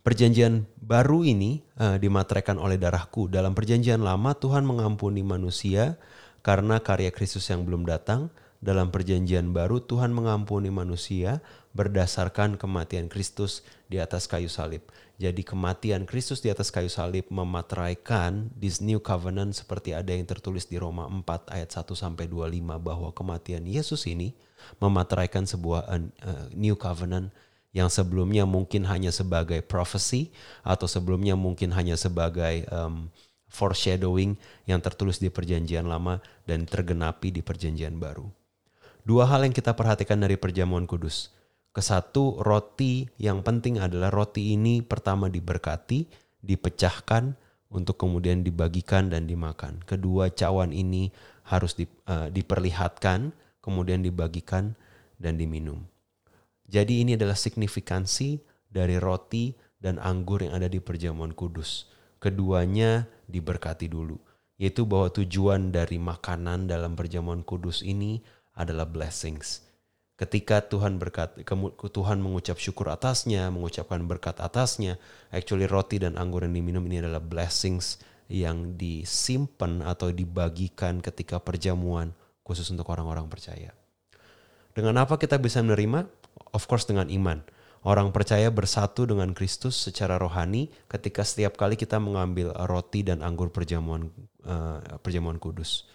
perjanjian 0.00 0.64
baru 0.80 1.28
ini 1.28 1.60
uh, 1.76 2.00
dimateraikan 2.00 2.56
oleh 2.56 2.80
darahku. 2.80 3.28
Dalam 3.28 3.52
perjanjian 3.52 4.00
lama 4.00 4.32
Tuhan 4.32 4.64
mengampuni 4.64 5.20
manusia 5.20 6.00
karena 6.40 6.80
karya 6.80 7.12
Kristus 7.12 7.44
yang 7.52 7.68
belum 7.68 7.84
datang. 7.84 8.32
Dalam 8.58 8.90
perjanjian 8.90 9.54
baru 9.54 9.78
Tuhan 9.78 10.10
mengampuni 10.10 10.66
manusia 10.66 11.38
berdasarkan 11.78 12.58
kematian 12.58 13.06
Kristus 13.06 13.62
di 13.86 14.02
atas 14.02 14.26
kayu 14.26 14.50
salib. 14.50 14.82
Jadi 15.18 15.42
kematian 15.42 16.06
Kristus 16.06 16.38
di 16.38 16.46
atas 16.46 16.70
kayu 16.70 16.86
salib 16.86 17.26
memateraikan 17.26 18.54
this 18.54 18.78
new 18.78 19.02
covenant 19.02 19.50
seperti 19.50 19.90
ada 19.90 20.14
yang 20.14 20.22
tertulis 20.22 20.70
di 20.70 20.78
Roma 20.78 21.10
4 21.10 21.50
ayat 21.50 21.74
1 21.74 21.90
sampai 21.98 22.30
25 22.30 22.78
bahwa 22.78 23.10
kematian 23.10 23.66
Yesus 23.66 24.06
ini 24.06 24.30
memateraikan 24.78 25.42
sebuah 25.42 25.90
uh, 25.90 26.06
new 26.54 26.78
covenant 26.78 27.34
yang 27.74 27.90
sebelumnya 27.90 28.46
mungkin 28.46 28.86
hanya 28.86 29.10
sebagai 29.10 29.58
prophecy 29.66 30.30
atau 30.62 30.86
sebelumnya 30.86 31.34
mungkin 31.34 31.74
hanya 31.74 31.98
sebagai 31.98 32.62
um, 32.70 33.10
foreshadowing 33.50 34.38
yang 34.70 34.78
tertulis 34.78 35.18
di 35.18 35.34
perjanjian 35.34 35.90
lama 35.90 36.22
dan 36.46 36.62
tergenapi 36.62 37.34
di 37.34 37.42
perjanjian 37.42 37.98
baru. 37.98 38.30
Dua 39.02 39.26
hal 39.26 39.42
yang 39.42 39.56
kita 39.56 39.74
perhatikan 39.74 40.20
dari 40.20 40.38
perjamuan 40.38 40.86
kudus. 40.86 41.32
Kesatu, 41.78 42.42
roti 42.42 43.06
yang 43.22 43.46
penting 43.46 43.78
adalah 43.78 44.10
roti 44.10 44.50
ini 44.58 44.82
pertama 44.82 45.30
diberkati, 45.30 46.10
dipecahkan 46.42 47.38
untuk 47.70 48.02
kemudian 48.02 48.42
dibagikan 48.42 49.06
dan 49.06 49.30
dimakan. 49.30 49.78
Kedua, 49.86 50.26
cawan 50.34 50.74
ini 50.74 51.14
harus 51.46 51.78
di, 51.78 51.86
uh, 52.10 52.34
diperlihatkan, 52.34 53.30
kemudian 53.62 54.02
dibagikan 54.02 54.74
dan 55.22 55.38
diminum. 55.38 55.86
Jadi 56.66 57.06
ini 57.06 57.14
adalah 57.14 57.38
signifikansi 57.38 58.42
dari 58.66 58.98
roti 58.98 59.54
dan 59.78 60.02
anggur 60.02 60.42
yang 60.42 60.58
ada 60.58 60.66
di 60.66 60.82
perjamuan 60.82 61.30
kudus. 61.30 61.86
Keduanya 62.18 63.06
diberkati 63.30 63.86
dulu, 63.86 64.18
yaitu 64.58 64.82
bahwa 64.82 65.14
tujuan 65.14 65.70
dari 65.70 66.02
makanan 66.02 66.66
dalam 66.66 66.98
perjamuan 66.98 67.46
kudus 67.46 67.86
ini 67.86 68.18
adalah 68.58 68.82
blessings 68.82 69.67
ketika 70.18 70.66
Tuhan 70.66 70.98
berkat 70.98 71.38
Tuhan 71.70 72.18
mengucap 72.18 72.58
syukur 72.58 72.90
atasnya, 72.90 73.48
mengucapkan 73.54 74.02
berkat 74.04 74.42
atasnya, 74.42 74.98
actually 75.30 75.70
roti 75.70 76.02
dan 76.02 76.18
anggur 76.18 76.42
yang 76.42 76.52
diminum 76.52 76.82
ini 76.90 77.06
adalah 77.06 77.22
blessings 77.22 78.02
yang 78.28 78.76
disimpan 78.76 79.80
atau 79.86 80.12
dibagikan 80.12 81.00
ketika 81.00 81.40
perjamuan 81.40 82.12
khusus 82.42 82.68
untuk 82.74 82.90
orang-orang 82.90 83.30
percaya. 83.30 83.72
Dengan 84.74 85.00
apa 85.00 85.16
kita 85.16 85.40
bisa 85.40 85.62
menerima? 85.64 86.04
Of 86.52 86.68
course 86.68 86.84
dengan 86.84 87.08
iman. 87.08 87.40
Orang 87.86 88.10
percaya 88.10 88.50
bersatu 88.50 89.06
dengan 89.06 89.30
Kristus 89.32 89.78
secara 89.78 90.18
rohani 90.18 90.66
ketika 90.90 91.22
setiap 91.22 91.54
kali 91.54 91.78
kita 91.78 92.02
mengambil 92.02 92.50
roti 92.66 93.06
dan 93.06 93.22
anggur 93.22 93.54
perjamuan 93.54 94.10
uh, 94.42 94.82
perjamuan 94.98 95.38
kudus. 95.38 95.86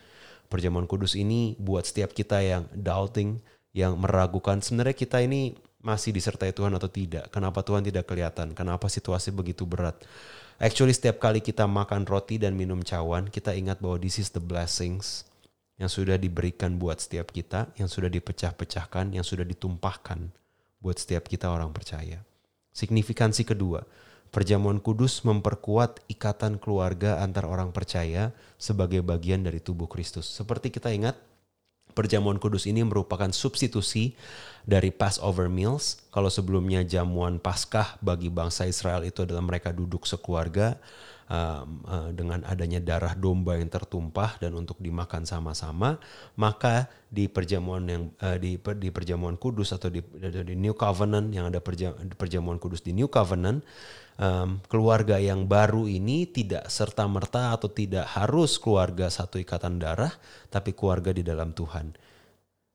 Perjamuan 0.48 0.88
kudus 0.88 1.20
ini 1.20 1.60
buat 1.60 1.84
setiap 1.84 2.16
kita 2.16 2.40
yang 2.40 2.72
doubting, 2.72 3.44
yang 3.74 3.98
meragukan 3.98 4.62
sebenarnya 4.62 4.94
kita 4.94 5.20
ini 5.26 5.58
masih 5.84 6.16
disertai 6.16 6.56
Tuhan 6.56 6.72
atau 6.78 6.88
tidak. 6.88 7.28
Kenapa 7.34 7.60
Tuhan 7.66 7.84
tidak 7.84 8.08
kelihatan? 8.08 8.56
Kenapa 8.56 8.88
situasi 8.88 9.36
begitu 9.36 9.68
berat? 9.68 10.00
Actually 10.62 10.96
setiap 10.96 11.20
kali 11.20 11.44
kita 11.44 11.68
makan 11.68 12.08
roti 12.08 12.40
dan 12.40 12.56
minum 12.56 12.80
cawan, 12.86 13.28
kita 13.28 13.52
ingat 13.52 13.84
bahwa 13.84 14.00
this 14.00 14.22
is 14.22 14.32
the 14.32 14.40
blessings 14.40 15.28
yang 15.82 15.90
sudah 15.90 16.16
diberikan 16.16 16.78
buat 16.80 17.02
setiap 17.02 17.34
kita, 17.34 17.74
yang 17.76 17.90
sudah 17.92 18.08
dipecah-pecahkan, 18.08 19.12
yang 19.12 19.26
sudah 19.26 19.44
ditumpahkan 19.44 20.32
buat 20.80 20.96
setiap 20.96 21.28
kita 21.28 21.50
orang 21.50 21.74
percaya. 21.74 22.22
Signifikansi 22.72 23.44
kedua, 23.44 23.84
perjamuan 24.30 24.80
kudus 24.80 25.26
memperkuat 25.26 26.06
ikatan 26.08 26.62
keluarga 26.62 27.20
antar 27.20 27.50
orang 27.50 27.74
percaya 27.76 28.32
sebagai 28.56 29.02
bagian 29.02 29.44
dari 29.44 29.60
tubuh 29.60 29.90
Kristus. 29.90 30.30
Seperti 30.30 30.72
kita 30.72 30.94
ingat 30.94 31.18
Perjamuan 31.94 32.42
kudus 32.42 32.66
ini 32.66 32.82
merupakan 32.82 33.30
substitusi 33.30 34.18
dari 34.66 34.90
Passover 34.90 35.48
meals. 35.48 36.02
Kalau 36.10 36.28
sebelumnya 36.28 36.82
jamuan 36.82 37.38
Paskah 37.38 38.02
bagi 38.02 38.34
bangsa 38.34 38.66
Israel 38.66 39.06
itu 39.06 39.22
adalah 39.24 39.46
mereka 39.46 39.70
duduk 39.70 40.10
sekeluarga 40.10 40.82
um, 41.30 41.84
uh, 41.86 42.10
dengan 42.12 42.42
adanya 42.48 42.80
darah 42.80 43.14
domba 43.16 43.60
yang 43.60 43.70
tertumpah 43.70 44.40
dan 44.40 44.56
untuk 44.56 44.80
dimakan 44.80 45.24
sama-sama, 45.28 46.00
maka 46.36 46.90
di 47.08 47.30
perjamuan 47.30 47.84
yang 47.86 48.04
uh, 48.20 48.38
di 48.40 48.58
di 48.58 48.90
perjamuan 48.90 49.38
kudus 49.38 49.76
atau 49.76 49.94
di, 49.94 50.02
di 50.22 50.56
New 50.58 50.74
Covenant 50.74 51.30
yang 51.30 51.52
ada 51.52 51.62
perjamuan 52.18 52.58
kudus 52.58 52.82
di 52.82 52.92
New 52.96 53.08
Covenant 53.08 53.62
um, 54.18 54.62
keluarga 54.68 55.18
yang 55.18 55.46
baru 55.46 55.90
ini 55.90 56.30
tidak 56.30 56.70
serta 56.70 57.06
merta 57.10 57.54
atau 57.54 57.70
tidak 57.70 58.06
harus 58.14 58.58
keluarga 58.62 59.10
satu 59.10 59.40
ikatan 59.42 59.80
darah, 59.82 60.14
tapi 60.50 60.74
keluarga 60.76 61.14
di 61.14 61.26
dalam 61.26 61.54
Tuhan. 61.56 61.94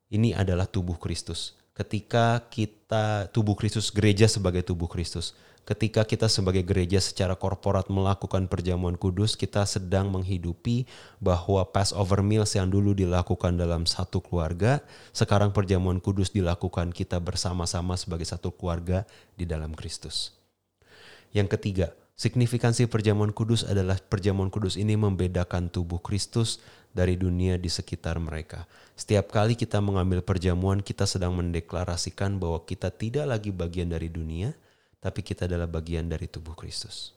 Ini 0.09 0.33
adalah 0.35 0.65
tubuh 0.65 0.97
Kristus. 0.97 1.59
Ketika 1.77 2.43
kita 2.51 3.31
tubuh 3.31 3.55
Kristus, 3.55 3.95
gereja 3.95 4.27
sebagai 4.27 4.67
tubuh 4.67 4.91
Kristus. 4.91 5.37
Ketika 5.69 6.01
kita 6.09 6.33
sebagai 6.33 6.65
gereja 6.65 6.97
secara 6.97 7.37
korporat 7.37 7.93
melakukan 7.93 8.49
perjamuan 8.49 8.97
kudus, 8.97 9.37
kita 9.37 9.69
sedang 9.69 10.09
menghidupi 10.09 10.89
bahwa 11.21 11.61
Passover 11.69 12.25
meals 12.25 12.57
yang 12.57 12.73
dulu 12.73 12.97
dilakukan 12.97 13.53
dalam 13.53 13.85
satu 13.85 14.25
keluarga, 14.25 14.81
sekarang 15.13 15.53
perjamuan 15.53 16.01
kudus 16.01 16.33
dilakukan 16.33 16.89
kita 16.89 17.21
bersama-sama 17.21 18.01
sebagai 18.01 18.25
satu 18.25 18.49
keluarga 18.49 19.05
di 19.37 19.45
dalam 19.45 19.77
Kristus. 19.77 20.38
Yang 21.33 21.59
ketiga, 21.59 21.87
signifikansi 22.17 22.89
perjamuan 22.89 23.31
kudus 23.31 23.63
adalah 23.65 24.01
perjamuan 24.01 24.49
kudus 24.49 24.81
ini 24.81 24.97
membedakan 24.97 25.69
tubuh 25.69 26.01
Kristus 26.01 26.59
dari 26.97 27.15
dunia 27.21 27.61
di 27.61 27.69
sekitar 27.69 28.17
mereka. 28.19 28.65
Setiap 28.99 29.31
kali 29.31 29.55
kita 29.55 29.79
mengambil 29.79 30.25
perjamuan, 30.25 30.81
kita 30.81 31.05
sedang 31.05 31.37
mendeklarasikan 31.37 32.41
bahwa 32.41 32.65
kita 32.65 32.89
tidak 32.91 33.29
lagi 33.29 33.53
bagian 33.53 33.93
dari 33.93 34.09
dunia, 34.09 34.57
tapi 34.99 35.23
kita 35.23 35.47
adalah 35.47 35.71
bagian 35.71 36.11
dari 36.11 36.27
tubuh 36.27 36.59
Kristus. 36.59 37.15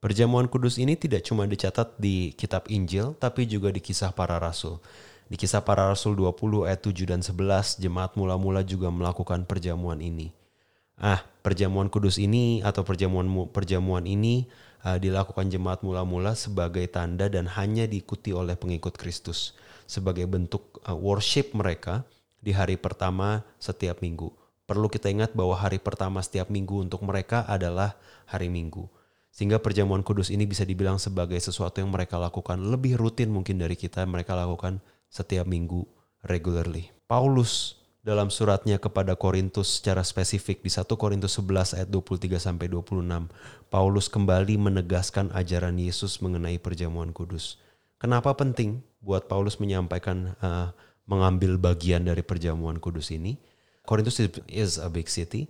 Perjamuan 0.00 0.48
kudus 0.48 0.80
ini 0.80 0.96
tidak 0.96 1.28
cuma 1.28 1.44
dicatat 1.44 2.00
di 2.00 2.32
kitab 2.32 2.64
Injil, 2.72 3.12
tapi 3.20 3.44
juga 3.44 3.68
di 3.68 3.84
kisah 3.84 4.16
para 4.16 4.40
rasul. 4.40 4.80
Di 5.28 5.36
kisah 5.36 5.60
para 5.60 5.86
rasul 5.92 6.16
20 6.16 6.66
ayat 6.66 6.80
7 6.82 7.04
dan 7.04 7.20
11, 7.20 7.78
jemaat 7.78 8.16
mula-mula 8.16 8.64
juga 8.64 8.88
melakukan 8.88 9.44
perjamuan 9.44 10.00
ini. 10.00 10.39
Ah, 11.00 11.24
perjamuan 11.40 11.88
kudus 11.88 12.20
ini 12.20 12.60
atau 12.60 12.84
perjamuan 12.84 13.24
perjamuan 13.48 14.04
ini 14.04 14.44
uh, 14.84 15.00
dilakukan 15.00 15.48
jemaat 15.48 15.80
mula-mula 15.80 16.36
sebagai 16.36 16.84
tanda 16.92 17.24
dan 17.32 17.48
hanya 17.48 17.88
diikuti 17.88 18.36
oleh 18.36 18.52
pengikut 18.52 19.00
Kristus 19.00 19.56
sebagai 19.88 20.28
bentuk 20.28 20.76
uh, 20.84 20.92
worship 20.92 21.56
mereka 21.56 22.04
di 22.44 22.52
hari 22.52 22.76
pertama 22.76 23.40
setiap 23.56 24.04
minggu. 24.04 24.28
Perlu 24.68 24.86
kita 24.86 25.10
ingat 25.10 25.34
bahwa 25.34 25.58
hari 25.58 25.82
pertama 25.82 26.22
setiap 26.22 26.46
minggu 26.46 26.86
untuk 26.86 27.02
mereka 27.02 27.42
adalah 27.50 27.98
hari 28.30 28.46
Minggu. 28.46 28.86
Sehingga 29.34 29.58
perjamuan 29.58 30.06
kudus 30.06 30.30
ini 30.30 30.46
bisa 30.46 30.62
dibilang 30.62 30.94
sebagai 30.94 31.38
sesuatu 31.42 31.82
yang 31.82 31.90
mereka 31.90 32.22
lakukan 32.22 32.54
lebih 32.70 32.94
rutin 32.94 33.34
mungkin 33.34 33.58
dari 33.58 33.74
kita 33.74 34.06
mereka 34.06 34.38
lakukan 34.38 34.78
setiap 35.10 35.42
minggu 35.48 35.82
regularly. 36.22 36.86
Paulus 37.10 37.79
dalam 38.10 38.26
suratnya 38.26 38.82
kepada 38.82 39.14
Korintus 39.14 39.78
secara 39.78 40.02
spesifik 40.02 40.66
di 40.66 40.70
1 40.74 40.82
Korintus 40.98 41.38
11 41.38 41.78
ayat 41.78 41.88
23 41.94 42.42
sampai 42.42 42.66
26, 42.66 43.30
Paulus 43.70 44.10
kembali 44.10 44.58
menegaskan 44.58 45.30
ajaran 45.30 45.78
Yesus 45.78 46.18
mengenai 46.18 46.58
perjamuan 46.58 47.14
kudus. 47.14 47.62
Kenapa 48.02 48.34
penting 48.34 48.82
buat 48.98 49.30
Paulus 49.30 49.62
menyampaikan 49.62 50.34
uh, 50.42 50.74
mengambil 51.06 51.54
bagian 51.54 52.02
dari 52.02 52.26
perjamuan 52.26 52.82
kudus 52.82 53.14
ini? 53.14 53.38
Korintus 53.86 54.18
is 54.50 54.82
a 54.82 54.90
big 54.90 55.06
city 55.06 55.46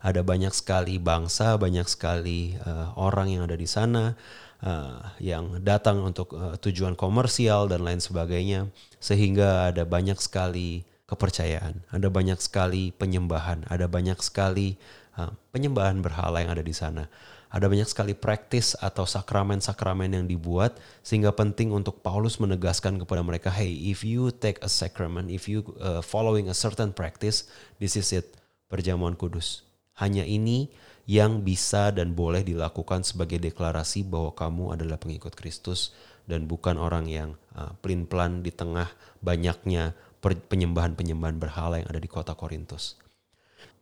ada 0.00 0.24
banyak 0.24 0.50
sekali 0.56 0.96
bangsa, 0.96 1.60
banyak 1.60 1.84
sekali 1.84 2.56
uh, 2.64 2.96
orang 2.96 3.36
yang 3.36 3.42
ada 3.44 3.56
di 3.56 3.68
sana 3.68 4.16
uh, 4.64 5.12
yang 5.20 5.60
datang 5.60 6.00
untuk 6.00 6.32
uh, 6.32 6.56
tujuan 6.56 6.96
komersial 6.96 7.68
dan 7.68 7.84
lain 7.84 8.00
sebagainya, 8.00 8.72
sehingga 8.96 9.68
ada 9.68 9.84
banyak 9.84 10.16
sekali 10.16 10.88
kepercayaan, 11.10 11.82
ada 11.90 12.06
banyak 12.06 12.38
sekali 12.38 12.94
penyembahan, 12.94 13.66
ada 13.66 13.90
banyak 13.90 14.16
sekali 14.22 14.78
uh, 15.18 15.34
penyembahan 15.50 15.98
berhala 15.98 16.38
yang 16.40 16.54
ada 16.54 16.62
di 16.62 16.72
sana. 16.72 17.10
Ada 17.50 17.66
banyak 17.66 17.90
sekali 17.90 18.14
praktis 18.14 18.78
atau 18.78 19.02
sakramen-sakramen 19.02 20.14
yang 20.14 20.30
dibuat 20.30 20.78
sehingga 21.02 21.34
penting 21.34 21.74
untuk 21.74 21.98
Paulus 21.98 22.38
menegaskan 22.38 23.02
kepada 23.02 23.26
mereka, 23.26 23.50
hey, 23.50 23.74
if 23.90 24.06
you 24.06 24.30
take 24.30 24.62
a 24.62 24.70
sacrament, 24.70 25.26
if 25.34 25.50
you 25.50 25.66
uh, 25.82 25.98
following 25.98 26.46
a 26.46 26.54
certain 26.54 26.94
practice, 26.94 27.50
this 27.82 27.98
is 27.98 28.14
it, 28.14 28.38
perjamuan 28.70 29.18
kudus 29.18 29.66
hanya 30.00 30.24
ini 30.24 30.72
yang 31.04 31.44
bisa 31.44 31.92
dan 31.92 32.16
boleh 32.16 32.40
dilakukan 32.40 33.04
sebagai 33.04 33.36
deklarasi 33.36 34.08
bahwa 34.08 34.32
kamu 34.32 34.64
adalah 34.78 34.96
pengikut 34.96 35.36
Kristus 35.36 35.92
dan 36.24 36.48
bukan 36.48 36.80
orang 36.80 37.04
yang 37.06 37.36
uh, 37.52 37.76
pelin-pelan 37.84 38.40
di 38.40 38.54
tengah 38.54 38.88
banyaknya 39.20 39.92
penyembahan-penyembahan 40.20 41.40
berhala 41.40 41.80
yang 41.80 41.88
ada 41.88 42.00
di 42.00 42.08
kota 42.08 42.36
Korintus. 42.36 43.00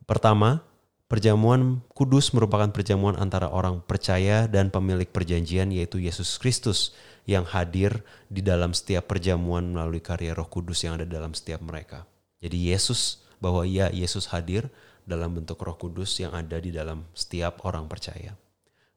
Pertama, 0.07 0.63
perjamuan 1.11 1.83
kudus 1.93 2.31
merupakan 2.31 2.71
perjamuan 2.71 3.19
antara 3.19 3.51
orang 3.51 3.83
percaya 3.83 4.47
dan 4.47 4.71
pemilik 4.73 5.07
perjanjian 5.07 5.69
yaitu 5.69 5.99
Yesus 5.99 6.39
Kristus 6.41 6.95
yang 7.29 7.45
hadir 7.45 8.01
di 8.25 8.41
dalam 8.41 8.73
setiap 8.73 9.05
perjamuan 9.05 9.69
melalui 9.69 10.01
karya 10.01 10.33
Roh 10.33 10.49
Kudus 10.49 10.81
yang 10.81 10.97
ada 10.97 11.05
dalam 11.05 11.37
setiap 11.37 11.61
mereka. 11.61 12.09
Jadi 12.41 12.73
Yesus 12.73 13.21
bahwa 13.37 13.67
ya 13.69 13.93
Yesus 13.93 14.31
hadir 14.33 14.71
dalam 15.05 15.37
bentuk 15.37 15.61
Roh 15.61 15.77
Kudus 15.77 16.17
yang 16.17 16.33
ada 16.33 16.57
di 16.57 16.73
dalam 16.73 17.05
setiap 17.13 17.61
orang 17.69 17.85
percaya. 17.85 18.33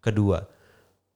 Kedua, 0.00 0.42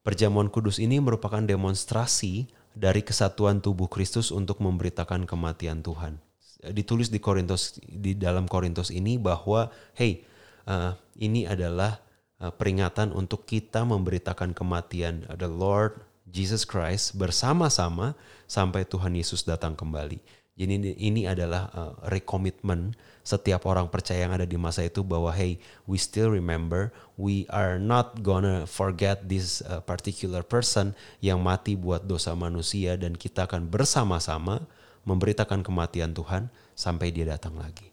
perjamuan 0.07 0.47
kudus 0.47 0.79
ini 0.79 1.03
merupakan 1.03 1.43
demonstrasi 1.43 2.47
dari 2.77 3.01
kesatuan 3.01 3.65
tubuh 3.65 3.89
Kristus 3.89 4.29
untuk 4.29 4.61
memberitakan 4.61 5.25
kematian 5.25 5.81
Tuhan. 5.81 6.21
Ditulis 6.61 7.09
di 7.09 7.17
Korintus 7.17 7.81
di 7.81 8.13
dalam 8.13 8.45
Korintus 8.45 8.93
ini 8.93 9.17
bahwa 9.17 9.73
hey, 9.97 10.29
uh, 10.69 10.93
ini 11.17 11.49
adalah 11.49 12.05
uh, 12.37 12.53
peringatan 12.53 13.17
untuk 13.17 13.49
kita 13.49 13.89
memberitakan 13.89 14.53
kematian 14.53 15.25
the 15.41 15.49
Lord 15.49 16.05
Jesus 16.29 16.69
Christ 16.69 17.17
bersama-sama 17.17 18.13
sampai 18.45 18.85
Tuhan 18.85 19.17
Yesus 19.17 19.49
datang 19.49 19.73
kembali. 19.73 20.21
Jadi 20.57 20.97
ini 20.97 21.29
adalah 21.29 21.69
uh, 21.77 21.93
recommitment 22.09 22.97
setiap 23.21 23.69
orang 23.69 23.93
percaya 23.93 24.25
yang 24.25 24.33
ada 24.33 24.49
di 24.49 24.57
masa 24.57 24.89
itu 24.89 25.05
bahwa 25.05 25.29
hey 25.29 25.61
we 25.85 26.01
still 26.01 26.33
remember 26.33 26.89
we 27.21 27.45
are 27.53 27.77
not 27.77 28.25
gonna 28.25 28.65
forget 28.65 29.29
this 29.29 29.61
uh, 29.69 29.85
particular 29.85 30.41
person 30.41 30.97
yang 31.21 31.45
mati 31.45 31.77
buat 31.77 32.09
dosa 32.09 32.33
manusia 32.33 32.97
dan 32.97 33.21
kita 33.21 33.45
akan 33.45 33.69
bersama-sama 33.69 34.65
memberitakan 35.05 35.61
kematian 35.61 36.17
Tuhan 36.17 36.49
sampai 36.73 37.13
dia 37.13 37.29
datang 37.29 37.61
lagi. 37.61 37.93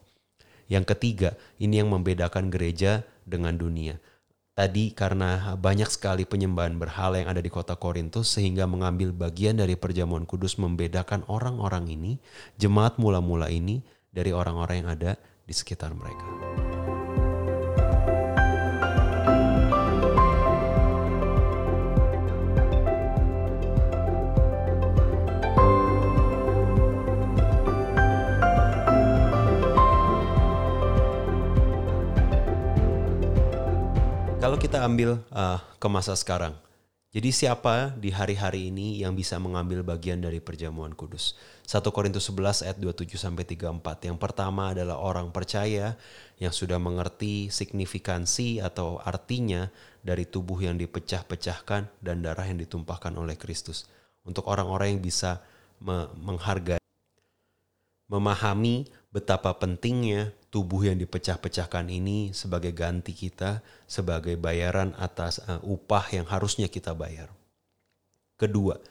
Yang 0.72 0.96
ketiga, 0.96 1.30
ini 1.60 1.84
yang 1.84 1.92
membedakan 1.92 2.48
gereja 2.48 3.04
dengan 3.28 3.60
dunia. 3.60 4.00
Tadi 4.54 4.94
karena 4.94 5.58
banyak 5.58 5.90
sekali 5.90 6.30
penyembahan 6.30 6.78
berhala 6.78 7.18
yang 7.18 7.34
ada 7.34 7.42
di 7.42 7.50
kota 7.50 7.74
Korintus 7.74 8.38
sehingga 8.38 8.70
mengambil 8.70 9.10
bagian 9.10 9.58
dari 9.58 9.74
perjamuan 9.74 10.30
kudus 10.30 10.62
membedakan 10.62 11.26
orang-orang 11.26 11.90
ini, 11.90 12.22
jemaat 12.62 13.02
mula-mula 13.02 13.50
ini 13.50 13.82
dari 14.14 14.30
orang-orang 14.30 14.86
yang 14.86 14.90
ada 14.94 15.12
di 15.50 15.58
sekitar 15.58 15.98
mereka. 15.98 16.73
Kita 34.64 34.80
ambil 34.80 35.20
uh, 35.36 35.60
ke 35.76 35.88
masa 35.92 36.16
sekarang, 36.16 36.56
jadi 37.12 37.36
siapa 37.36 37.92
di 38.00 38.16
hari-hari 38.16 38.72
ini 38.72 39.04
yang 39.04 39.12
bisa 39.12 39.36
mengambil 39.36 39.84
bagian 39.84 40.24
dari 40.24 40.40
perjamuan 40.40 40.96
kudus? 40.96 41.36
1 41.68 41.84
Korintus 41.92 42.32
11 42.32 42.64
ayat 42.64 42.78
27 42.80 43.20
sampai 43.20 43.44
34. 43.44 44.08
Yang 44.08 44.18
pertama 44.24 44.72
adalah 44.72 45.04
orang 45.04 45.36
percaya 45.36 46.00
yang 46.40 46.56
sudah 46.56 46.80
mengerti 46.80 47.52
signifikansi 47.52 48.64
atau 48.64 49.04
artinya 49.04 49.68
dari 50.00 50.24
tubuh 50.24 50.64
yang 50.64 50.80
dipecah-pecahkan 50.80 52.00
dan 52.00 52.24
darah 52.24 52.48
yang 52.48 52.64
ditumpahkan 52.64 53.12
oleh 53.20 53.36
Kristus. 53.36 53.84
Untuk 54.24 54.48
orang-orang 54.48 54.96
yang 54.96 55.04
bisa 55.04 55.44
menghargai 56.24 56.80
memahami 58.08 58.88
betapa 59.14 59.54
pentingnya 59.62 60.34
tubuh 60.50 60.90
yang 60.90 60.98
dipecah-pecahkan 60.98 61.86
ini 61.86 62.34
sebagai 62.34 62.74
ganti 62.74 63.14
kita, 63.14 63.62
sebagai 63.86 64.34
bayaran 64.42 64.98
atas 64.98 65.38
uh, 65.46 65.62
upah 65.62 66.10
yang 66.10 66.26
harusnya 66.26 66.66
kita 66.66 66.98
bayar. 66.98 67.30
Kedua, 68.42 68.82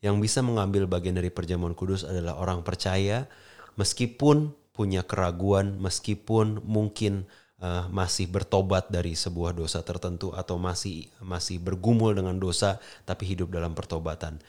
yang 0.00 0.16
bisa 0.24 0.40
mengambil 0.40 0.88
bagian 0.88 1.20
dari 1.20 1.28
perjamuan 1.28 1.76
kudus 1.76 2.02
adalah 2.02 2.40
orang 2.40 2.64
percaya 2.64 3.28
meskipun 3.76 4.56
punya 4.72 5.04
keraguan, 5.04 5.76
meskipun 5.76 6.64
mungkin 6.64 7.28
uh, 7.60 7.90
masih 7.92 8.30
bertobat 8.30 8.88
dari 8.88 9.12
sebuah 9.12 9.52
dosa 9.52 9.84
tertentu 9.84 10.32
atau 10.32 10.56
masih 10.56 11.12
masih 11.20 11.60
bergumul 11.60 12.16
dengan 12.16 12.40
dosa 12.40 12.80
tapi 13.04 13.28
hidup 13.28 13.52
dalam 13.52 13.76
pertobatan. 13.76 14.40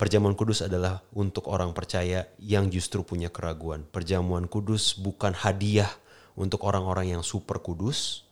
Perjamuan 0.00 0.32
kudus 0.32 0.64
adalah 0.64 1.04
untuk 1.12 1.52
orang 1.52 1.76
percaya 1.76 2.24
yang 2.40 2.72
justru 2.72 3.04
punya 3.04 3.28
keraguan. 3.28 3.84
Perjamuan 3.84 4.48
kudus 4.48 4.96
bukan 4.96 5.36
hadiah 5.36 5.92
untuk 6.40 6.64
orang-orang 6.64 7.12
yang 7.12 7.20
super 7.20 7.60
kudus. 7.60 8.24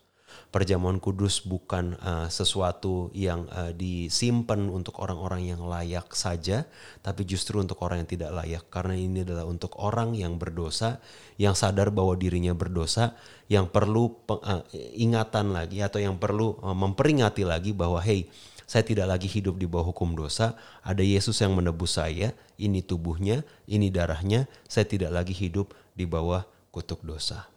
Perjamuan 0.49 0.97
kudus 0.97 1.45
bukan 1.45 1.93
uh, 2.01 2.25
sesuatu 2.33 3.13
yang 3.13 3.45
uh, 3.53 3.77
disimpan 3.77 4.65
untuk 4.73 4.97
orang-orang 5.05 5.45
yang 5.45 5.61
layak 5.61 6.09
saja, 6.17 6.65
tapi 7.05 7.29
justru 7.29 7.61
untuk 7.61 7.85
orang 7.85 8.01
yang 8.01 8.09
tidak 8.17 8.33
layak. 8.33 8.65
Karena 8.73 8.97
ini 8.97 9.29
adalah 9.29 9.45
untuk 9.45 9.77
orang 9.77 10.17
yang 10.17 10.41
berdosa, 10.41 11.05
yang 11.37 11.53
sadar 11.53 11.93
bahwa 11.93 12.17
dirinya 12.17 12.57
berdosa, 12.57 13.13
yang 13.53 13.69
perlu 13.69 14.25
uh, 14.25 14.65
ingatan 14.97 15.53
lagi 15.53 15.85
atau 15.85 16.01
yang 16.01 16.17
perlu 16.17 16.57
uh, 16.65 16.73
memperingati 16.73 17.45
lagi 17.45 17.77
bahwa 17.77 18.01
hey, 18.01 18.25
saya 18.69 18.85
tidak 18.85 19.09
lagi 19.09 19.25
hidup 19.33 19.57
di 19.57 19.65
bawah 19.65 19.97
hukum 19.97 20.13
dosa. 20.13 20.53
Ada 20.85 21.01
Yesus 21.01 21.41
yang 21.41 21.57
menebus 21.57 21.97
saya. 21.97 22.37
Ini 22.61 22.85
tubuhnya, 22.85 23.41
ini 23.65 23.89
darahnya. 23.89 24.45
Saya 24.69 24.85
tidak 24.85 25.09
lagi 25.09 25.33
hidup 25.33 25.73
di 25.97 26.05
bawah 26.05 26.45
kutuk 26.69 27.01
dosa. 27.01 27.49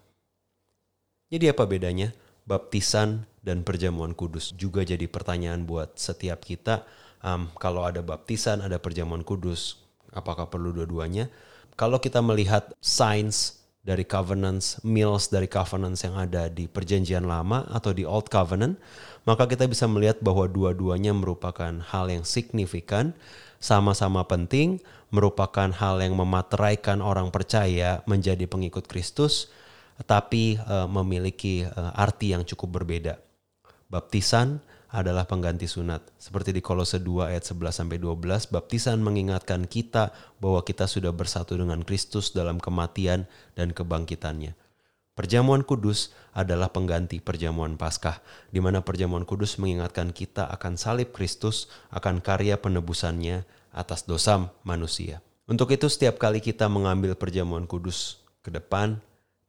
Jadi 1.27 1.51
apa 1.51 1.67
bedanya? 1.67 2.15
Baptisan 2.47 3.27
dan 3.43 3.67
perjamuan 3.67 4.15
kudus 4.15 4.55
juga 4.55 4.87
jadi 4.87 5.03
pertanyaan 5.11 5.67
buat 5.67 5.99
setiap 5.99 6.47
kita. 6.47 6.87
Um, 7.19 7.51
kalau 7.59 7.83
ada 7.83 7.99
baptisan, 7.99 8.63
ada 8.63 8.79
perjamuan 8.79 9.27
kudus, 9.27 9.83
apakah 10.15 10.47
perlu 10.47 10.71
dua-duanya? 10.71 11.27
Kalau 11.75 11.99
kita 11.99 12.23
melihat 12.23 12.71
sains 12.79 13.61
dari 13.81 14.05
covenants, 14.05 14.77
meals 14.85 15.27
dari 15.27 15.49
covenants 15.49 16.05
yang 16.05 16.13
ada 16.13 16.47
di 16.47 16.69
perjanjian 16.69 17.25
lama 17.25 17.65
atau 17.73 17.91
di 17.91 18.05
old 18.05 18.29
covenant, 18.29 18.77
maka 19.23 19.45
kita 19.45 19.69
bisa 19.69 19.85
melihat 19.85 20.17
bahwa 20.19 20.49
dua-duanya 20.49 21.13
merupakan 21.13 21.69
hal 21.69 22.09
yang 22.09 22.25
signifikan, 22.25 23.13
sama-sama 23.61 24.25
penting, 24.25 24.81
merupakan 25.13 25.69
hal 25.69 26.01
yang 26.01 26.17
memateraikan 26.17 27.03
orang 27.03 27.29
percaya 27.29 28.01
menjadi 28.09 28.49
pengikut 28.49 28.89
Kristus, 28.89 29.53
tapi 30.09 30.57
uh, 30.65 30.89
memiliki 30.89 31.67
uh, 31.67 31.93
arti 31.93 32.33
yang 32.33 32.41
cukup 32.41 32.81
berbeda. 32.81 33.21
Baptisan 33.91 34.63
adalah 34.91 35.23
pengganti 35.23 35.71
sunat. 35.71 36.03
Seperti 36.19 36.51
di 36.51 36.59
Kolose 36.59 36.99
2 36.99 37.31
ayat 37.31 37.47
11 37.47 37.71
sampai 37.71 37.97
12, 37.99 38.51
baptisan 38.51 38.99
mengingatkan 38.99 39.63
kita 39.63 40.11
bahwa 40.43 40.65
kita 40.67 40.83
sudah 40.83 41.15
bersatu 41.15 41.55
dengan 41.55 41.79
Kristus 41.87 42.35
dalam 42.35 42.59
kematian 42.59 43.23
dan 43.55 43.71
kebangkitannya. 43.71 44.51
Perjamuan 45.21 45.61
kudus 45.61 46.17
adalah 46.33 46.73
pengganti 46.73 47.21
perjamuan 47.21 47.77
Paskah, 47.77 48.25
di 48.49 48.57
mana 48.57 48.81
perjamuan 48.81 49.21
kudus 49.21 49.61
mengingatkan 49.61 50.17
kita 50.17 50.49
akan 50.49 50.81
salib 50.81 51.13
Kristus, 51.13 51.69
akan 51.93 52.25
karya 52.25 52.57
penebusannya 52.57 53.45
atas 53.69 54.09
dosa 54.09 54.49
manusia. 54.65 55.21
Untuk 55.45 55.69
itu 55.77 55.85
setiap 55.93 56.17
kali 56.17 56.41
kita 56.41 56.65
mengambil 56.73 57.13
perjamuan 57.13 57.69
kudus 57.69 58.17
ke 58.41 58.49
depan, 58.49 58.97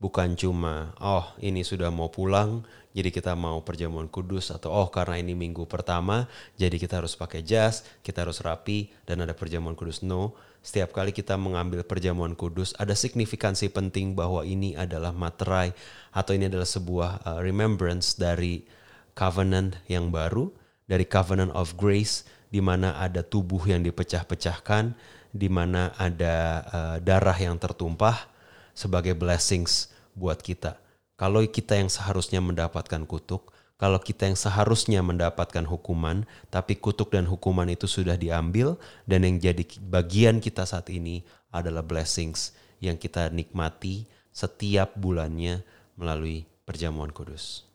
bukan 0.03 0.35
cuma 0.35 0.91
oh 0.99 1.31
ini 1.39 1.63
sudah 1.63 1.95
mau 1.95 2.11
pulang, 2.11 2.67
jadi 2.91 3.15
kita 3.15 3.39
mau 3.39 3.63
perjamuan 3.63 4.11
kudus 4.11 4.51
atau 4.51 4.75
oh 4.75 4.91
karena 4.91 5.23
ini 5.23 5.39
minggu 5.39 5.71
pertama, 5.71 6.27
jadi 6.59 6.75
kita 6.75 6.99
harus 6.99 7.15
pakai 7.15 7.47
jas, 7.47 7.87
kita 8.03 8.27
harus 8.27 8.43
rapi 8.43 8.91
dan 9.07 9.23
ada 9.23 9.31
perjamuan 9.31 9.79
kudus. 9.79 10.03
No, 10.03 10.35
setiap 10.59 10.91
kali 10.91 11.15
kita 11.15 11.39
mengambil 11.39 11.87
perjamuan 11.87 12.35
kudus 12.35 12.75
ada 12.79 12.95
signifikansi 12.99 13.71
penting 13.71 14.19
bahwa 14.19 14.43
ini 14.43 14.75
adalah 14.75 15.15
materai 15.15 15.71
atau 16.11 16.35
ini 16.35 16.51
adalah 16.51 16.67
sebuah 16.67 17.11
uh, 17.23 17.39
remembrance 17.39 18.19
dari 18.19 18.67
covenant 19.15 19.79
yang 19.87 20.11
baru 20.11 20.51
dari 20.87 21.07
covenant 21.07 21.55
of 21.55 21.75
grace 21.79 22.27
di 22.51 22.63
mana 22.63 22.95
ada 22.99 23.27
tubuh 23.27 23.65
yang 23.67 23.83
dipecah-pecahkan 23.83 24.95
di 25.33 25.49
mana 25.49 25.97
ada 25.99 26.37
uh, 26.69 26.97
darah 27.03 27.37
yang 27.37 27.57
tertumpah 27.57 28.29
sebagai 28.77 29.17
blessings 29.17 29.92
buat 30.15 30.41
kita 30.41 30.79
kalau 31.17 31.45
kita 31.45 31.79
yang 31.79 31.91
seharusnya 31.93 32.41
mendapatkan 32.43 33.05
kutuk 33.05 33.53
kalau 33.83 33.99
kita 33.99 34.31
yang 34.31 34.39
seharusnya 34.39 35.03
mendapatkan 35.03 35.67
hukuman, 35.67 36.23
tapi 36.55 36.79
kutuk 36.79 37.11
dan 37.11 37.27
hukuman 37.27 37.67
itu 37.67 37.91
sudah 37.91 38.15
diambil, 38.15 38.79
dan 39.11 39.27
yang 39.27 39.43
jadi 39.43 39.67
bagian 39.83 40.39
kita 40.39 40.63
saat 40.63 40.87
ini 40.87 41.27
adalah 41.51 41.83
blessings 41.83 42.55
yang 42.79 42.95
kita 42.95 43.35
nikmati 43.35 44.07
setiap 44.31 44.95
bulannya 44.95 45.67
melalui 45.99 46.47
perjamuan 46.63 47.11
kudus. 47.11 47.67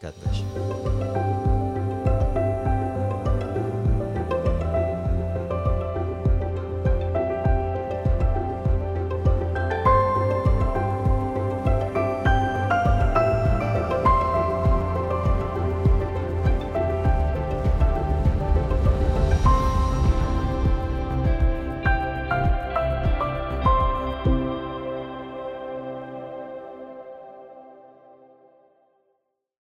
God 0.00 0.16
bless 0.24 0.40
you. 0.40 1.39